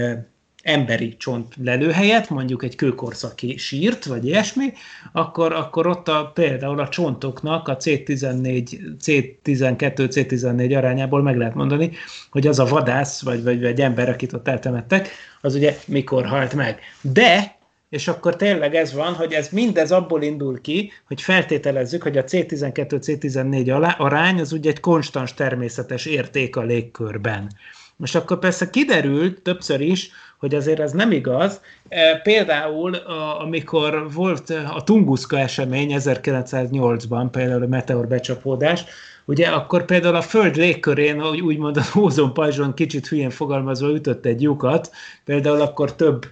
emberi 0.68 1.18
csont 1.18 1.54
lelőhelyet, 1.64 2.30
mondjuk 2.30 2.64
egy 2.64 2.76
kőkorszaki 2.76 3.58
sírt, 3.58 4.06
vagy 4.06 4.26
ilyesmi, 4.26 4.74
akkor, 5.12 5.54
akkor 5.54 5.88
ott 5.88 6.08
a, 6.08 6.32
például 6.34 6.80
a 6.80 6.90
csontoknak 6.90 7.68
a 7.68 7.78
C14, 7.78 8.80
C12, 9.04 9.92
C14 9.96 10.78
arányából 10.78 11.22
meg 11.22 11.38
lehet 11.38 11.54
mondani, 11.54 11.92
hogy 12.32 12.48
az 12.48 12.60
a 12.60 12.66
vadász, 12.66 13.22
vagy, 13.22 13.44
vagy 13.44 13.64
egy 13.64 13.82
ember, 13.82 14.10
akit 14.10 14.34
ott 14.34 14.48
eltemettek, 14.48 15.10
az 15.42 15.56
ugye 15.56 15.78
mikor 15.86 16.26
halt 16.26 16.54
meg. 16.54 16.80
De 17.02 17.57
és 17.90 18.08
akkor 18.08 18.36
tényleg 18.36 18.76
ez 18.76 18.94
van, 18.94 19.14
hogy 19.14 19.34
ez 19.34 19.50
mindez 19.50 19.92
abból 19.92 20.22
indul 20.22 20.62
ki, 20.62 20.92
hogy 21.08 21.22
feltételezzük, 21.22 22.04
hogy 22.04 22.18
a 22.18 22.24
C12-C14 22.24 23.98
arány 23.98 24.40
az 24.40 24.52
ugye 24.52 24.70
egy 24.70 24.80
konstans 24.80 25.34
természetes 25.34 26.06
érték 26.06 26.56
a 26.56 26.62
légkörben. 26.62 27.52
Most 27.96 28.16
akkor 28.16 28.40
persze 28.40 28.70
kiderült 28.70 29.42
többször 29.42 29.82
is, 29.82 30.10
hogy 30.38 30.56
azért 30.56 30.80
ez 30.80 30.92
nem 30.92 31.12
igaz. 31.12 31.62
E, 31.90 32.18
például, 32.18 32.96
amikor 33.40 34.14
volt 34.14 34.50
a 34.50 34.84
Tunguska 34.84 35.40
esemény 35.40 35.96
1908-ban, 35.98 37.28
például 37.32 37.64
a 37.64 37.68
meteor 37.68 38.08
becsapódás, 38.08 38.84
ugye 39.26 39.48
akkor 39.48 39.86
például 39.86 40.16
a 40.16 40.22
Föld 40.22 40.56
légkörén, 40.56 41.22
úgymond 41.24 41.78
az 41.78 41.96
ózonpajzson 41.96 42.74
kicsit 42.74 43.08
hülyén 43.08 43.30
fogalmazva 43.30 43.90
ütött 43.90 44.26
egy 44.26 44.42
lyukat, 44.42 44.92
például 45.26 45.62
akkor 45.62 45.96
több 45.96 46.26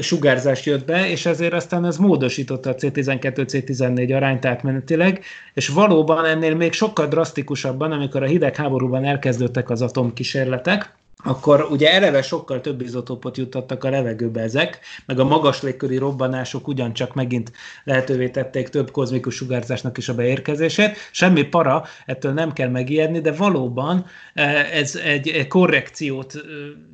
sugárzás 0.00 0.66
jött 0.66 0.84
be, 0.84 1.10
és 1.10 1.26
ezért 1.26 1.52
aztán 1.52 1.84
ez 1.84 1.96
módosította 1.96 2.70
a 2.70 2.74
C12-C14 2.74 4.16
arányt 4.16 4.44
átmenetileg, 4.44 5.24
és 5.54 5.68
valóban 5.68 6.24
ennél 6.24 6.54
még 6.54 6.72
sokkal 6.72 7.06
drasztikusabban, 7.06 7.92
amikor 7.92 8.22
a 8.22 8.26
hidegháborúban 8.26 9.04
elkezdődtek 9.04 9.70
az 9.70 9.82
atomkísérletek, 9.82 10.92
akkor 11.24 11.66
ugye 11.70 11.92
eleve 11.92 12.22
sokkal 12.22 12.60
több 12.60 12.80
izotópot 12.80 13.36
juttattak 13.36 13.84
a 13.84 13.90
levegőbe 13.90 14.40
ezek, 14.40 14.80
meg 15.06 15.18
a 15.18 15.24
magas 15.24 15.62
légköri 15.62 15.96
robbanások 15.96 16.68
ugyancsak 16.68 17.14
megint 17.14 17.52
lehetővé 17.84 18.28
tették 18.28 18.68
több 18.68 18.90
kozmikus 18.90 19.34
sugárzásnak 19.34 19.98
is 19.98 20.08
a 20.08 20.14
beérkezését. 20.14 20.96
Semmi 21.10 21.42
para, 21.42 21.84
ettől 22.06 22.32
nem 22.32 22.52
kell 22.52 22.68
megijedni, 22.68 23.20
de 23.20 23.32
valóban 23.32 24.06
e, 24.34 24.42
ez 24.72 24.96
egy 24.96 25.46
korrekciót 25.48 26.34
e, 26.34 26.40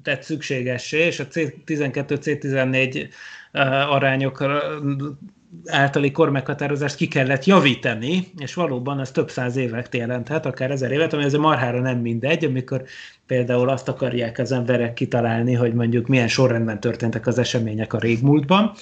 tett 0.02 0.22
szükségessé, 0.22 0.98
és 0.98 1.20
a 1.20 1.26
C12-C14 1.26 3.08
e, 3.52 3.88
arányok 3.88 4.44
általi 5.66 6.10
kormeghatározást 6.10 6.96
ki 6.96 7.08
kellett 7.08 7.44
javítani, 7.44 8.32
és 8.36 8.54
valóban 8.54 9.00
ez 9.00 9.10
több 9.10 9.30
száz 9.30 9.56
évet 9.56 9.94
jelenthet, 9.94 10.46
akár 10.46 10.70
ezer 10.70 10.90
évet, 10.90 11.12
ami 11.12 11.24
azért 11.24 11.42
marhára 11.42 11.80
nem 11.80 11.98
mindegy, 11.98 12.44
amikor 12.44 12.84
például 13.26 13.68
azt 13.68 13.88
akarják 13.88 14.38
az 14.38 14.52
emberek 14.52 14.94
kitalálni, 14.94 15.54
hogy 15.54 15.74
mondjuk 15.74 16.06
milyen 16.06 16.28
sorrendben 16.28 16.80
történtek 16.80 17.26
az 17.26 17.38
események 17.38 17.92
a 17.92 17.98
régmúltban, 17.98 18.72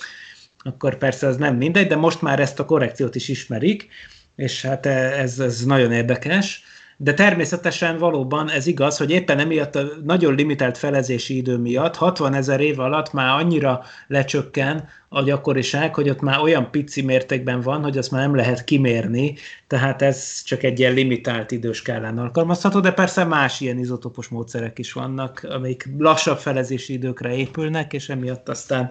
akkor 0.59 0.99
persze 0.99 1.27
ez 1.27 1.37
nem 1.37 1.57
mindegy, 1.57 1.87
de 1.87 1.97
most 1.97 2.23
már 2.23 2.41
ezt 2.41 2.59
a 2.59 2.65
korrekciót 2.65 3.15
is 3.15 3.29
ismerik, 3.29 3.89
és 4.37 4.63
hát 4.63 4.87
ez, 4.87 5.39
ez 5.39 5.65
nagyon 5.65 5.93
érdekes 5.93 6.63
de 7.03 7.15
természetesen 7.15 7.99
valóban 7.99 8.51
ez 8.51 8.67
igaz, 8.67 8.97
hogy 8.97 9.11
éppen 9.11 9.39
emiatt 9.39 9.75
a 9.75 9.89
nagyon 10.05 10.35
limitált 10.35 10.79
felezési 10.79 11.37
idő 11.37 11.57
miatt 11.57 11.97
60 11.97 12.35
ezer 12.35 12.61
év 12.61 12.79
alatt 12.79 13.13
már 13.13 13.29
annyira 13.29 13.83
lecsökken 14.07 14.89
a 15.09 15.23
gyakoriság, 15.23 15.95
hogy 15.95 16.09
ott 16.09 16.21
már 16.21 16.41
olyan 16.41 16.71
pici 16.71 17.03
mértékben 17.03 17.61
van, 17.61 17.83
hogy 17.83 17.99
azt 17.99 18.11
már 18.11 18.23
nem 18.23 18.35
lehet 18.35 18.65
kimérni, 18.65 19.35
tehát 19.67 20.03
ez 20.03 20.43
csak 20.43 20.63
egy 20.63 20.79
ilyen 20.79 20.95
limitált 20.95 21.51
időskálán 21.51 22.19
alkalmazható, 22.19 22.81
de 22.81 22.93
persze 22.93 23.25
más 23.25 23.61
ilyen 23.61 23.79
izotopos 23.79 24.29
módszerek 24.29 24.79
is 24.79 24.93
vannak, 24.93 25.47
amik 25.51 25.89
lassabb 25.99 26.39
felezési 26.39 26.93
időkre 26.93 27.35
épülnek, 27.35 27.93
és 27.93 28.09
emiatt 28.09 28.49
aztán 28.49 28.91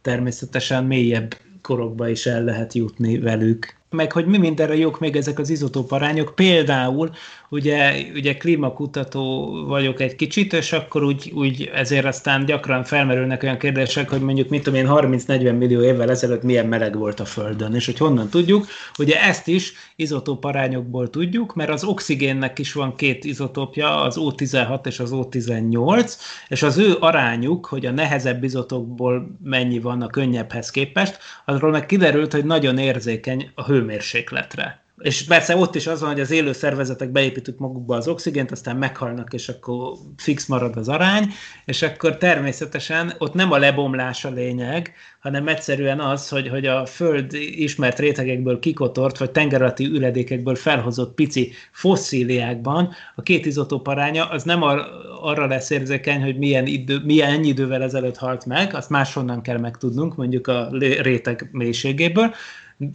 természetesen 0.00 0.84
mélyebb 0.84 1.36
korokba 1.60 2.08
is 2.08 2.26
el 2.26 2.44
lehet 2.44 2.72
jutni 2.72 3.18
velük 3.18 3.80
meg 3.92 4.12
hogy 4.12 4.26
mi 4.26 4.38
mindenre 4.38 4.76
jók 4.76 5.00
még 5.00 5.16
ezek 5.16 5.38
az 5.38 5.50
izotóp 5.50 5.92
arányok. 5.92 6.34
Például, 6.34 7.10
ugye, 7.52 7.94
ugye 8.14 8.36
klímakutató 8.36 9.50
vagyok 9.66 10.00
egy 10.00 10.16
kicsit, 10.16 10.52
és 10.52 10.72
akkor 10.72 11.02
úgy, 11.02 11.32
úgy 11.34 11.70
ezért 11.74 12.04
aztán 12.04 12.44
gyakran 12.44 12.84
felmerülnek 12.84 13.42
olyan 13.42 13.58
kérdések, 13.58 14.08
hogy 14.08 14.20
mondjuk 14.20 14.48
mit 14.48 14.62
tudom 14.62 14.78
én 14.78 14.86
30-40 14.90 15.58
millió 15.58 15.82
évvel 15.82 16.10
ezelőtt 16.10 16.42
milyen 16.42 16.66
meleg 16.66 16.96
volt 16.96 17.20
a 17.20 17.24
Földön, 17.24 17.74
és 17.74 17.86
hogy 17.86 17.98
honnan 17.98 18.28
tudjuk. 18.28 18.66
Ugye 18.98 19.22
ezt 19.22 19.48
is 19.48 19.72
izotóp 19.96 20.44
arányokból 20.44 21.10
tudjuk, 21.10 21.54
mert 21.54 21.70
az 21.70 21.84
oxigénnek 21.84 22.58
is 22.58 22.72
van 22.72 22.96
két 22.96 23.24
izotópja, 23.24 24.00
az 24.02 24.16
O16 24.20 24.86
és 24.86 25.00
az 25.00 25.10
O18, 25.14 26.12
és 26.48 26.62
az 26.62 26.78
ő 26.78 26.96
arányuk, 27.00 27.66
hogy 27.66 27.86
a 27.86 27.90
nehezebb 27.90 28.44
izotópból 28.44 29.36
mennyi 29.42 29.78
van 29.78 30.02
a 30.02 30.06
könnyebbhez 30.06 30.70
képest, 30.70 31.18
arról 31.44 31.70
meg 31.70 31.86
kiderült, 31.86 32.32
hogy 32.32 32.44
nagyon 32.44 32.78
érzékeny 32.78 33.50
a 33.54 33.64
hő 33.64 33.80
hőmérsékletre. 33.82 34.81
És 35.02 35.24
persze 35.24 35.56
ott 35.56 35.74
is 35.74 35.86
az 35.86 36.00
van, 36.00 36.10
hogy 36.10 36.20
az 36.20 36.30
élő 36.30 36.52
szervezetek 36.52 37.10
beépítik 37.10 37.56
magukba 37.58 37.96
az 37.96 38.08
oxigént, 38.08 38.50
aztán 38.50 38.76
meghalnak, 38.76 39.32
és 39.32 39.48
akkor 39.48 39.92
fix 40.16 40.46
marad 40.46 40.76
az 40.76 40.88
arány, 40.88 41.28
és 41.64 41.82
akkor 41.82 42.16
természetesen 42.16 43.14
ott 43.18 43.34
nem 43.34 43.52
a 43.52 43.58
lebomlás 43.58 44.24
a 44.24 44.30
lényeg, 44.30 44.94
hanem 45.20 45.48
egyszerűen 45.48 46.00
az, 46.00 46.28
hogy, 46.28 46.48
hogy 46.48 46.66
a 46.66 46.86
Föld 46.86 47.32
ismert 47.34 47.98
rétegekből 47.98 48.58
kikotort, 48.58 49.18
vagy 49.18 49.30
tengeralatti 49.30 49.84
üledékekből 49.84 50.54
felhozott 50.54 51.14
pici 51.14 51.52
fosszíliákban 51.72 52.94
a 53.16 53.22
két 53.22 53.46
izotóp 53.46 53.86
aránya 53.86 54.28
az 54.28 54.42
nem 54.42 54.62
ar- 54.62 54.88
arra 55.20 55.46
lesz 55.46 55.70
érzékeny, 55.70 56.22
hogy 56.22 56.38
milyen, 56.38 56.66
idő, 56.66 57.00
milyen 57.04 57.30
ennyi 57.30 57.48
idővel 57.48 57.82
ezelőtt 57.82 58.16
halt 58.16 58.46
meg, 58.46 58.74
azt 58.74 58.90
máshonnan 58.90 59.42
kell 59.42 59.58
megtudnunk, 59.58 60.16
mondjuk 60.16 60.46
a 60.46 60.68
réteg 61.02 61.48
mélységéből, 61.52 62.34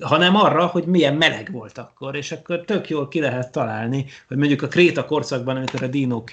hanem 0.01 0.35
arra, 0.35 0.65
hogy 0.65 0.85
milyen 0.85 1.15
meleg 1.15 1.49
volt 1.51 1.77
akkor, 1.77 2.15
és 2.15 2.31
akkor 2.31 2.61
tök 2.65 2.89
jól 2.89 3.07
ki 3.07 3.19
lehet 3.19 3.51
találni, 3.51 4.05
hogy 4.27 4.37
mondjuk 4.37 4.61
a 4.61 4.67
Kréta 4.67 5.05
korszakban, 5.05 5.55
amikor 5.55 5.83
a 5.83 5.87
dinók 5.87 6.29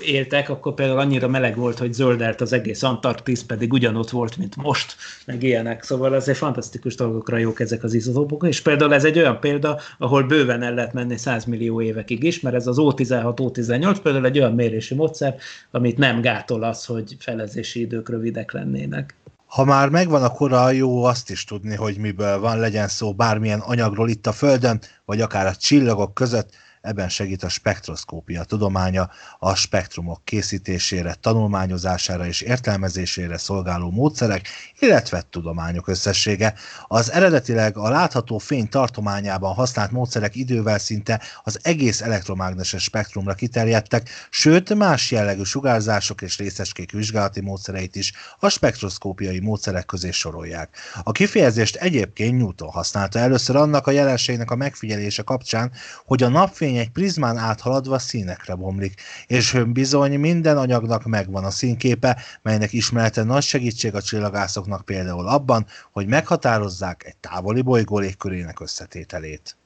éltek, 0.00 0.48
akkor 0.48 0.74
például 0.74 0.98
annyira 0.98 1.28
meleg 1.28 1.56
volt, 1.56 1.78
hogy 1.78 1.92
zöldelt 1.92 2.40
az 2.40 2.52
egész 2.52 2.82
Antarktisz, 2.82 3.42
pedig 3.42 3.72
ugyanott 3.72 4.10
volt, 4.10 4.36
mint 4.36 4.56
most, 4.56 4.96
meg 5.24 5.42
ilyenek. 5.42 5.82
Szóval 5.82 6.12
azért 6.12 6.38
fantasztikus 6.38 6.94
dolgokra 6.94 7.36
jók 7.36 7.60
ezek 7.60 7.82
az 7.82 7.94
izotópok, 7.94 8.46
és 8.46 8.60
például 8.60 8.94
ez 8.94 9.04
egy 9.04 9.18
olyan 9.18 9.40
példa, 9.40 9.80
ahol 9.98 10.22
bőven 10.22 10.62
el 10.62 10.74
lehet 10.74 10.92
menni 10.92 11.16
100 11.16 11.44
millió 11.44 11.80
évekig 11.80 12.22
is, 12.22 12.40
mert 12.40 12.56
ez 12.56 12.66
az 12.66 12.76
O16, 12.80 13.34
O18 13.36 13.96
például 14.02 14.26
egy 14.26 14.38
olyan 14.38 14.54
mérési 14.54 14.94
módszer, 14.94 15.36
amit 15.70 15.98
nem 15.98 16.20
gátol 16.20 16.62
az, 16.62 16.84
hogy 16.84 17.16
felezési 17.18 17.80
idők 17.80 18.08
rövidek 18.08 18.52
lennének. 18.52 19.14
Ha 19.56 19.64
már 19.64 19.88
megvan 19.88 20.22
a 20.22 20.28
kora, 20.28 20.70
jó 20.70 21.04
azt 21.04 21.30
is 21.30 21.44
tudni, 21.44 21.74
hogy 21.74 21.98
miből 21.98 22.38
van, 22.38 22.58
legyen 22.58 22.88
szó 22.88 23.14
bármilyen 23.14 23.60
anyagról 23.60 24.08
itt 24.08 24.26
a 24.26 24.32
Földön, 24.32 24.80
vagy 25.04 25.20
akár 25.20 25.46
a 25.46 25.54
csillagok 25.54 26.14
között, 26.14 26.50
Ebben 26.86 27.08
segít 27.08 27.42
a 27.42 27.48
spektroszkópia 27.48 28.44
tudománya 28.44 29.10
a 29.38 29.54
spektrumok 29.54 30.24
készítésére, 30.24 31.14
tanulmányozására 31.14 32.26
és 32.26 32.40
értelmezésére 32.40 33.38
szolgáló 33.38 33.90
módszerek, 33.90 34.48
illetve 34.78 35.22
tudományok 35.30 35.88
összessége. 35.88 36.54
Az 36.86 37.12
eredetileg 37.12 37.76
a 37.76 37.88
látható 37.88 38.38
fény 38.38 38.68
tartományában 38.68 39.54
használt 39.54 39.90
módszerek 39.90 40.36
idővel 40.36 40.78
szinte 40.78 41.20
az 41.42 41.58
egész 41.62 42.00
elektromágneses 42.00 42.82
spektrumra 42.82 43.34
kiterjedtek, 43.34 44.08
sőt 44.30 44.74
más 44.74 45.10
jellegű 45.10 45.42
sugárzások 45.42 46.22
és 46.22 46.38
részecskék 46.38 46.92
vizsgálati 46.92 47.40
módszereit 47.40 47.96
is 47.96 48.12
a 48.38 48.48
spektroszkópiai 48.48 49.40
módszerek 49.40 49.84
közé 49.84 50.10
sorolják. 50.10 50.76
A 51.02 51.12
kifejezést 51.12 51.76
egyébként 51.76 52.38
Newton 52.38 52.68
használta 52.68 53.18
először 53.18 53.56
annak 53.56 53.86
a 53.86 53.90
jelenségnek 53.90 54.50
a 54.50 54.56
megfigyelése 54.56 55.22
kapcsán, 55.22 55.72
hogy 56.04 56.22
a 56.22 56.28
napfény 56.28 56.74
fény 56.76 56.84
egy 56.84 56.90
prizmán 56.90 57.36
áthaladva 57.36 57.98
színekre 57.98 58.54
bomlik, 58.54 59.00
és 59.26 59.62
bizony 59.66 60.18
minden 60.18 60.56
anyagnak 60.56 61.04
megvan 61.04 61.44
a 61.44 61.50
színképe, 61.50 62.16
melynek 62.42 62.72
ismerete 62.72 63.22
nagy 63.22 63.42
segítség 63.42 63.94
a 63.94 64.02
csillagászoknak 64.02 64.84
például 64.84 65.28
abban, 65.28 65.66
hogy 65.92 66.06
meghatározzák 66.06 67.04
egy 67.06 67.16
távoli 67.16 67.62
bolygó 67.62 67.98
légkörének 67.98 68.60
összetételét. 68.60 69.56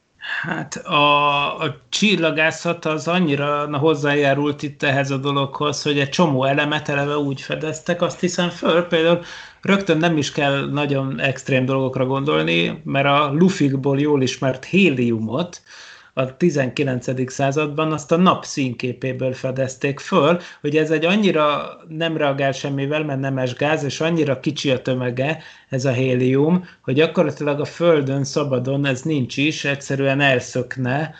Hát 0.42 0.76
a, 0.76 1.62
a 1.62 1.80
csillagászat 1.88 2.84
az 2.84 3.08
annyira 3.08 3.66
na, 3.66 3.78
hozzájárult 3.78 4.62
itt 4.62 4.82
ehhez 4.82 5.10
a 5.10 5.16
dologhoz, 5.16 5.82
hogy 5.82 5.98
egy 5.98 6.08
csomó 6.08 6.44
elemet 6.44 6.88
eleve 6.88 7.16
úgy 7.16 7.40
fedeztek, 7.40 8.02
azt 8.02 8.20
hiszem 8.20 8.48
föl, 8.48 8.82
például 8.82 9.22
rögtön 9.62 9.98
nem 9.98 10.16
is 10.16 10.32
kell 10.32 10.70
nagyon 10.70 11.20
extrém 11.20 11.64
dolgokra 11.64 12.06
gondolni, 12.06 12.80
mert 12.84 13.06
a 13.06 13.32
lufikból 13.32 14.00
jól 14.00 14.22
ismert 14.22 14.64
héliumot, 14.64 15.62
a 16.14 16.36
19. 16.36 17.32
században 17.32 17.92
azt 17.92 18.12
a 18.12 18.16
nap 18.16 18.44
színképéből 18.44 19.32
fedezték 19.32 19.98
föl, 19.98 20.40
hogy 20.60 20.76
ez 20.76 20.90
egy 20.90 21.04
annyira 21.04 21.76
nem 21.88 22.16
reagál 22.16 22.52
semmivel, 22.52 23.04
mert 23.04 23.20
nemes 23.20 23.54
gáz, 23.54 23.84
és 23.84 24.00
annyira 24.00 24.40
kicsi 24.40 24.70
a 24.70 24.82
tömege, 24.82 25.42
ez 25.68 25.84
a 25.84 25.92
hélium, 25.92 26.64
hogy 26.82 26.94
gyakorlatilag 26.94 27.60
a 27.60 27.64
Földön 27.64 28.24
szabadon 28.24 28.86
ez 28.86 29.02
nincs 29.02 29.36
is, 29.36 29.64
egyszerűen 29.64 30.20
elszökne, 30.20 31.14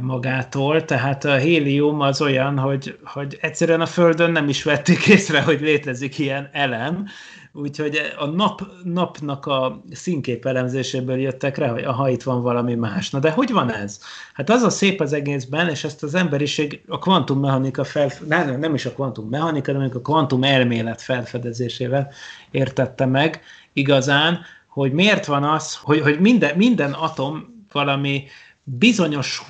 magától, 0.00 0.84
tehát 0.84 1.24
a 1.24 1.36
hélium 1.36 2.00
az 2.00 2.20
olyan, 2.20 2.58
hogy, 2.58 2.98
hogy 3.04 3.38
egyszerűen 3.40 3.80
a 3.80 3.86
Földön 3.86 4.30
nem 4.30 4.48
is 4.48 4.62
vették 4.62 5.06
észre, 5.06 5.42
hogy 5.42 5.60
létezik 5.60 6.18
ilyen 6.18 6.48
elem, 6.52 7.06
Úgyhogy 7.52 8.00
a 8.18 8.26
nap, 8.26 8.62
napnak 8.82 9.46
a 9.46 9.82
színkép 9.90 10.46
elemzéséből 10.46 11.18
jöttek 11.18 11.56
rá, 11.56 11.70
hogy 11.70 11.84
aha, 11.84 12.08
itt 12.08 12.22
van 12.22 12.42
valami 12.42 12.74
más. 12.74 13.10
Na 13.10 13.18
de 13.18 13.30
hogy 13.30 13.52
van 13.52 13.72
ez? 13.72 14.00
Hát 14.34 14.50
az 14.50 14.62
a 14.62 14.70
szép 14.70 15.00
az 15.00 15.12
egészben, 15.12 15.68
és 15.68 15.84
ezt 15.84 16.02
az 16.02 16.14
emberiség 16.14 16.82
a 16.88 16.98
kvantummechanika 16.98 17.84
fel, 17.84 18.12
nem, 18.26 18.58
nem 18.58 18.74
is 18.74 18.86
a 18.86 18.92
kvantummechanika, 18.92 19.72
hanem 19.72 19.90
a 19.94 20.00
kvantum 20.00 20.42
elmélet 20.42 21.02
felfedezésével 21.02 22.10
értette 22.50 23.06
meg 23.06 23.40
igazán, 23.72 24.40
hogy 24.68 24.92
miért 24.92 25.26
van 25.26 25.44
az, 25.44 25.76
hogy, 25.76 26.00
hogy 26.00 26.20
minden, 26.20 26.56
minden 26.56 26.92
atom 26.92 27.64
valami 27.72 28.24
bizonyos 28.62 29.42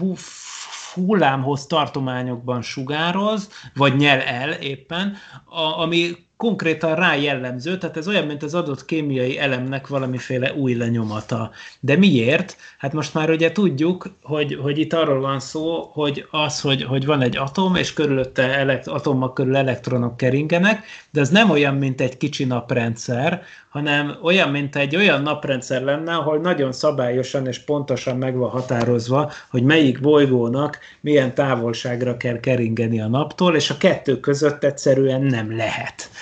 hullámhoz 0.95 1.67
tartományokban 1.67 2.63
sugároz, 2.63 3.49
vagy 3.75 3.97
nyel 3.97 4.21
el 4.21 4.51
éppen, 4.53 5.17
a, 5.45 5.81
ami 5.81 6.28
konkrétan 6.39 6.95
rá 6.95 7.15
jellemző, 7.15 7.79
tehát 7.79 7.97
ez 7.97 8.09
olyan, 8.09 8.27
mint 8.27 8.43
az 8.43 8.55
adott 8.55 8.85
kémiai 8.85 9.39
elemnek 9.39 9.87
valamiféle 9.87 10.55
új 10.55 10.75
lenyomata. 10.75 11.51
De 11.81 11.97
miért? 11.97 12.57
Hát 12.79 12.93
most 12.93 13.15
már 13.15 13.31
ugye 13.31 13.53
tudjuk, 13.53 14.11
hogy, 14.23 14.59
hogy 14.63 14.79
itt 14.79 14.93
arról 14.93 15.21
van 15.21 15.41
szó, 15.41 15.91
hogy 15.93 16.27
az, 16.31 16.61
hogy, 16.61 16.83
hogy 16.83 17.07
van 17.07 17.23
egy 17.23 17.37
atom, 17.37 17.75
és 17.75 17.93
körülötte 17.93 18.43
elekt, 18.43 18.87
atomok 18.87 19.35
körül 19.35 19.57
elektronok 19.57 20.17
keringenek, 20.17 20.85
de 21.11 21.21
ez 21.21 21.29
nem 21.29 21.51
olyan, 21.51 21.75
mint 21.75 22.01
egy 22.01 22.17
kicsi 22.17 22.45
naprendszer, 22.45 23.43
hanem 23.69 24.17
olyan, 24.23 24.51
mint 24.51 24.77
egy 24.77 24.97
olyan 24.97 25.23
naprendszer 25.23 25.83
lenne, 25.83 26.15
ahol 26.15 26.39
nagyon 26.39 26.73
szabályosan 26.73 27.47
és 27.47 27.59
pontosan 27.59 28.17
meg 28.17 28.37
van 28.37 28.51
határozva, 28.51 29.33
hogy 29.51 29.63
melyik 29.63 30.01
bolygónak 30.01 30.79
milyen 31.01 31.35
távolságra 31.35 32.17
kell 32.17 32.41
keringeni 32.41 33.01
a 33.01 33.09
naptól, 33.09 33.55
és 33.55 33.71
a 33.71 33.77
kettő 33.77 34.21
között 34.21 34.65
egyszerűen 34.65 35.23
nem 35.23 35.57
lehet. 35.57 36.11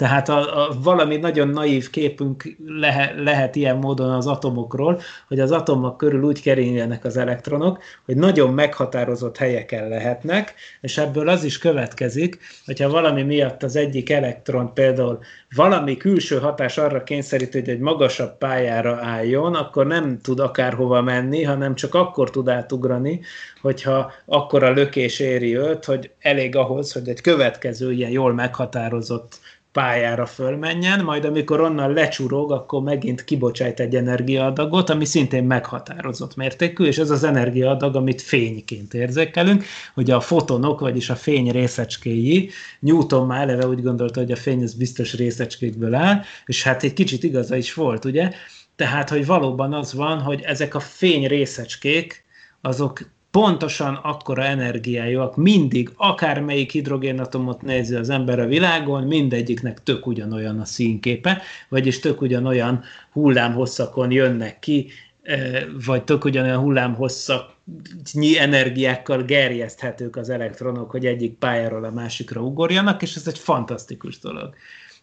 Tehát 0.00 0.28
a, 0.28 0.64
a 0.64 0.72
valami 0.82 1.16
nagyon 1.16 1.48
naív 1.48 1.90
képünk 1.90 2.56
lehe, 2.66 3.14
lehet 3.16 3.56
ilyen 3.56 3.76
módon 3.76 4.10
az 4.10 4.26
atomokról, 4.26 5.00
hogy 5.28 5.40
az 5.40 5.50
atomok 5.50 5.96
körül 5.96 6.22
úgy 6.22 6.42
keringjenek 6.42 7.04
az 7.04 7.16
elektronok, 7.16 7.82
hogy 8.04 8.16
nagyon 8.16 8.54
meghatározott 8.54 9.36
helyeken 9.36 9.88
lehetnek, 9.88 10.54
és 10.80 10.98
ebből 10.98 11.28
az 11.28 11.44
is 11.44 11.58
következik, 11.58 12.38
hogyha 12.66 12.88
valami 12.88 13.22
miatt 13.22 13.62
az 13.62 13.76
egyik 13.76 14.10
elektron 14.10 14.74
például 14.74 15.18
valami 15.54 15.96
külső 15.96 16.38
hatás 16.38 16.78
arra 16.78 17.04
kényszerít, 17.04 17.52
hogy 17.52 17.68
egy 17.68 17.80
magasabb 17.80 18.38
pályára 18.38 18.98
álljon, 19.02 19.54
akkor 19.54 19.86
nem 19.86 20.18
tud 20.22 20.40
akárhova 20.40 21.02
menni, 21.02 21.42
hanem 21.42 21.74
csak 21.74 21.94
akkor 21.94 22.30
tud 22.30 22.48
átugrani, 22.48 23.20
hogyha 23.60 24.12
akkor 24.24 24.62
a 24.62 24.70
lökés 24.70 25.18
éri 25.18 25.56
őt, 25.56 25.84
hogy 25.84 26.10
elég 26.18 26.56
ahhoz, 26.56 26.92
hogy 26.92 27.08
egy 27.08 27.20
következő 27.20 27.92
ilyen 27.92 28.10
jól 28.10 28.34
meghatározott 28.34 29.40
pályára 29.72 29.89
fölmenjen, 30.26 31.04
majd 31.04 31.24
amikor 31.24 31.60
onnan 31.60 31.92
lecsurog, 31.92 32.52
akkor 32.52 32.82
megint 32.82 33.24
kibocsájt 33.24 33.80
egy 33.80 33.96
energiaadagot, 33.96 34.90
ami 34.90 35.04
szintén 35.04 35.44
meghatározott 35.44 36.36
mértékű, 36.36 36.84
és 36.84 36.98
ez 36.98 37.10
az 37.10 37.24
energiaadag, 37.24 37.96
amit 37.96 38.22
fényként 38.22 38.94
érzékelünk, 38.94 39.64
hogy 39.94 40.10
a 40.10 40.20
fotonok, 40.20 40.80
vagyis 40.80 41.10
a 41.10 41.14
fény 41.14 41.50
részecskéi, 41.50 42.50
Newton 42.80 43.26
már 43.26 43.42
eleve 43.42 43.66
úgy 43.66 43.82
gondolta, 43.82 44.20
hogy 44.20 44.32
a 44.32 44.36
fény 44.36 44.62
az 44.62 44.74
biztos 44.74 45.14
részecskékből 45.14 45.94
áll, 45.94 46.20
és 46.46 46.62
hát 46.62 46.82
egy 46.82 46.92
kicsit 46.92 47.22
igaza 47.22 47.56
is 47.56 47.74
volt, 47.74 48.04
ugye? 48.04 48.30
Tehát, 48.76 49.08
hogy 49.08 49.26
valóban 49.26 49.72
az 49.72 49.94
van, 49.94 50.20
hogy 50.20 50.40
ezek 50.40 50.74
a 50.74 50.80
fény 50.80 51.26
részecskék, 51.26 52.24
azok 52.60 53.00
pontosan 53.30 53.94
akkora 53.94 54.44
energiájúak, 54.44 55.36
mindig, 55.36 55.92
akármelyik 55.96 56.70
hidrogénatomot 56.70 57.62
nézi 57.62 57.94
az 57.94 58.10
ember 58.10 58.38
a 58.38 58.46
világon, 58.46 59.02
mindegyiknek 59.02 59.82
tök 59.82 60.06
ugyanolyan 60.06 60.60
a 60.60 60.64
színképe, 60.64 61.42
vagyis 61.68 61.98
tök 61.98 62.20
ugyanolyan 62.20 62.82
hullámhosszakon 63.12 64.10
jönnek 64.10 64.58
ki, 64.58 64.90
e, 65.22 65.66
vagy 65.86 66.02
tök 66.02 66.24
ugyanolyan 66.24 66.58
hullámhosszaknyi 66.58 68.38
energiákkal 68.38 69.22
gerjeszthetők 69.22 70.16
az 70.16 70.30
elektronok, 70.30 70.90
hogy 70.90 71.06
egyik 71.06 71.34
pályáról 71.34 71.84
a 71.84 71.90
másikra 71.90 72.40
ugorjanak, 72.40 73.02
és 73.02 73.14
ez 73.14 73.26
egy 73.26 73.38
fantasztikus 73.38 74.18
dolog. 74.18 74.54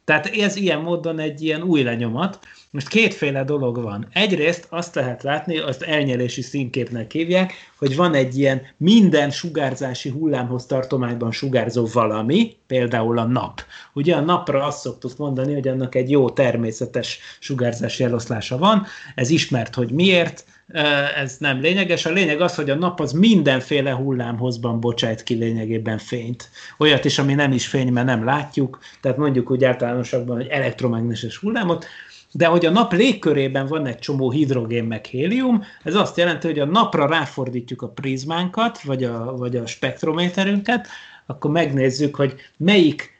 Tehát 0.07 0.25
ez 0.25 0.55
ilyen 0.55 0.81
módon 0.81 1.19
egy 1.19 1.41
ilyen 1.41 1.61
új 1.61 1.83
lenyomat. 1.83 2.39
Most 2.71 2.87
kétféle 2.87 3.43
dolog 3.43 3.81
van. 3.81 4.07
Egyrészt 4.13 4.67
azt 4.69 4.95
lehet 4.95 5.23
látni, 5.23 5.57
azt 5.57 5.81
elnyelési 5.81 6.41
színképnek 6.41 7.11
hívják, 7.11 7.53
hogy 7.77 7.95
van 7.95 8.13
egy 8.13 8.37
ilyen 8.37 8.61
minden 8.77 9.29
sugárzási 9.29 10.09
hullámhoz 10.09 10.65
tartományban 10.65 11.31
sugárzó 11.31 11.87
valami, 11.93 12.55
például 12.67 13.17
a 13.17 13.25
nap. 13.25 13.61
Ugye 13.93 14.15
a 14.15 14.21
napra 14.21 14.63
azt 14.63 14.79
szoktuk 14.79 15.17
mondani, 15.17 15.53
hogy 15.53 15.67
annak 15.67 15.95
egy 15.95 16.09
jó 16.09 16.29
természetes 16.29 17.19
sugárzási 17.39 18.03
eloszlása 18.03 18.57
van, 18.57 18.85
ez 19.15 19.29
ismert, 19.29 19.75
hogy 19.75 19.91
miért, 19.91 20.45
ez 21.15 21.35
nem 21.39 21.61
lényeges. 21.61 22.05
A 22.05 22.11
lényeg 22.11 22.41
az, 22.41 22.55
hogy 22.55 22.69
a 22.69 22.75
nap 22.75 22.99
az 22.99 23.11
mindenféle 23.11 23.91
hullámhozban 23.91 24.79
bocsájt 24.79 25.23
ki 25.23 25.33
lényegében 25.33 25.97
fényt. 25.97 26.49
Olyat 26.77 27.05
is, 27.05 27.19
ami 27.19 27.33
nem 27.33 27.51
is 27.51 27.67
fény, 27.67 27.91
mert 27.91 28.05
nem 28.05 28.23
látjuk, 28.23 28.79
tehát 29.01 29.17
mondjuk 29.17 29.51
úgy 29.51 29.63
általánosakban, 29.63 30.35
hogy 30.35 30.47
elektromágneses 30.47 31.37
hullámot, 31.37 31.85
de 32.31 32.45
hogy 32.45 32.65
a 32.65 32.71
nap 32.71 32.93
légkörében 32.93 33.67
van 33.67 33.85
egy 33.85 33.99
csomó 33.99 34.31
hidrogén 34.31 34.83
meg 34.83 35.05
hélium, 35.05 35.63
ez 35.83 35.95
azt 35.95 36.17
jelenti, 36.17 36.47
hogy 36.47 36.59
a 36.59 36.65
napra 36.65 37.07
ráfordítjuk 37.07 37.81
a 37.81 37.89
prizmánkat, 37.89 38.81
vagy 38.81 39.03
a, 39.03 39.35
vagy 39.37 39.55
a 39.55 39.65
spektrométerünket, 39.65 40.87
akkor 41.25 41.51
megnézzük, 41.51 42.15
hogy 42.15 42.35
melyik 42.57 43.15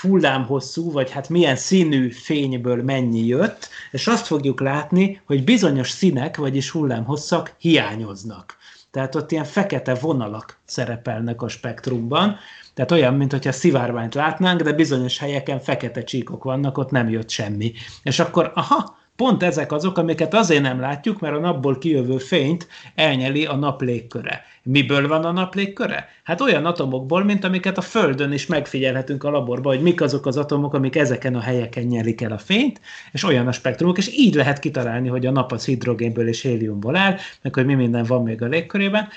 hullámhosszú, 0.00 0.92
vagy 0.92 1.10
hát 1.10 1.28
milyen 1.28 1.56
színű 1.56 2.10
fényből 2.10 2.82
mennyi 2.82 3.26
jött, 3.26 3.68
és 3.90 4.06
azt 4.06 4.26
fogjuk 4.26 4.60
látni, 4.60 5.20
hogy 5.26 5.44
bizonyos 5.44 5.90
színek, 5.90 6.36
vagyis 6.36 6.70
hullámhosszak 6.70 7.54
hiányoznak. 7.58 8.56
Tehát 8.90 9.14
ott 9.14 9.32
ilyen 9.32 9.44
fekete 9.44 9.94
vonalak 9.94 10.58
szerepelnek 10.64 11.42
a 11.42 11.48
spektrumban, 11.48 12.36
tehát 12.74 12.90
olyan, 12.90 13.14
mint 13.14 13.32
hogyha 13.32 13.52
szivárványt 13.52 14.14
látnánk, 14.14 14.62
de 14.62 14.72
bizonyos 14.72 15.18
helyeken 15.18 15.60
fekete 15.60 16.04
csíkok 16.04 16.44
vannak, 16.44 16.78
ott 16.78 16.90
nem 16.90 17.08
jött 17.08 17.30
semmi. 17.30 17.72
És 18.02 18.18
akkor, 18.18 18.52
aha, 18.54 18.96
pont 19.16 19.42
ezek 19.42 19.72
azok, 19.72 19.98
amiket 19.98 20.34
azért 20.34 20.62
nem 20.62 20.80
látjuk, 20.80 21.20
mert 21.20 21.34
a 21.34 21.38
napból 21.38 21.78
kijövő 21.78 22.18
fényt 22.18 22.68
elnyeli 22.94 23.46
a 23.46 23.56
nap 23.56 23.82
légköre. 23.82 24.44
Miből 24.62 25.08
van 25.08 25.24
a 25.24 25.32
nap 25.32 25.54
légköre? 25.54 26.08
Hát 26.22 26.40
olyan 26.40 26.66
atomokból, 26.66 27.24
mint 27.24 27.44
amiket 27.44 27.78
a 27.78 27.80
Földön 27.80 28.32
is 28.32 28.46
megfigyelhetünk 28.46 29.24
a 29.24 29.30
laborban, 29.30 29.74
hogy 29.74 29.82
mik 29.82 30.00
azok 30.00 30.26
az 30.26 30.36
atomok, 30.36 30.74
amik 30.74 30.96
ezeken 30.96 31.34
a 31.34 31.40
helyeken 31.40 31.84
nyelik 31.84 32.20
el 32.20 32.32
a 32.32 32.38
fényt, 32.38 32.80
és 33.12 33.24
olyan 33.24 33.46
a 33.46 33.52
spektrumok, 33.52 33.98
és 33.98 34.18
így 34.18 34.34
lehet 34.34 34.58
kitalálni, 34.58 35.08
hogy 35.08 35.26
a 35.26 35.30
nap 35.30 35.52
az 35.52 35.64
hidrogénből 35.64 36.28
és 36.28 36.40
héliumból 36.40 36.96
áll, 36.96 37.16
meg 37.42 37.54
hogy 37.54 37.66
mi 37.66 37.74
minden 37.74 38.04
van 38.04 38.22
még 38.22 38.42
a 38.42 38.46
légkörében. 38.46 39.08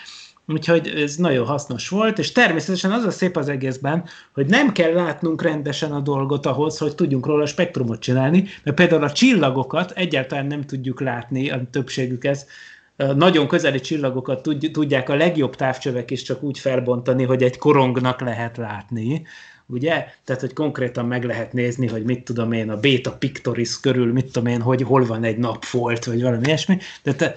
Úgyhogy 0.47 0.87
ez 0.87 1.15
nagyon 1.15 1.45
hasznos 1.45 1.89
volt, 1.89 2.19
és 2.19 2.31
természetesen 2.31 2.91
az 2.91 3.03
a 3.03 3.11
szép 3.11 3.37
az 3.37 3.49
egészben, 3.49 4.03
hogy 4.33 4.45
nem 4.45 4.71
kell 4.71 4.93
látnunk 4.93 5.41
rendesen 5.41 5.91
a 5.91 5.99
dolgot 5.99 6.45
ahhoz, 6.45 6.77
hogy 6.77 6.95
tudjunk 6.95 7.25
róla 7.25 7.45
spektrumot 7.45 7.99
csinálni, 7.99 8.43
mert 8.63 8.77
például 8.77 9.03
a 9.03 9.11
csillagokat 9.11 9.91
egyáltalán 9.91 10.45
nem 10.45 10.65
tudjuk 10.65 11.01
látni, 11.01 11.49
a 11.49 11.61
többségük 11.71 12.23
ez, 12.23 12.45
nagyon 12.95 13.47
közeli 13.47 13.79
csillagokat 13.79 14.49
tudják 14.71 15.09
a 15.09 15.15
legjobb 15.15 15.55
távcsövek 15.55 16.11
is 16.11 16.21
csak 16.21 16.43
úgy 16.43 16.59
felbontani, 16.59 17.23
hogy 17.23 17.43
egy 17.43 17.57
korongnak 17.57 18.21
lehet 18.21 18.57
látni, 18.57 19.25
ugye? 19.65 20.05
Tehát, 20.23 20.41
hogy 20.41 20.53
konkrétan 20.53 21.05
meg 21.05 21.23
lehet 21.23 21.53
nézni, 21.53 21.87
hogy 21.87 22.03
mit 22.03 22.23
tudom 22.23 22.51
én, 22.51 22.69
a 22.69 22.79
Beta 22.79 23.11
Pictoris 23.11 23.79
körül, 23.79 24.13
mit 24.13 24.25
tudom 24.31 24.47
én, 24.47 24.61
hogy 24.61 24.81
hol 24.81 25.05
van 25.05 25.23
egy 25.23 25.37
napfolt, 25.37 26.05
vagy 26.05 26.21
valami 26.21 26.45
ilyesmi. 26.45 26.77
De 27.03 27.13
te, 27.13 27.35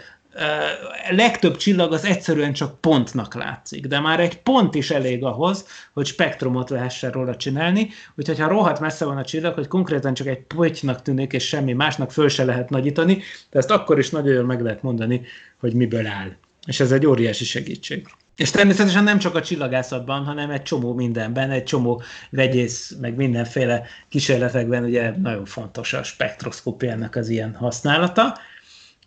legtöbb 1.11 1.57
csillag 1.57 1.93
az 1.93 2.05
egyszerűen 2.05 2.53
csak 2.53 2.81
pontnak 2.81 3.35
látszik, 3.35 3.87
de 3.87 4.01
már 4.01 4.21
egy 4.21 4.43
pont 4.43 4.75
is 4.75 4.91
elég 4.91 5.25
ahhoz, 5.25 5.67
hogy 5.93 6.07
spektrumot 6.07 6.71
lehessen 6.71 7.11
róla 7.11 7.37
csinálni, 7.37 7.89
úgyhogy 8.15 8.39
ha 8.39 8.49
rohadt 8.49 8.81
messze 8.81 9.05
van 9.05 9.17
a 9.17 9.25
csillag, 9.25 9.55
hogy 9.55 9.69
konkrétan 9.69 10.15
csak 10.15 10.27
egy 10.27 10.41
pontnak 10.41 11.03
tűnik, 11.03 11.33
és 11.33 11.49
semmi 11.49 11.73
másnak 11.73 12.13
föl 12.13 12.29
se 12.29 12.45
lehet 12.45 12.71
nagyítani, 12.71 13.23
de 13.51 13.59
ezt 13.59 13.71
akkor 13.71 13.99
is 13.99 14.11
nagyon 14.11 14.35
jól 14.35 14.45
meg 14.45 14.61
lehet 14.61 14.83
mondani, 14.83 15.23
hogy 15.61 15.75
miből 15.75 16.07
áll. 16.07 16.31
És 16.67 16.81
ez 16.81 16.93
egy 16.93 17.07
óriási 17.07 17.45
segítség. 17.45 18.09
És 18.37 18.51
természetesen 18.51 19.05
nem 19.05 19.19
csak 19.19 19.35
a 19.35 19.43
csillagászatban, 19.43 20.25
hanem 20.25 20.51
egy 20.51 20.63
csomó 20.63 20.95
mindenben, 20.95 21.51
egy 21.51 21.65
csomó 21.65 22.03
vegyész, 22.31 22.97
meg 23.01 23.15
mindenféle 23.15 23.87
kísérletekben 24.09 24.85
ugye 24.85 25.13
nagyon 25.17 25.45
fontos 25.45 25.93
a 25.93 26.03
spektroszkópiának 26.03 27.17
az 27.17 27.29
ilyen 27.29 27.55
használata. 27.55 28.39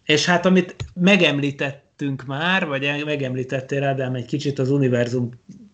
És 0.04 0.26
hát 0.26 0.46
amit 0.46 0.76
megemlítettünk 0.94 2.26
már, 2.26 2.68
vagy 2.68 3.04
megemlítettél 3.06 3.84
Ádám 3.84 4.16
egy 4.16 4.26
kicsit 4.26 4.60
az 4.60 4.72
univerzum 4.72 5.30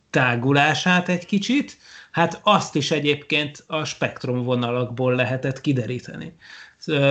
tágulását 0.10 1.10
egy 1.10 1.26
kicsit, 1.26 1.78
hát 2.12 2.40
azt 2.44 2.76
is 2.76 2.92
egyébként 2.92 3.64
a 3.68 3.84
spektrumvonalakból 3.84 5.16
lehetett 5.16 5.62
kideríteni. 5.62 6.36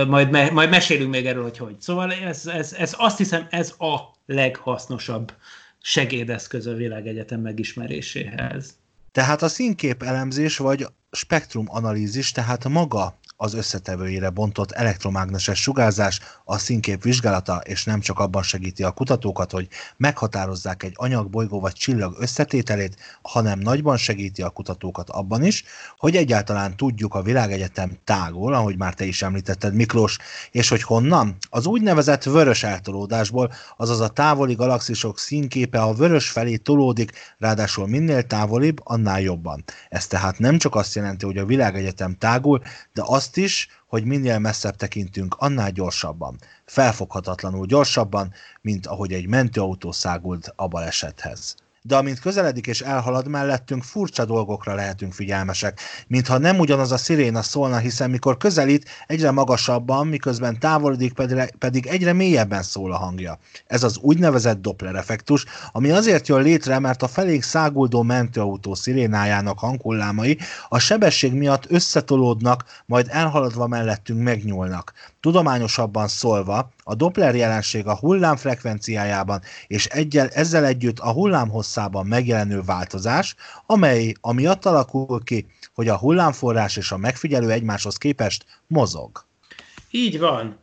Majd, 0.07 0.29
me, 0.29 0.49
majd 0.51 0.69
mesélünk 0.69 1.11
még 1.11 1.25
erről, 1.25 1.43
hogy 1.43 1.57
hogy. 1.57 1.75
Szóval 1.81 2.13
ez, 2.13 2.47
ez, 2.47 2.73
ez 2.73 2.93
azt 2.97 3.17
hiszem, 3.17 3.47
ez 3.49 3.73
a 3.77 3.99
leghasznosabb 4.25 5.33
segédeszköz 5.81 6.67
a 6.67 6.73
világegyetem 6.73 7.41
megismeréséhez. 7.41 8.75
Tehát 9.11 9.41
a 9.41 9.47
színkép 9.47 10.03
elemzés 10.03 10.57
vagy 10.57 10.85
spektrum 11.11 11.65
analízis, 11.69 12.31
tehát 12.31 12.67
maga 12.67 13.19
az 13.39 13.53
összetevőire 13.53 14.29
bontott 14.29 14.71
elektromágneses 14.71 15.61
sugárzás, 15.61 16.19
a 16.43 16.57
színkép 16.57 17.03
vizsgálata, 17.03 17.61
és 17.63 17.83
nem 17.83 17.99
csak 17.99 18.19
abban 18.19 18.43
segíti 18.43 18.83
a 18.83 18.91
kutatókat, 18.91 19.51
hogy 19.51 19.67
meghatározzák 19.97 20.83
egy 20.83 20.93
anyag, 20.95 21.29
bolygó 21.29 21.59
vagy 21.59 21.73
csillag 21.73 22.15
összetételét, 22.19 22.95
hanem 23.21 23.59
nagyban 23.59 23.97
segíti 23.97 24.41
a 24.41 24.49
kutatókat 24.49 25.09
abban 25.09 25.43
is, 25.43 25.63
hogy 25.97 26.15
egyáltalán 26.15 26.77
tudjuk 26.77 27.13
a 27.13 27.21
világegyetem 27.21 27.97
tágol, 28.03 28.53
ahogy 28.53 28.77
már 28.77 28.93
te 28.93 29.05
is 29.05 29.21
említetted 29.21 29.73
Miklós, 29.73 30.17
és 30.51 30.69
hogy 30.69 30.81
honnan? 30.83 31.37
Az 31.49 31.65
úgynevezett 31.65 32.23
vörös 32.23 32.63
eltolódásból, 32.63 33.53
azaz 33.77 33.99
a 33.99 34.07
távoli 34.07 34.53
galaxisok 34.53 35.19
színképe 35.19 35.81
a 35.81 35.93
vörös 35.93 36.29
felé 36.29 36.55
tolódik, 36.55 37.11
ráadásul 37.37 37.87
minél 37.87 38.23
távolibb, 38.23 38.81
annál 38.83 39.21
jobban. 39.21 39.63
Ez 39.89 40.07
tehát 40.07 40.39
nem 40.39 40.57
csak 40.57 40.75
azt 40.75 40.95
jelenti, 40.95 41.25
hogy 41.25 41.37
a 41.37 41.45
világegyetem 41.45 42.15
tágul, 42.17 42.61
de 42.93 43.01
azt 43.05 43.26
azt 43.27 43.37
is, 43.37 43.67
hogy 43.87 44.03
minél 44.03 44.39
messzebb 44.39 44.75
tekintünk, 44.75 45.35
annál 45.37 45.71
gyorsabban, 45.71 46.39
felfoghatatlanul 46.65 47.65
gyorsabban, 47.65 48.33
mint 48.61 48.87
ahogy 48.87 49.13
egy 49.13 49.27
mentőautó 49.27 49.91
szágult 49.91 50.53
a 50.55 50.67
balesethez 50.67 51.55
de 51.81 51.95
amint 51.95 52.19
közeledik 52.19 52.67
és 52.67 52.81
elhalad 52.81 53.27
mellettünk, 53.27 53.83
furcsa 53.83 54.25
dolgokra 54.25 54.73
lehetünk 54.75 55.13
figyelmesek, 55.13 55.79
mintha 56.07 56.37
nem 56.37 56.59
ugyanaz 56.59 56.91
a 56.91 56.97
sziréna 56.97 57.41
szólna, 57.41 57.77
hiszen 57.77 58.09
mikor 58.09 58.37
közelít, 58.37 58.89
egyre 59.07 59.31
magasabban, 59.31 60.07
miközben 60.07 60.59
távolodik, 60.59 61.13
pedig 61.59 61.85
egyre 61.85 62.13
mélyebben 62.13 62.63
szól 62.63 62.91
a 62.91 62.97
hangja. 62.97 63.39
Ez 63.67 63.83
az 63.83 63.97
úgynevezett 63.97 64.61
Doppler 64.61 64.95
effektus, 64.95 65.45
ami 65.71 65.91
azért 65.91 66.27
jön 66.27 66.41
létre, 66.41 66.79
mert 66.79 67.03
a 67.03 67.07
felénk 67.07 67.43
száguldó 67.43 68.01
mentőautó 68.01 68.73
szirénájának 68.73 69.59
hanghullámai 69.59 70.37
a 70.69 70.79
sebesség 70.79 71.33
miatt 71.33 71.71
összetolódnak, 71.71 72.83
majd 72.85 73.07
elhaladva 73.09 73.67
mellettünk 73.67 74.23
megnyúlnak. 74.23 74.93
Tudományosabban 75.19 76.07
szólva, 76.07 76.71
a 76.83 76.95
Doppler 76.95 77.35
jelenség 77.35 77.87
a 77.87 77.95
hullám 77.95 78.35
frekvenciájában 78.35 79.41
és 79.67 79.85
egyel, 79.85 80.27
ezzel 80.27 80.65
együtt 80.65 80.99
a 80.99 81.11
hullám 81.11 81.49
hosszában 81.77 82.05
megjelenő 82.05 82.61
változás, 82.65 83.35
amely 83.65 84.13
amiatt 84.21 84.65
alakul 84.65 85.23
ki, 85.23 85.45
hogy 85.73 85.87
a 85.87 85.97
hullámforrás 85.97 86.77
és 86.77 86.91
a 86.91 86.97
megfigyelő 86.97 87.51
egymáshoz 87.51 87.97
képest 87.97 88.45
mozog. 88.67 89.25
Így 89.91 90.19
van. 90.19 90.57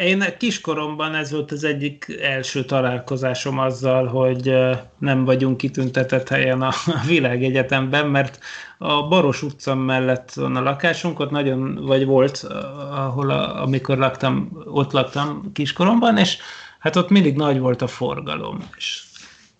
Én 0.00 0.24
kiskoromban 0.38 1.14
ez 1.14 1.30
volt 1.30 1.52
az 1.52 1.64
egyik 1.64 2.18
első 2.22 2.64
találkozásom 2.64 3.58
azzal, 3.58 4.06
hogy 4.06 4.54
nem 4.98 5.24
vagyunk 5.24 5.56
kitüntetett 5.56 6.28
helyen 6.28 6.62
a 6.62 6.72
világegyetemben, 7.06 8.06
mert 8.06 8.38
a 8.78 9.08
Baros 9.08 9.42
utca 9.42 9.74
mellett 9.74 10.32
van 10.32 10.56
a 10.56 10.60
lakásunk, 10.60 11.18
ott 11.18 11.30
nagyon, 11.30 11.74
vagy 11.74 12.04
volt, 12.04 12.46
ahol 12.90 13.30
a, 13.30 13.62
amikor 13.62 13.98
laktam, 13.98 14.62
ott 14.64 14.92
laktam 14.92 15.52
kiskoromban, 15.52 16.18
és 16.18 16.38
hát 16.78 16.96
ott 16.96 17.08
mindig 17.08 17.36
nagy 17.36 17.58
volt 17.58 17.82
a 17.82 17.86
forgalom. 17.86 18.68
És 18.76 19.02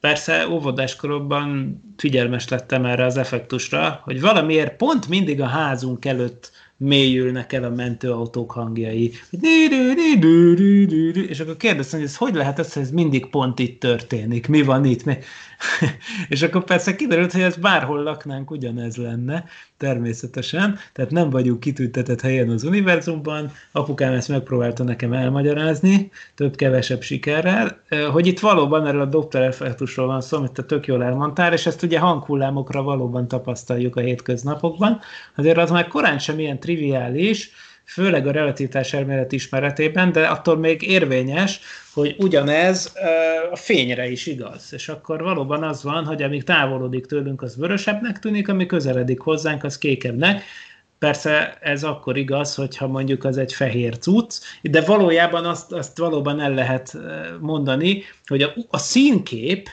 persze 0.03 0.48
óvodáskoromban 0.48 1.80
figyelmes 1.96 2.48
lettem 2.48 2.84
erre 2.84 3.05
az 3.05 3.16
effektusra, 3.16 4.00
hogy 4.05 4.20
valamiért 4.20 4.76
pont 4.76 5.09
mindig 5.09 5.40
a 5.40 5.46
házunk 5.46 6.05
előtt 6.05 6.50
mélyülnek 6.76 7.53
el 7.53 7.64
a 7.64 7.70
mentőautók 7.70 8.53
hangjai, 8.53 9.12
és 11.28 11.40
akkor 11.40 11.57
kérdeztem, 11.57 11.98
hogy 11.98 12.09
ez 12.09 12.16
hogy 12.16 12.34
lehet 12.34 12.59
ez, 12.59 12.72
hogy 12.72 12.82
ez 12.82 12.90
mindig 12.90 13.26
pont 13.26 13.59
itt 13.59 13.80
történik, 13.80 14.48
mi 14.48 14.62
van 14.62 14.84
itt, 14.84 15.05
mi? 15.05 15.16
és 16.28 16.42
akkor 16.42 16.64
persze 16.64 16.96
kiderült, 16.96 17.32
hogy 17.32 17.40
ez 17.40 17.56
bárhol 17.56 18.02
laknánk, 18.02 18.50
ugyanez 18.50 18.96
lenne, 18.96 19.44
természetesen, 19.76 20.78
tehát 20.92 21.10
nem 21.10 21.30
vagyunk 21.30 21.60
kitüntetett 21.60 22.20
helyen 22.20 22.48
az 22.48 22.64
univerzumban, 22.64 23.52
apukám 23.72 24.12
ezt 24.12 24.28
megpróbálta 24.28 24.84
nekem 24.84 25.12
elmagyarázni, 25.12 26.10
több-kevesebb 26.34 27.02
sikerrel, 27.02 27.82
hogy 28.12 28.26
itt 28.26 28.40
valóban 28.40 28.86
erről 28.86 29.00
a 29.00 29.06
Doppler 29.06 29.42
effektusról 29.42 30.06
van 30.06 30.20
szó, 30.20 30.36
amit 30.36 30.52
te 30.52 30.62
tök 30.62 30.86
jól 30.86 31.04
elmondtál, 31.04 31.52
és 31.52 31.66
ezt 31.66 31.82
ugye 31.82 31.98
hanghullámokra 31.98 32.82
valóban 32.82 33.28
tapasztaljuk 33.28 33.96
a 33.96 34.00
hétköznapokban, 34.00 35.00
azért 35.36 35.58
az 35.58 35.70
már 35.70 35.88
korán 35.88 36.18
sem 36.18 36.38
ilyen 36.38 36.58
triviális, 36.58 37.50
főleg 37.85 38.26
a 38.26 38.33
relativitás 38.33 38.93
elmélet 38.93 39.33
ismeretében, 39.33 40.12
de 40.12 40.26
attól 40.26 40.57
még 40.57 40.83
érvényes, 40.83 41.61
hogy 41.95 42.14
ugyanez 42.18 42.93
a 43.53 43.57
fényre 43.57 44.11
is 44.11 44.26
igaz. 44.26 44.68
És 44.72 44.89
akkor 44.89 45.22
valóban 45.22 45.62
az 45.62 45.83
van, 45.83 46.05
hogy 46.05 46.22
amíg 46.22 46.45
távolodik 46.45 47.07
tőlünk, 47.07 47.43
az 47.43 47.57
vörösebbnek 47.57 48.18
tűnik, 48.18 48.49
ami 48.49 48.66
közeledik 48.66 49.20
hozzánk, 49.20 49.64
az 49.64 49.78
kékebbnek. 49.78 50.43
Persze 50.99 51.59
ez 51.61 51.85
akkor 51.85 52.16
igaz, 52.16 52.55
hogyha 52.55 52.87
mondjuk 52.87 53.24
az 53.24 53.39
egy 53.39 53.53
fehér 53.53 53.99
cucc, 53.99 54.41
de 54.62 54.80
valójában 54.80 55.45
azt, 55.45 55.72
azt 55.72 55.99
valóban 55.99 56.41
el 56.41 56.55
lehet 56.55 56.97
mondani, 57.41 58.03
hogy 58.26 58.43
a, 58.43 58.53
a 58.70 58.78
színkép, 58.78 59.68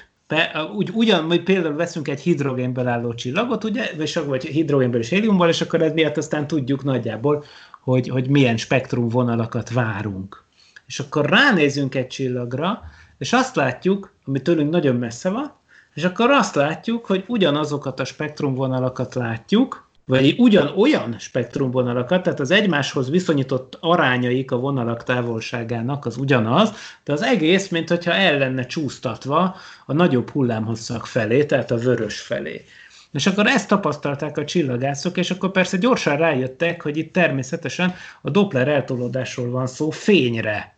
úgy, 0.75 0.89
ugyan, 0.93 1.25
hogy 1.25 1.43
például 1.43 1.75
veszünk 1.75 2.07
egy 2.07 2.19
hidrogénből 2.19 2.87
álló 2.87 3.13
csillagot, 3.13 3.63
ugye, 3.63 3.91
vagy 4.25 4.43
hidrogénből 4.43 5.01
és 5.01 5.09
héliumból, 5.09 5.47
és 5.47 5.61
akkor 5.61 5.81
ez 5.81 5.93
miatt 5.93 6.17
aztán 6.17 6.47
tudjuk 6.47 6.83
nagyjából, 6.83 7.43
hogy, 7.89 8.07
hogy 8.07 8.29
milyen 8.29 8.57
spektrumvonalakat 8.57 9.69
várunk. 9.69 10.43
És 10.85 10.99
akkor 10.99 11.29
ránézünk 11.29 11.95
egy 11.95 12.07
csillagra, 12.07 12.81
és 13.17 13.33
azt 13.33 13.55
látjuk, 13.55 14.13
ami 14.25 14.41
tőlünk 14.41 14.69
nagyon 14.69 14.95
messze 14.95 15.29
van, 15.29 15.53
és 15.93 16.03
akkor 16.03 16.29
azt 16.29 16.55
látjuk, 16.55 17.05
hogy 17.05 17.23
ugyanazokat 17.27 17.99
a 17.99 18.05
spektrumvonalakat 18.05 19.15
látjuk, 19.15 19.87
vagy 20.05 20.35
ugyan 20.37 20.73
olyan 20.77 21.15
spektrumvonalakat, 21.19 22.23
tehát 22.23 22.39
az 22.39 22.51
egymáshoz 22.51 23.09
viszonyított 23.09 23.77
arányaik 23.79 24.51
a 24.51 24.57
vonalak 24.57 25.03
távolságának 25.03 26.05
az 26.05 26.17
ugyanaz, 26.17 26.73
de 27.03 27.13
az 27.13 27.21
egész, 27.21 27.69
mint 27.69 27.89
hogyha 27.89 28.11
el 28.11 28.37
lenne 28.37 28.65
csúsztatva 28.65 29.55
a 29.85 29.93
nagyobb 29.93 30.29
hullámhosszak 30.29 31.05
felé, 31.05 31.45
tehát 31.45 31.71
a 31.71 31.77
vörös 31.77 32.19
felé. 32.19 32.65
És 33.11 33.27
akkor 33.27 33.47
ezt 33.47 33.67
tapasztalták 33.67 34.37
a 34.37 34.45
csillagászok, 34.45 35.17
és 35.17 35.31
akkor 35.31 35.51
persze 35.51 35.77
gyorsan 35.77 36.17
rájöttek, 36.17 36.81
hogy 36.81 36.97
itt 36.97 37.13
természetesen 37.13 37.93
a 38.21 38.29
Doppler 38.29 38.67
eltolódásról 38.67 39.49
van 39.49 39.67
szó 39.67 39.89
fényre. 39.89 40.77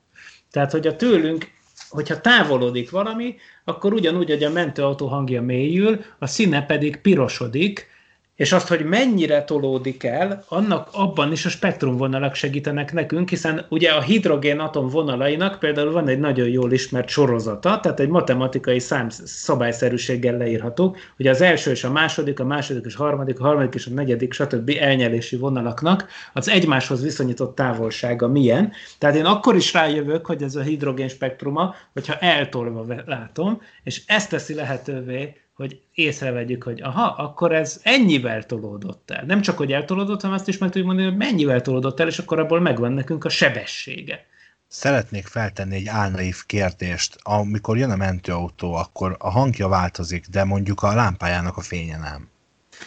Tehát, 0.51 0.71
hogy 0.71 0.87
a 0.87 0.95
tőlünk, 0.95 1.47
hogyha 1.89 2.21
távolodik 2.21 2.89
valami, 2.89 3.35
akkor 3.63 3.93
ugyanúgy, 3.93 4.29
hogy 4.29 4.43
a 4.43 4.49
mentőautó 4.49 5.07
hangja 5.07 5.41
mélyül, 5.41 6.03
a 6.19 6.27
színe 6.27 6.65
pedig 6.65 6.97
pirosodik, 6.97 7.90
és 8.35 8.51
azt, 8.51 8.67
hogy 8.67 8.85
mennyire 8.85 9.43
tolódik 9.43 10.03
el, 10.03 10.43
annak 10.47 10.89
abban 10.91 11.31
is 11.31 11.45
a 11.45 11.49
spektrumvonalak 11.49 12.35
segítenek 12.35 12.93
nekünk, 12.93 13.29
hiszen 13.29 13.65
ugye 13.69 13.91
a 13.91 14.01
hidrogén 14.01 14.59
atom 14.59 14.87
vonalainak 14.87 15.59
például 15.59 15.91
van 15.91 16.07
egy 16.07 16.19
nagyon 16.19 16.47
jól 16.47 16.71
ismert 16.71 17.07
sorozata, 17.07 17.79
tehát 17.79 17.99
egy 17.99 18.07
matematikai 18.07 18.79
szám 18.79 19.09
szabályszerűséggel 19.09 20.37
leírható, 20.37 20.95
hogy 21.17 21.27
az 21.27 21.41
első 21.41 21.71
és 21.71 21.83
a 21.83 21.91
második, 21.91 22.39
a 22.39 22.45
második 22.45 22.85
és 22.85 22.95
a 22.95 23.03
harmadik, 23.03 23.39
a 23.39 23.43
harmadik 23.43 23.73
és 23.73 23.85
a 23.85 23.93
negyedik, 23.93 24.33
stb. 24.33 24.71
elnyelési 24.79 25.37
vonalaknak 25.37 26.07
az 26.33 26.49
egymáshoz 26.49 27.03
viszonyított 27.03 27.55
távolsága 27.55 28.27
milyen. 28.27 28.71
Tehát 28.97 29.15
én 29.15 29.25
akkor 29.25 29.55
is 29.55 29.73
rájövök, 29.73 30.25
hogy 30.25 30.43
ez 30.43 30.55
a 30.55 30.61
hidrogén 30.61 31.07
spektruma, 31.07 31.75
hogyha 31.93 32.17
eltolva 32.17 32.85
látom, 33.05 33.61
és 33.83 34.01
ezt 34.05 34.29
teszi 34.29 34.53
lehetővé, 34.53 35.35
hogy 35.61 35.81
észrevegyük, 35.93 36.63
hogy 36.63 36.81
aha, 36.81 37.05
akkor 37.05 37.51
ez 37.51 37.79
ennyivel 37.83 38.45
tolódott 38.45 39.11
el. 39.11 39.23
Nem 39.25 39.41
csak, 39.41 39.57
hogy 39.57 39.71
eltolódott, 39.71 40.21
hanem 40.21 40.35
azt 40.35 40.47
is 40.47 40.57
meg 40.57 40.69
tudjuk 40.69 40.87
mondani, 40.87 41.09
hogy 41.09 41.17
mennyivel 41.17 41.61
tolódott 41.61 41.99
el, 41.99 42.07
és 42.07 42.19
akkor 42.19 42.39
abból 42.39 42.59
megvan 42.59 42.91
nekünk 42.91 43.25
a 43.25 43.29
sebessége. 43.29 44.25
Szeretnék 44.67 45.27
feltenni 45.27 45.75
egy 45.75 45.87
álnaív 45.87 46.35
kérdést. 46.45 47.17
Amikor 47.21 47.77
jön 47.77 47.91
a 47.91 47.95
mentőautó, 47.95 48.73
akkor 48.73 49.15
a 49.19 49.29
hangja 49.29 49.67
változik, 49.67 50.25
de 50.27 50.43
mondjuk 50.43 50.81
a 50.81 50.93
lámpájának 50.93 51.57
a 51.57 51.61
fénye 51.61 51.97
nem. 51.97 52.29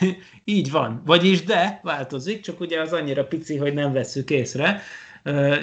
Így 0.45 0.71
van. 0.71 1.03
Vagyis 1.05 1.43
de 1.43 1.81
változik, 1.83 2.41
csak 2.41 2.61
ugye 2.61 2.81
az 2.81 2.93
annyira 2.93 3.27
pici, 3.27 3.57
hogy 3.57 3.75
nem 3.75 3.93
vesszük 3.93 4.31
észre 4.31 4.83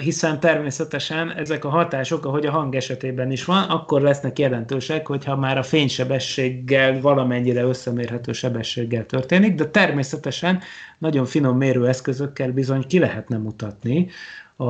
hiszen 0.00 0.40
természetesen 0.40 1.32
ezek 1.32 1.64
a 1.64 1.68
hatások, 1.68 2.26
ahogy 2.26 2.46
a 2.46 2.50
hang 2.50 2.74
esetében 2.74 3.30
is 3.30 3.44
van, 3.44 3.62
akkor 3.62 4.02
lesznek 4.02 4.38
jelentősek, 4.38 5.06
hogyha 5.06 5.36
már 5.36 5.58
a 5.58 5.62
fénysebességgel 5.62 7.00
valamennyire 7.00 7.62
összemérhető 7.62 8.32
sebességgel 8.32 9.06
történik, 9.06 9.54
de 9.54 9.66
természetesen 9.66 10.60
nagyon 10.98 11.24
finom 11.24 11.56
mérőeszközökkel 11.56 12.52
bizony 12.52 12.86
ki 12.86 12.98
lehetne 12.98 13.36
mutatni, 13.36 14.10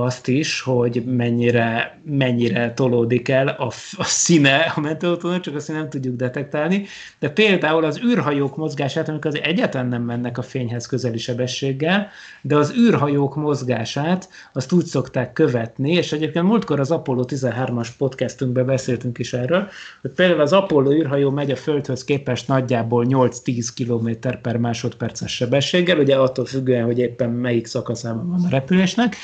azt 0.01 0.29
is, 0.29 0.61
hogy 0.61 1.03
mennyire, 1.07 2.01
mennyire 2.05 2.73
tolódik 2.75 3.29
el 3.29 3.49
a, 3.49 3.73
a 3.97 4.05
színe 4.05 4.73
a 4.77 4.81
mentőautónak, 4.81 5.41
csak 5.41 5.55
azt 5.55 5.69
nem 5.69 5.89
tudjuk 5.89 6.17
detektálni, 6.17 6.87
de 7.19 7.31
például 7.31 7.85
az 7.85 8.01
űrhajók 8.05 8.57
mozgását, 8.57 9.09
amikor 9.09 9.31
az 9.35 9.41
egyetlen 9.43 9.87
nem 9.87 10.03
mennek 10.03 10.39
a 10.39 10.43
fényhez 10.43 10.87
közeli 10.87 11.19
sebességgel, 11.19 12.09
de 12.43 12.57
az 12.57 12.75
űrhajók 12.77 13.37
mozgását 13.37 14.29
azt 14.53 14.73
úgy 14.73 14.85
szokták 14.85 15.33
követni, 15.33 15.93
és 15.93 16.13
egyébként 16.13 16.45
múltkor 16.45 16.81
az 16.81 16.91
Apollo 16.91 17.25
13-as 17.29 17.89
podcastünkben 17.99 18.67
beszéltünk 18.67 19.19
is 19.19 19.33
erről, 19.33 19.69
hogy 20.01 20.11
például 20.11 20.41
az 20.41 20.53
Apollo 20.53 20.93
űrhajó 20.93 21.31
megy 21.31 21.51
a 21.51 21.57
Földhöz 21.57 22.05
képest 22.05 22.49
nagyjából 22.49 23.07
8-10 23.09 23.69
km 23.75 24.29
per 24.43 24.57
másodperces 24.57 25.35
sebességgel, 25.35 25.99
ugye 25.99 26.17
attól 26.17 26.45
függően, 26.45 26.85
hogy 26.85 26.99
éppen 26.99 27.31
melyik 27.31 27.67
szakaszában 27.67 28.31
van 28.31 28.45
a 28.45 28.49
repülésnek, 28.49 29.17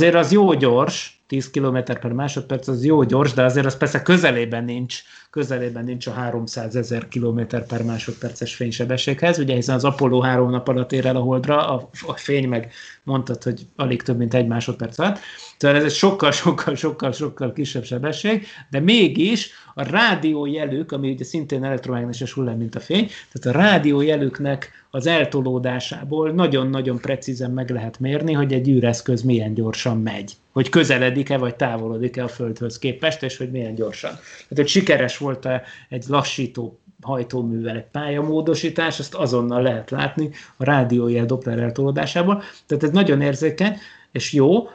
azért 0.00 0.14
az 0.14 0.32
jó 0.32 0.52
gyors, 0.52 1.20
10 1.26 1.50
km 1.50 1.76
per 1.76 2.12
másodperc 2.12 2.68
az 2.68 2.84
jó 2.84 3.02
gyors, 3.02 3.32
de 3.32 3.44
azért 3.44 3.66
az 3.66 3.76
persze 3.76 4.02
közelében 4.02 4.64
nincs, 4.64 5.02
közelében 5.30 5.84
nincs 5.84 6.06
a 6.06 6.12
300 6.12 6.76
ezer 6.76 7.08
km 7.08 7.40
per 7.68 7.82
másodperces 7.82 8.54
fénysebességhez, 8.54 9.38
ugye 9.38 9.54
hiszen 9.54 9.74
az 9.74 9.84
Apollo 9.84 10.20
három 10.20 10.50
nap 10.50 10.68
alatt 10.68 10.92
ér 10.92 11.06
el 11.06 11.16
a 11.16 11.20
Holdra, 11.20 11.68
a, 11.68 11.90
a 12.06 12.12
fény 12.16 12.48
meg 12.48 12.72
mondtad, 13.02 13.42
hogy 13.42 13.66
alig 13.76 14.02
több, 14.02 14.16
mint 14.16 14.34
egy 14.34 14.46
másodperc 14.46 14.98
alatt. 14.98 15.18
Tehát 15.58 15.76
ez 15.76 15.84
egy 15.84 15.90
sokkal, 15.90 16.30
sokkal, 16.30 16.74
sokkal, 16.74 17.12
sokkal 17.12 17.52
kisebb 17.52 17.84
sebesség, 17.84 18.46
de 18.70 18.80
mégis 18.80 19.50
a 19.74 19.82
rádiójelük, 19.82 20.92
ami 20.92 21.10
ugye 21.10 21.24
szintén 21.24 21.64
elektromágneses 21.64 22.32
hullám, 22.32 22.56
mint 22.56 22.74
a 22.74 22.80
fény, 22.80 23.10
tehát 23.32 23.56
a 23.56 23.60
rádiójelüknek 23.62 24.79
az 24.90 25.06
eltolódásából 25.06 26.30
nagyon-nagyon 26.30 26.98
precízen 26.98 27.50
meg 27.50 27.70
lehet 27.70 27.98
mérni, 27.98 28.32
hogy 28.32 28.52
egy 28.52 28.68
űreszköz 28.68 29.22
milyen 29.22 29.54
gyorsan 29.54 29.98
megy. 29.98 30.32
Hogy 30.52 30.68
közeledik-e, 30.68 31.38
vagy 31.38 31.56
távolodik-e 31.56 32.22
a 32.22 32.28
Földhöz 32.28 32.78
képest, 32.78 33.22
és 33.22 33.36
hogy 33.36 33.50
milyen 33.50 33.74
gyorsan. 33.74 34.10
Tehát, 34.10 34.54
hogy 34.54 34.68
sikeres 34.68 35.18
volt-e 35.18 35.62
egy 35.88 36.04
lassító 36.08 36.78
hajtóművel 37.02 37.76
egy 37.76 37.90
pályamódosítás, 37.90 38.98
azt 38.98 39.14
azonnal 39.14 39.62
lehet 39.62 39.90
látni 39.90 40.30
a 40.56 40.64
rádiójel 40.64 41.26
Doppler 41.26 41.58
eltolódásából. 41.58 42.42
Tehát 42.66 42.84
ez 42.84 42.90
nagyon 42.90 43.20
érzékeny, 43.20 43.76
és 44.12 44.32
jó, 44.32 44.68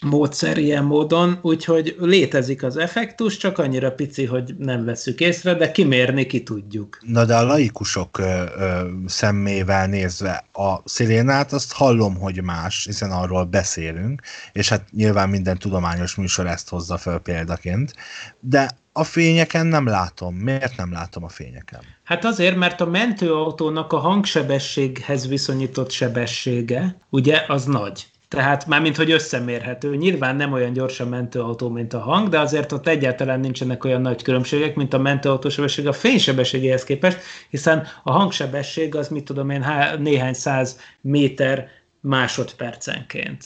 módszer 0.00 0.58
ilyen 0.58 0.84
módon, 0.84 1.38
úgyhogy 1.42 1.96
létezik 1.98 2.62
az 2.62 2.76
effektus, 2.76 3.36
csak 3.36 3.58
annyira 3.58 3.92
pici, 3.92 4.24
hogy 4.24 4.54
nem 4.58 4.84
veszük 4.84 5.20
észre, 5.20 5.54
de 5.54 5.70
kimérni 5.70 6.26
ki 6.26 6.42
tudjuk. 6.42 6.98
Na 7.06 7.24
de 7.24 7.36
a 7.36 7.44
laikusok 7.44 8.18
ö, 8.18 8.42
ö, 8.56 8.88
szemmével 9.06 9.86
nézve 9.86 10.44
a 10.52 10.76
szilénát, 10.84 11.52
azt 11.52 11.72
hallom, 11.72 12.18
hogy 12.18 12.42
más, 12.42 12.84
hiszen 12.84 13.10
arról 13.10 13.44
beszélünk, 13.44 14.22
és 14.52 14.68
hát 14.68 14.88
nyilván 14.90 15.28
minden 15.28 15.58
tudományos 15.58 16.14
műsor 16.14 16.46
ezt 16.46 16.68
hozza 16.68 16.96
fel 16.96 17.18
példaként, 17.18 17.94
de 18.40 18.70
a 18.92 19.04
fényeken 19.04 19.66
nem 19.66 19.86
látom. 19.86 20.34
Miért 20.34 20.76
nem 20.76 20.92
látom 20.92 21.24
a 21.24 21.28
fényeken? 21.28 21.80
Hát 22.04 22.24
azért, 22.24 22.56
mert 22.56 22.80
a 22.80 22.86
mentőautónak 22.86 23.92
a 23.92 23.98
hangsebességhez 23.98 25.28
viszonyított 25.28 25.90
sebessége, 25.90 26.96
ugye, 27.10 27.44
az 27.48 27.64
nagy. 27.64 28.09
Tehát 28.30 28.66
mármint, 28.66 28.96
hogy 28.96 29.10
összemérhető. 29.10 29.96
Nyilván 29.96 30.36
nem 30.36 30.52
olyan 30.52 30.72
gyorsan 30.72 31.08
mentőautó, 31.08 31.68
mint 31.68 31.92
a 31.92 31.98
hang, 31.98 32.28
de 32.28 32.38
azért 32.38 32.72
ott 32.72 32.88
egyáltalán 32.88 33.40
nincsenek 33.40 33.84
olyan 33.84 34.00
nagy 34.00 34.22
különbségek, 34.22 34.74
mint 34.74 34.92
a 34.92 34.98
mentőautó 34.98 35.48
sebesség 35.48 35.86
a 35.86 35.92
fénysebességéhez 35.92 36.84
képest, 36.84 37.18
hiszen 37.48 37.86
a 38.02 38.10
hangsebesség 38.10 38.94
az, 38.94 39.08
mit 39.08 39.24
tudom 39.24 39.50
én, 39.50 39.66
néhány 39.98 40.32
száz 40.32 40.78
méter 41.00 41.68
másodpercenként 42.00 43.44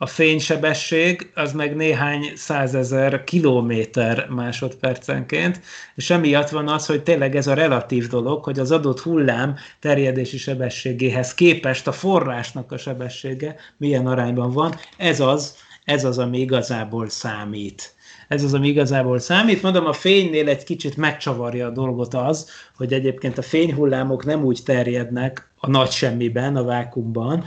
a 0.00 0.06
fénysebesség 0.06 1.30
az 1.34 1.52
meg 1.52 1.76
néhány 1.76 2.32
százezer 2.34 3.24
kilométer 3.24 4.26
másodpercenként, 4.28 5.60
és 5.94 6.10
emiatt 6.10 6.48
van 6.48 6.68
az, 6.68 6.86
hogy 6.86 7.02
tényleg 7.02 7.36
ez 7.36 7.46
a 7.46 7.54
relatív 7.54 8.06
dolog, 8.06 8.44
hogy 8.44 8.58
az 8.58 8.70
adott 8.70 9.00
hullám 9.00 9.56
terjedési 9.80 10.38
sebességéhez 10.38 11.34
képest 11.34 11.86
a 11.86 11.92
forrásnak 11.92 12.72
a 12.72 12.78
sebessége 12.78 13.56
milyen 13.76 14.06
arányban 14.06 14.52
van, 14.52 14.74
ez 14.96 15.20
az, 15.20 15.54
ez 15.84 16.04
az, 16.04 16.18
ami 16.18 16.38
igazából 16.38 17.08
számít. 17.08 17.92
Ez 18.28 18.44
az, 18.44 18.54
ami 18.54 18.68
igazából 18.68 19.18
számít. 19.18 19.62
Mondom, 19.62 19.86
a 19.86 19.92
fénynél 19.92 20.48
egy 20.48 20.64
kicsit 20.64 20.96
megcsavarja 20.96 21.66
a 21.66 21.70
dolgot 21.70 22.14
az, 22.14 22.50
hogy 22.76 22.92
egyébként 22.92 23.38
a 23.38 23.42
fényhullámok 23.42 24.24
nem 24.24 24.44
úgy 24.44 24.60
terjednek 24.64 25.50
a 25.56 25.70
nagy 25.70 25.90
semmiben, 25.90 26.56
a 26.56 26.64
vákumban, 26.64 27.44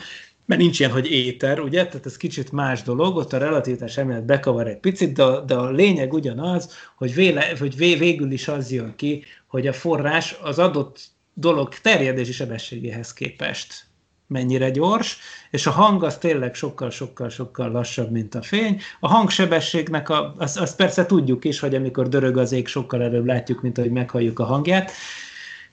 mert 0.51 0.63
nincs 0.63 0.79
ilyen, 0.79 0.91
hogy 0.91 1.11
éter, 1.11 1.59
ugye, 1.59 1.85
tehát 1.85 2.05
ez 2.05 2.17
kicsit 2.17 2.51
más 2.51 2.81
dolog, 2.81 3.15
ott 3.15 3.33
a 3.33 3.37
relativitás 3.37 3.97
elmélet 3.97 4.25
bekavar 4.25 4.67
egy 4.67 4.77
picit, 4.77 5.13
de, 5.13 5.23
de 5.45 5.55
a 5.55 5.69
lényeg 5.69 6.13
ugyanaz, 6.13 6.75
hogy, 6.95 7.13
véle, 7.13 7.45
hogy 7.59 7.75
vé, 7.75 7.95
végül 7.95 8.31
is 8.31 8.47
az 8.47 8.71
jön 8.71 8.93
ki, 8.95 9.23
hogy 9.47 9.67
a 9.67 9.73
forrás 9.73 10.37
az 10.41 10.59
adott 10.59 10.99
dolog 11.33 11.73
terjedési 11.73 12.31
sebességéhez 12.31 13.13
képest 13.13 13.85
mennyire 14.27 14.69
gyors, 14.69 15.17
és 15.51 15.67
a 15.67 15.71
hang 15.71 16.03
az 16.03 16.17
tényleg 16.17 16.53
sokkal-sokkal-sokkal 16.53 17.71
lassabb, 17.71 18.11
mint 18.11 18.35
a 18.35 18.41
fény. 18.41 18.81
A 18.99 19.07
hangsebességnek, 19.07 20.09
a, 20.09 20.35
azt, 20.37 20.59
azt 20.59 20.75
persze 20.75 21.05
tudjuk 21.05 21.45
is, 21.45 21.59
hogy 21.59 21.75
amikor 21.75 22.09
dörög 22.09 22.37
az 22.37 22.51
ég, 22.51 22.67
sokkal 22.67 23.01
előbb 23.01 23.25
látjuk, 23.25 23.61
mint 23.61 23.77
hogy 23.77 23.91
meghalljuk 23.91 24.39
a 24.39 24.45
hangját, 24.45 24.91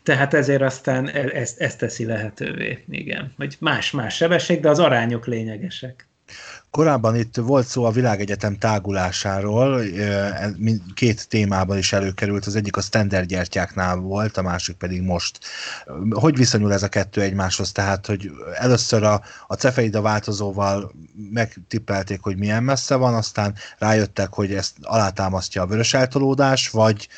tehát 0.08 0.34
ezért 0.34 0.62
aztán 0.62 1.08
e- 1.08 1.30
ezt, 1.32 1.60
ezt 1.60 1.78
teszi 1.78 2.04
lehetővé, 2.04 2.84
igen. 2.90 3.32
Hogy 3.36 3.56
más-más 3.60 4.14
sebesség, 4.14 4.60
de 4.60 4.68
az 4.68 4.78
arányok 4.78 5.26
lényegesek. 5.26 6.08
Korábban 6.70 7.16
itt 7.16 7.36
volt 7.36 7.66
szó 7.66 7.84
a 7.84 7.90
világegyetem 7.90 8.58
tágulásáról, 8.58 9.82
e, 9.82 10.50
két 10.94 11.28
témában 11.28 11.78
is 11.78 11.92
előkerült, 11.92 12.46
az 12.46 12.56
egyik 12.56 12.76
a 12.76 12.80
standard 12.80 13.26
gyertyáknál 13.26 13.96
volt, 13.96 14.36
a 14.36 14.42
másik 14.42 14.76
pedig 14.76 15.02
most. 15.02 15.38
Hogy 16.10 16.36
viszonyul 16.36 16.72
ez 16.72 16.82
a 16.82 16.88
kettő 16.88 17.20
egymáshoz? 17.20 17.72
Tehát, 17.72 18.06
hogy 18.06 18.30
először 18.54 19.02
a, 19.02 19.22
a 19.46 19.54
cefeida 19.54 20.00
változóval 20.00 20.92
megtippelték, 21.30 22.20
hogy 22.20 22.36
milyen 22.36 22.62
messze 22.62 22.94
van, 22.94 23.14
aztán 23.14 23.54
rájöttek, 23.78 24.32
hogy 24.32 24.54
ezt 24.54 24.76
alátámasztja 24.82 25.62
a 25.62 25.66
vörös 25.66 25.94
eltolódás, 25.94 26.70
vagy, 26.70 27.08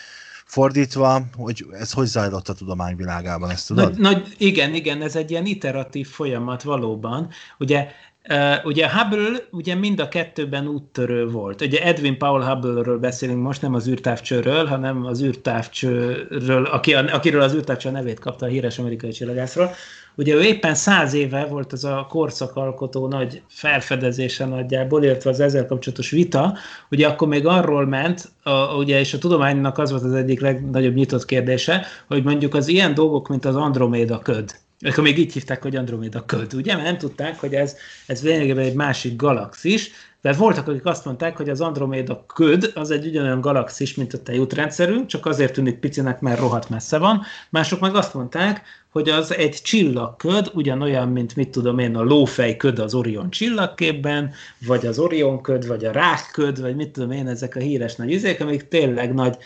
Fordítva, 0.51 1.23
hogy 1.37 1.67
ez 1.73 1.93
hogy 1.93 2.07
zajlott 2.07 2.49
a 2.49 2.53
tudományvilágában, 2.53 3.51
ezt 3.51 3.67
tudod? 3.67 3.85
Nagy, 3.85 3.99
nagy, 3.99 4.35
igen, 4.39 4.75
igen, 4.75 5.03
ez 5.03 5.17
egy 5.17 5.31
ilyen 5.31 5.47
iteratív 5.47 6.09
folyamat 6.09 6.63
valóban. 6.63 7.29
Ugye 7.59 7.89
Uh, 8.29 8.65
ugye 8.65 8.91
Hubble 8.91 9.39
ugye 9.51 9.75
mind 9.75 10.01
a 10.01 10.09
kettőben 10.09 10.67
úttörő 10.67 11.29
volt. 11.29 11.61
Ugye 11.61 11.83
Edwin 11.83 12.19
Paul 12.19 12.45
Hubble-ről 12.45 12.99
beszélünk 12.99 13.43
most, 13.43 13.63
nem 13.63 13.75
az 13.75 13.89
űrtávcsőről, 13.89 14.67
hanem 14.67 15.05
az 15.05 15.23
űrtávcsőről, 15.23 16.65
aki, 16.65 16.95
akiről 16.95 17.43
az 17.43 17.55
űrtávcső 17.55 17.89
a 17.89 17.93
nevét 17.93 18.19
kapta 18.19 18.47
a 18.47 18.49
híres 18.49 18.79
amerikai 18.79 19.11
csillagászról. 19.11 19.75
Ugye 20.15 20.35
ő 20.35 20.43
éppen 20.43 20.75
száz 20.75 21.15
éve 21.15 21.45
volt 21.45 21.73
az 21.73 21.85
a 21.85 22.07
korszakalkotó 22.09 23.09
nagy 23.09 23.43
felfedezése 23.49 24.47
nagyjából, 24.47 25.05
illetve 25.05 25.31
az 25.31 25.41
ezzel 25.41 25.67
kapcsolatos 25.67 26.11
vita, 26.11 26.59
ugye 26.91 27.07
akkor 27.07 27.29
még 27.29 27.47
arról 27.47 27.87
ment, 27.87 28.33
a, 28.43 28.75
ugye, 28.77 28.99
és 28.99 29.15
a 29.15 29.19
tudománynak 29.19 29.79
az 29.79 29.91
volt 29.91 30.03
az 30.03 30.15
egyik 30.15 30.41
legnagyobb 30.41 30.95
nyitott 30.95 31.25
kérdése, 31.25 31.87
hogy 32.07 32.23
mondjuk 32.23 32.55
az 32.55 32.69
ilyen 32.69 32.95
dolgok, 32.95 33.29
mint 33.29 33.45
az 33.45 33.57
Androméda 33.57 34.19
köd, 34.19 34.55
akkor 34.83 35.05
még 35.05 35.19
így 35.19 35.33
hívták, 35.33 35.63
hogy 35.63 35.77
Andromeda 35.77 36.25
köd, 36.25 36.55
ugye? 36.55 36.75
Mert 36.75 36.87
nem 36.87 36.99
tudták, 36.99 37.41
hogy 37.41 37.55
ez, 37.55 37.77
ez 38.07 38.23
lényegében 38.23 38.65
egy 38.65 38.75
másik 38.75 39.17
galaxis, 39.17 39.91
de 40.21 40.33
voltak, 40.33 40.69
akik 40.69 40.85
azt 40.85 41.05
mondták, 41.05 41.37
hogy 41.37 41.49
az 41.49 41.61
Andromeda 41.61 42.25
köd 42.27 42.73
az 42.75 42.91
egy 42.91 43.07
ugyanolyan 43.07 43.41
galaxis, 43.41 43.95
mint 43.95 44.13
a 44.13 44.23
tejútrendszerünk, 44.23 45.07
csak 45.07 45.27
azért 45.27 45.53
tűnik 45.53 45.79
picinek, 45.79 46.21
mert 46.21 46.39
rohadt 46.39 46.69
messze 46.69 46.99
van. 46.99 47.23
Mások 47.51 47.81
meg 47.81 47.95
azt 47.95 48.15
mondták, 48.15 48.63
hogy 48.91 49.09
az 49.09 49.35
egy 49.35 49.55
csillagköd, 49.63 50.51
ugyanolyan, 50.55 51.09
mint 51.09 51.37
mit 51.37 51.49
tudom 51.49 51.79
én, 51.79 51.97
a 51.97 52.03
lófej 52.03 52.57
köd 52.57 52.79
az 52.79 52.95
Orion 52.95 53.31
csillagképben, 53.31 54.33
vagy 54.67 54.87
az 54.87 54.99
Orion 54.99 55.43
köd, 55.43 55.67
vagy 55.67 55.85
a 55.85 55.93
rák 55.93 56.29
köd, 56.33 56.61
vagy 56.61 56.77
mit 56.77 56.91
tudom 56.91 57.11
én, 57.11 57.29
ezek 57.29 57.57
a 57.57 57.61
híres 57.61 57.95
nagy 57.95 58.11
izék, 58.11 58.41
amik 58.41 58.69
tényleg 58.69 59.15
nagy 59.15 59.37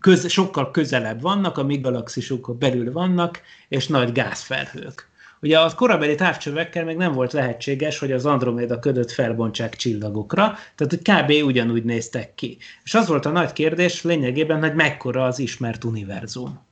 köz, 0.00 0.30
sokkal 0.30 0.70
közelebb 0.70 1.20
vannak, 1.20 1.58
a 1.58 1.64
mi 1.64 1.78
galaxisukon 1.78 2.58
belül 2.58 2.92
vannak, 2.92 3.40
és 3.68 3.86
nagy 3.86 4.12
gázfelhők. 4.12 5.10
Ugye 5.40 5.58
a 5.58 5.74
korabeli 5.74 6.14
távcsövekkel 6.14 6.84
még 6.84 6.96
nem 6.96 7.12
volt 7.12 7.32
lehetséges, 7.32 7.98
hogy 7.98 8.12
az 8.12 8.26
Andromeda 8.26 8.78
ködöt 8.78 9.12
felbontsák 9.12 9.76
csillagokra, 9.76 10.58
tehát 10.74 10.92
hogy 10.92 11.02
kb. 11.02 11.46
ugyanúgy 11.46 11.84
néztek 11.84 12.34
ki. 12.34 12.58
És 12.84 12.94
az 12.94 13.08
volt 13.08 13.26
a 13.26 13.30
nagy 13.30 13.52
kérdés 13.52 14.02
lényegében, 14.02 14.60
hogy 14.60 14.74
mekkora 14.74 15.24
az 15.24 15.38
ismert 15.38 15.84
univerzum. 15.84 16.70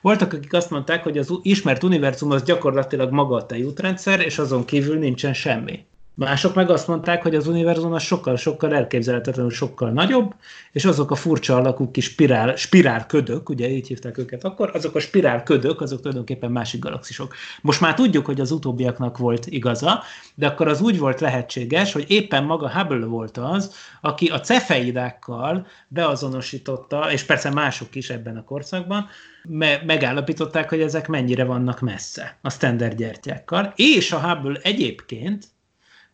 Voltak, 0.00 0.32
akik 0.32 0.52
azt 0.52 0.70
mondták, 0.70 1.02
hogy 1.02 1.18
az 1.18 1.38
ismert 1.42 1.82
univerzum 1.82 2.30
az 2.30 2.42
gyakorlatilag 2.42 3.12
maga 3.12 3.36
a 3.36 3.46
tejútrendszer, 3.46 4.20
és 4.20 4.38
azon 4.38 4.64
kívül 4.64 4.98
nincsen 4.98 5.34
semmi. 5.34 5.84
Mások 6.18 6.54
meg 6.54 6.70
azt 6.70 6.86
mondták, 6.86 7.22
hogy 7.22 7.34
az 7.34 7.46
univerzum 7.46 7.92
az 7.92 8.02
sokkal-sokkal 8.02 8.74
elképzelhetetlenül 8.74 9.50
sokkal 9.50 9.90
nagyobb, 9.90 10.34
és 10.72 10.84
azok 10.84 11.10
a 11.10 11.14
furcsa 11.14 11.56
alakú 11.56 11.90
kis 11.90 12.04
spirál, 12.04 12.56
spirál 12.56 13.06
ködök, 13.06 13.48
ugye 13.48 13.68
így 13.68 13.86
hívták 13.86 14.18
őket 14.18 14.44
akkor, 14.44 14.70
azok 14.74 14.94
a 14.94 15.00
spirál 15.00 15.42
ködök, 15.42 15.80
azok 15.80 16.00
tulajdonképpen 16.00 16.52
másik 16.52 16.80
galaxisok. 16.80 17.34
Most 17.62 17.80
már 17.80 17.94
tudjuk, 17.94 18.26
hogy 18.26 18.40
az 18.40 18.50
utóbbiaknak 18.50 19.18
volt 19.18 19.46
igaza, 19.46 20.02
de 20.34 20.46
akkor 20.46 20.68
az 20.68 20.80
úgy 20.80 20.98
volt 20.98 21.20
lehetséges, 21.20 21.92
hogy 21.92 22.04
éppen 22.08 22.44
maga 22.44 22.70
Hubble 22.70 23.06
volt 23.06 23.36
az, 23.36 23.74
aki 24.00 24.26
a 24.26 24.40
cefeidákkal 24.40 25.66
beazonosította, 25.88 27.12
és 27.12 27.22
persze 27.22 27.50
mások 27.50 27.94
is 27.94 28.10
ebben 28.10 28.36
a 28.36 28.44
korszakban, 28.44 29.08
me- 29.48 29.84
megállapították, 29.84 30.68
hogy 30.68 30.80
ezek 30.80 31.08
mennyire 31.08 31.44
vannak 31.44 31.80
messze 31.80 32.38
a 32.42 32.50
standard 32.50 32.96
gyertyákkal, 32.96 33.72
és 33.76 34.12
a 34.12 34.20
Hubble 34.20 34.60
egyébként 34.62 35.56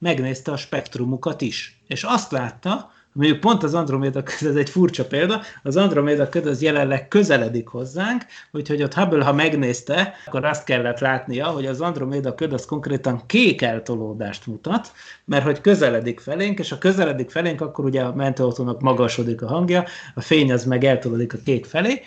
megnézte 0.05 0.53
a 0.53 0.57
spektrumukat 0.57 1.41
is. 1.41 1.81
És 1.87 2.03
azt 2.03 2.33
látta, 2.33 2.93
mondjuk 3.13 3.41
pont 3.41 3.63
az 3.63 3.75
Andromeda 3.75 4.23
köd, 4.23 4.49
ez 4.49 4.57
egy 4.57 4.71
furcsa 4.71 5.07
példa, 5.07 5.41
az 5.63 5.77
Andromeda 5.77 6.29
köd 6.29 6.47
az 6.47 6.63
jelenleg 6.63 7.09
közeledik 7.09 7.69
hozzánk, 7.69 8.25
úgyhogy 8.53 8.83
ott 8.83 8.95
Hubble, 8.95 9.25
ha 9.25 9.33
megnézte, 9.33 10.15
akkor 10.27 10.45
azt 10.45 10.65
kellett 10.65 10.99
látnia, 10.99 11.47
hogy 11.47 11.67
az 11.67 11.81
Andromeda 11.81 12.35
köd 12.35 12.53
az 12.53 12.65
konkrétan 12.65 13.23
kék 13.27 13.63
eltolódást 13.63 14.47
mutat, 14.47 14.93
mert 15.25 15.45
hogy 15.45 15.61
közeledik 15.61 16.21
felénk, 16.21 16.59
és 16.59 16.73
a 16.73 16.79
közeledik 16.79 17.31
felénk, 17.31 17.61
akkor 17.61 17.85
ugye 17.85 18.03
a 18.03 18.15
mentőautónak 18.15 18.81
magasodik 18.81 19.43
a 19.43 19.47
hangja, 19.47 19.85
a 20.15 20.21
fény 20.21 20.53
az 20.53 20.65
meg 20.65 20.85
eltolódik 20.85 21.35
a 21.35 21.39
kék 21.45 21.65
felé, 21.65 22.01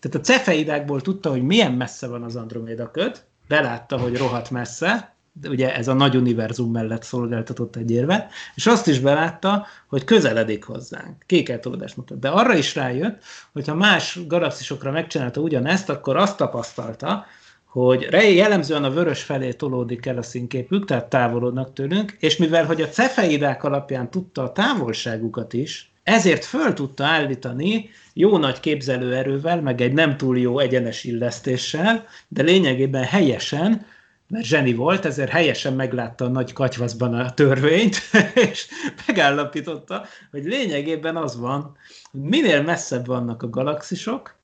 tehát 0.00 0.16
a 0.16 0.32
cefeidákból 0.32 1.00
tudta, 1.00 1.30
hogy 1.30 1.42
milyen 1.42 1.72
messze 1.72 2.06
van 2.08 2.22
az 2.22 2.36
Andromeda 2.36 2.90
köd, 2.90 3.22
belátta, 3.48 3.98
hogy 3.98 4.16
rohadt 4.16 4.50
messze, 4.50 5.13
ugye 5.48 5.74
ez 5.74 5.88
a 5.88 5.94
nagy 5.94 6.16
univerzum 6.16 6.70
mellett 6.70 7.02
szolgáltatott 7.02 7.76
egy 7.76 7.90
érve, 7.90 8.28
és 8.54 8.66
azt 8.66 8.86
is 8.86 9.00
belátta, 9.00 9.66
hogy 9.88 10.04
közeledik 10.04 10.64
hozzánk. 10.64 11.22
Kék 11.26 11.48
eltolódást 11.48 11.96
mutat. 11.96 12.18
De 12.18 12.28
arra 12.28 12.56
is 12.56 12.74
rájött, 12.74 13.22
hogy 13.52 13.68
ha 13.68 13.74
más 13.74 14.18
galaxisokra 14.26 14.90
megcsinálta 14.90 15.40
ugyanezt, 15.40 15.90
akkor 15.90 16.16
azt 16.16 16.36
tapasztalta, 16.36 17.26
hogy 17.64 18.08
jellemzően 18.12 18.84
a 18.84 18.90
vörös 18.90 19.22
felé 19.22 19.52
tolódik 19.52 20.06
el 20.06 20.18
a 20.18 20.22
színképük, 20.22 20.84
tehát 20.84 21.08
távolodnak 21.08 21.72
tőlünk, 21.72 22.16
és 22.18 22.36
mivel 22.36 22.64
hogy 22.64 22.82
a 22.82 22.88
cefeidák 22.88 23.64
alapján 23.64 24.10
tudta 24.10 24.42
a 24.42 24.52
távolságukat 24.52 25.52
is, 25.52 25.92
ezért 26.02 26.44
föl 26.44 26.72
tudta 26.72 27.04
állítani 27.04 27.90
jó 28.12 28.38
nagy 28.38 28.60
képzelőerővel, 28.60 29.60
meg 29.60 29.80
egy 29.80 29.92
nem 29.92 30.16
túl 30.16 30.38
jó 30.38 30.58
egyenes 30.58 31.04
illesztéssel, 31.04 32.04
de 32.28 32.42
lényegében 32.42 33.02
helyesen, 33.02 33.86
mert 34.34 34.46
zseni 34.46 34.74
volt, 34.74 35.04
ezért 35.04 35.30
helyesen 35.30 35.72
meglátta 35.72 36.24
a 36.24 36.28
nagy 36.28 36.52
katyvaszban 36.52 37.14
a 37.14 37.34
törvényt, 37.34 37.96
és 38.50 38.66
megállapította, 39.06 40.04
hogy 40.30 40.44
lényegében 40.44 41.16
az 41.16 41.38
van, 41.38 41.76
minél 42.10 42.62
messzebb 42.62 43.06
vannak 43.06 43.42
a 43.42 43.50
galaxisok, 43.50 44.34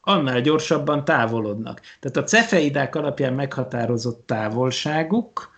annál 0.00 0.40
gyorsabban 0.40 1.04
távolodnak. 1.04 1.80
Tehát 2.00 2.16
a 2.16 2.22
cefeidák 2.22 2.94
alapján 2.94 3.32
meghatározott 3.32 4.26
távolságuk, 4.26 5.50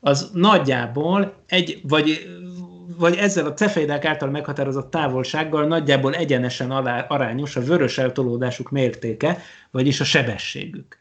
az 0.00 0.30
nagyjából 0.32 1.34
egy, 1.46 1.80
vagy, 1.82 2.26
vagy 2.98 3.16
ezzel 3.16 3.46
a 3.46 3.54
cefeidák 3.54 4.04
által 4.04 4.30
meghatározott 4.30 4.90
távolsággal 4.90 5.66
nagyjából 5.66 6.14
egyenesen 6.14 6.70
alá, 6.70 7.00
arányos 7.00 7.56
a 7.56 7.60
vörös 7.60 7.98
eltolódásuk 7.98 8.70
mértéke, 8.70 9.38
vagyis 9.70 10.00
a 10.00 10.04
sebességük. 10.04 10.98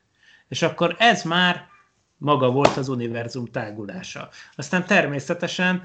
És 0.48 0.62
akkor 0.62 0.96
ez 1.00 1.24
már 1.24 1.74
maga 2.18 2.52
volt 2.52 2.78
az 2.78 2.88
univerzum 2.88 3.46
tágulása. 3.46 4.30
Aztán 4.56 4.86
természetesen 4.86 5.84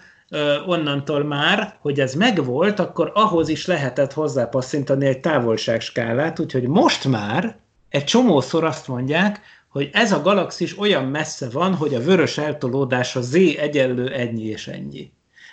onnantól 0.67 1.25
már, 1.25 1.77
hogy 1.81 2.01
ez 2.01 2.15
megvolt, 2.15 2.79
akkor 2.79 3.11
ahhoz 3.15 3.49
is 3.49 3.67
lehetett 3.67 4.13
hozzápasszintani 4.13 5.07
egy 5.07 5.21
távolságskálát, 5.21 6.39
úgyhogy 6.39 6.67
most 6.67 7.09
már 7.09 7.59
egy 7.89 8.05
csomószor 8.05 8.65
azt 8.65 8.89
mondják, 8.89 9.41
hogy 9.69 9.91
ez 9.93 10.13
a 10.13 10.23
galaxis 10.23 10.79
olyan 10.79 11.05
messze 11.05 11.49
van, 11.51 11.75
hogy 11.75 11.95
a 11.95 12.01
vörös 12.01 12.39
eltolódás 12.39 13.17
a 13.17 13.21
Z 13.21 13.35
egyenlő 13.35 14.15
ennyi 14.15 14.45
és 14.45 14.67
ennyi. 14.67 15.13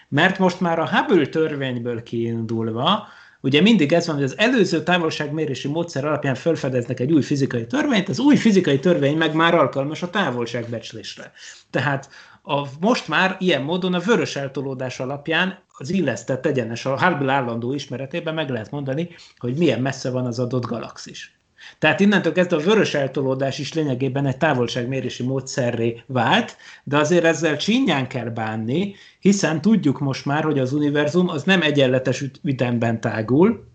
Mert 0.10 0.40
most 0.40 0.60
már 0.60 0.80
a 0.80 0.90
Hubble 0.90 1.28
törvényből 1.28 2.04
kiindulva 2.04 3.08
Ugye 3.42 3.62
mindig 3.62 3.94
ez 3.94 4.08
van, 4.08 4.16
hogy 4.16 4.24
az 4.24 4.38
előző 4.38 4.84
távolságmérési 4.84 5.68
módszer 5.68 6.06
alapján 6.06 6.36
felfedeznek 6.36 7.00
egy 7.00 7.12
új 7.12 7.22
fizikai 7.22 7.68
törvényt, 7.68 8.10
az 8.10 8.20
új 8.20 8.36
fizikai 8.36 8.80
törvény 8.80 9.18
meg 9.18 9.34
már 9.34 9.56
alkalmas 9.56 10.04
a 10.04 10.10
távolságbecslésre. 10.10 11.32
Tehát 11.70 12.10
a, 12.42 12.68
most 12.80 13.08
már 13.08 13.36
ilyen 13.40 13.62
módon 13.62 13.94
a 13.94 14.00
vörös 14.00 14.36
eltolódás 14.36 15.00
alapján 15.00 15.60
az 15.78 15.90
illesztett 15.90 16.46
egyenes, 16.46 16.86
a 16.86 17.00
Hubble 17.06 17.34
állandó 17.34 17.74
ismeretében 17.74 18.34
meg 18.34 18.50
lehet 18.50 18.72
mondani, 18.72 19.10
hogy 19.38 19.58
milyen 19.58 19.82
messze 19.82 20.10
van 20.10 20.26
az 20.26 20.40
adott 20.40 20.66
galaxis. 20.66 21.37
Tehát 21.80 22.00
innentől 22.00 22.34
kezdve 22.34 22.56
a 22.56 22.60
vörös 22.60 22.94
eltolódás 22.94 23.60
is 23.60 23.74
lényegében 23.74 24.26
egy 24.26 24.38
távolságmérési 24.38 25.24
módszerré 25.24 26.02
vált, 26.06 26.58
de 26.84 26.98
azért 26.98 27.24
ezzel 27.24 27.58
csinyán 27.58 28.08
kell 28.08 28.30
bánni, 28.30 28.96
hiszen 29.20 29.62
tudjuk 29.62 30.00
most 30.00 30.26
már, 30.26 30.44
hogy 30.44 30.60
az 30.60 30.74
univerzum 30.74 31.30
az 31.30 31.44
nem 31.44 31.62
egyenletes 31.62 32.24
ütemben 32.44 33.02
tágul, 33.02 33.66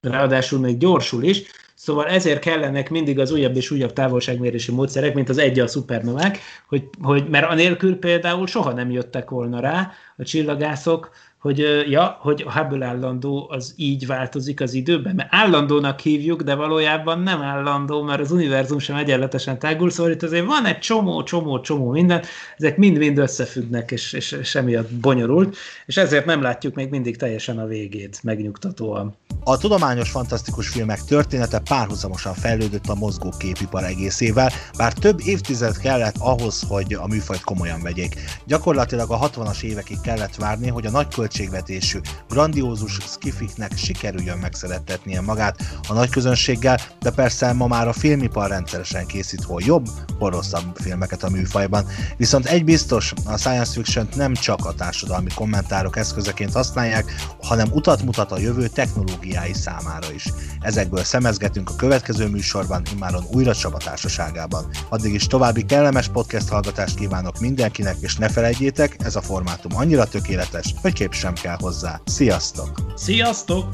ráadásul 0.00 0.58
még 0.58 0.78
gyorsul 0.78 1.22
is, 1.22 1.42
Szóval 1.82 2.06
ezért 2.06 2.40
kellenek 2.40 2.90
mindig 2.90 3.18
az 3.18 3.30
újabb 3.30 3.56
és 3.56 3.70
újabb 3.70 3.92
távolságmérési 3.92 4.72
módszerek, 4.72 5.14
mint 5.14 5.28
az 5.28 5.38
egy 5.38 5.58
a 5.58 5.66
szupernovák, 5.66 6.38
hogy, 6.68 6.88
hogy, 7.02 7.28
mert 7.28 7.50
anélkül 7.50 7.98
például 7.98 8.46
soha 8.46 8.72
nem 8.72 8.90
jöttek 8.90 9.30
volna 9.30 9.60
rá 9.60 9.92
a 10.16 10.22
csillagászok, 10.22 11.10
hogy 11.40 11.58
ja, 11.88 12.16
hogy 12.20 12.44
a 12.46 12.52
Hubble 12.52 12.86
állandó 12.86 13.46
az 13.50 13.74
így 13.76 14.06
változik 14.06 14.60
az 14.60 14.74
időben, 14.74 15.14
mert 15.14 15.28
állandónak 15.34 16.00
hívjuk, 16.00 16.42
de 16.42 16.54
valójában 16.54 17.20
nem 17.20 17.42
állandó, 17.42 18.02
mert 18.02 18.20
az 18.20 18.30
univerzum 18.30 18.78
sem 18.78 18.96
egyenletesen 18.96 19.58
tágul, 19.58 19.90
szóval 19.90 20.12
itt 20.12 20.22
azért 20.22 20.46
van 20.46 20.64
egy 20.64 20.78
csomó, 20.78 21.22
csomó, 21.22 21.60
csomó 21.60 21.90
minden, 21.90 22.22
ezek 22.56 22.76
mind-mind 22.76 23.18
összefüggnek, 23.18 23.90
és, 23.90 24.12
és, 24.12 24.32
és 24.32 24.58
bonyolult, 25.00 25.56
és 25.86 25.96
ezért 25.96 26.24
nem 26.24 26.42
látjuk 26.42 26.74
még 26.74 26.90
mindig 26.90 27.16
teljesen 27.16 27.58
a 27.58 27.66
végét 27.66 28.20
megnyugtatóan. 28.22 29.14
A 29.44 29.56
tudományos 29.56 30.10
fantasztikus 30.10 30.68
filmek 30.68 31.00
története 31.00 31.58
párhuzamosan 31.58 32.34
fejlődött 32.34 32.86
a 32.86 32.94
mozgó 32.94 33.32
képipar 33.38 33.84
egészével, 33.84 34.50
bár 34.76 34.92
több 34.92 35.20
évtized 35.24 35.78
kellett 35.78 36.16
ahhoz, 36.18 36.64
hogy 36.68 36.94
a 36.94 37.06
műfajt 37.06 37.44
komolyan 37.44 37.82
vegyék. 37.82 38.14
Gyakorlatilag 38.46 39.10
a 39.10 39.18
60-as 39.18 39.62
évekig 39.62 40.00
kellett 40.00 40.36
várni, 40.36 40.68
hogy 40.68 40.86
a 40.86 40.90
nagy 40.90 41.08
költségvetésű, 41.30 41.98
grandiózus 42.28 42.98
skifiknek 43.06 43.76
sikerüljön 43.76 44.38
megszerettetnie 44.38 45.20
magát 45.20 45.56
a 45.88 45.92
nagy 45.92 46.10
közönséggel, 46.10 46.78
de 47.00 47.10
persze 47.10 47.52
ma 47.52 47.66
már 47.66 47.88
a 47.88 47.92
filmipar 47.92 48.48
rendszeresen 48.48 49.06
készít 49.06 49.42
hol 49.42 49.62
jobb, 49.64 49.86
hol 50.18 50.30
rosszabb 50.30 50.76
filmeket 50.76 51.22
a 51.22 51.28
műfajban. 51.28 51.86
Viszont 52.16 52.46
egy 52.46 52.64
biztos, 52.64 53.12
a 53.24 53.36
science 53.36 53.72
fiction 53.72 54.08
nem 54.16 54.34
csak 54.34 54.66
a 54.66 54.74
társadalmi 54.74 55.30
kommentárok 55.34 55.96
eszközeként 55.96 56.52
használják, 56.52 57.14
hanem 57.42 57.68
utat 57.72 58.02
mutat 58.02 58.32
a 58.32 58.38
jövő 58.38 58.68
technológiái 58.68 59.52
számára 59.52 60.12
is. 60.14 60.24
Ezekből 60.60 61.04
szemezgetünk 61.04 61.70
a 61.70 61.76
következő 61.76 62.28
műsorban, 62.28 62.82
immáron 62.92 63.24
újra 63.32 63.54
Csaba 63.54 63.78
társaságában. 63.78 64.70
Addig 64.88 65.14
is 65.14 65.26
további 65.26 65.64
kellemes 65.64 66.08
podcast 66.08 66.48
hallgatást 66.48 66.96
kívánok 66.96 67.40
mindenkinek, 67.40 67.96
és 68.00 68.16
ne 68.16 68.28
felejtjétek, 68.28 68.96
ez 69.04 69.16
a 69.16 69.22
formátum 69.22 69.76
annyira 69.76 70.04
tökéletes, 70.04 70.74
hogy 70.82 70.92
kép 70.92 71.18
sem 71.20 71.34
kell 71.42 71.56
hozzá. 71.60 72.00
Sziasztok! 72.04 72.68
Sziasztok! 72.94 73.64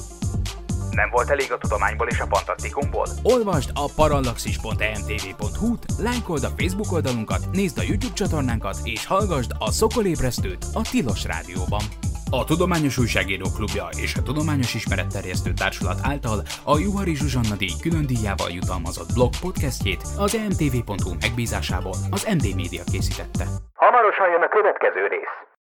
Nem 0.90 1.11
volt 1.11 1.30
elég 1.30 1.53
a 1.53 1.59
tudományból 1.59 2.09
és 2.09 2.20
a 2.20 2.26
fantasztikumból? 2.26 3.07
Olvasd 3.22 3.70
a 3.74 3.90
parallaxis.emtv.hu-t, 3.97 5.84
lájkold 5.99 6.44
a 6.44 6.51
Facebook 6.57 6.92
oldalunkat, 6.92 7.40
nézd 7.53 7.78
a 7.78 7.82
YouTube 7.82 8.14
csatornánkat, 8.14 8.76
és 8.84 9.07
hallgassd 9.07 9.51
a 9.59 9.70
Szokolébresztőt 9.70 10.64
a 10.74 10.80
Tilos 10.90 11.24
Rádióban. 11.24 11.82
A 12.30 12.44
Tudományos 12.44 12.99
Újságíró 12.99 13.49
Klubja 13.57 13.88
és 14.03 14.14
a 14.14 14.22
Tudományos 14.22 14.74
Ismeretterjesztő 14.74 15.53
Társulat 15.53 16.01
által 16.03 16.42
a 16.64 16.78
Juhari 16.78 17.14
Zsuzsanna 17.14 17.57
díj 17.57 17.74
külön 17.80 18.07
díjával 18.07 18.51
jutalmazott 18.51 19.12
blog 19.14 19.32
podcastjét 19.40 20.03
az 20.18 20.34
emtv.hu 20.34 21.14
megbízásából 21.20 21.97
az 22.11 22.26
MD 22.36 22.55
Media 22.57 22.82
készítette. 22.92 23.44
Hamarosan 23.74 24.30
jön 24.30 24.42
a 24.42 24.49
következő 24.49 25.07
rész. 25.07 25.55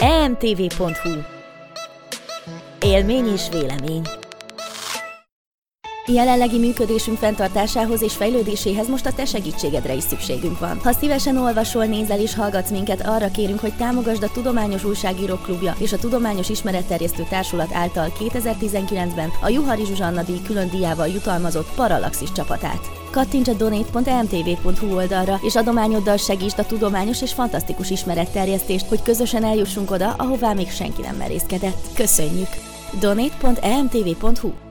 emtv.hu 0.00 1.10
Élmény 2.80 3.32
és 3.32 3.48
vélemény 3.52 4.02
Jelenlegi 6.06 6.58
működésünk 6.58 7.18
fenntartásához 7.18 8.02
és 8.02 8.14
fejlődéséhez 8.14 8.88
most 8.88 9.06
a 9.06 9.12
te 9.12 9.24
segítségedre 9.24 9.94
is 9.94 10.02
szükségünk 10.02 10.58
van. 10.58 10.80
Ha 10.82 10.92
szívesen 10.92 11.36
olvasol, 11.36 11.84
nézel 11.84 12.20
és 12.20 12.34
hallgatsz 12.34 12.70
minket, 12.70 13.06
arra 13.06 13.30
kérünk, 13.30 13.60
hogy 13.60 13.76
támogasd 13.76 14.22
a 14.22 14.30
Tudományos 14.32 14.84
Újságírók 14.84 15.42
Klubja 15.42 15.74
és 15.78 15.92
a 15.92 15.98
Tudományos 15.98 16.48
Ismeretterjesztő 16.48 17.26
Társulat 17.28 17.72
által 17.72 18.12
2019-ben 18.18 19.30
a 19.42 19.48
Juhari 19.48 19.84
Zsuzsanna 19.84 20.22
díj 20.22 20.42
külön 20.46 20.68
díjával 20.68 21.08
jutalmazott 21.08 21.74
Parallaxis 21.74 22.32
csapatát. 22.32 22.90
Kattints 23.10 23.48
a 23.48 23.52
donate.mtv.hu 23.52 24.94
oldalra, 24.94 25.38
és 25.42 25.56
adományoddal 25.56 26.16
segítsd 26.16 26.58
a 26.58 26.66
tudományos 26.66 27.22
és 27.22 27.32
fantasztikus 27.32 27.90
ismeretterjesztést, 27.90 28.86
hogy 28.86 29.02
közösen 29.02 29.44
eljussunk 29.44 29.90
oda, 29.90 30.14
ahová 30.18 30.52
még 30.52 30.70
senki 30.70 31.00
nem 31.00 31.16
merészkedett. 31.16 31.86
Köszönjük! 31.94 32.48
donate.emtv.hu 33.00 34.69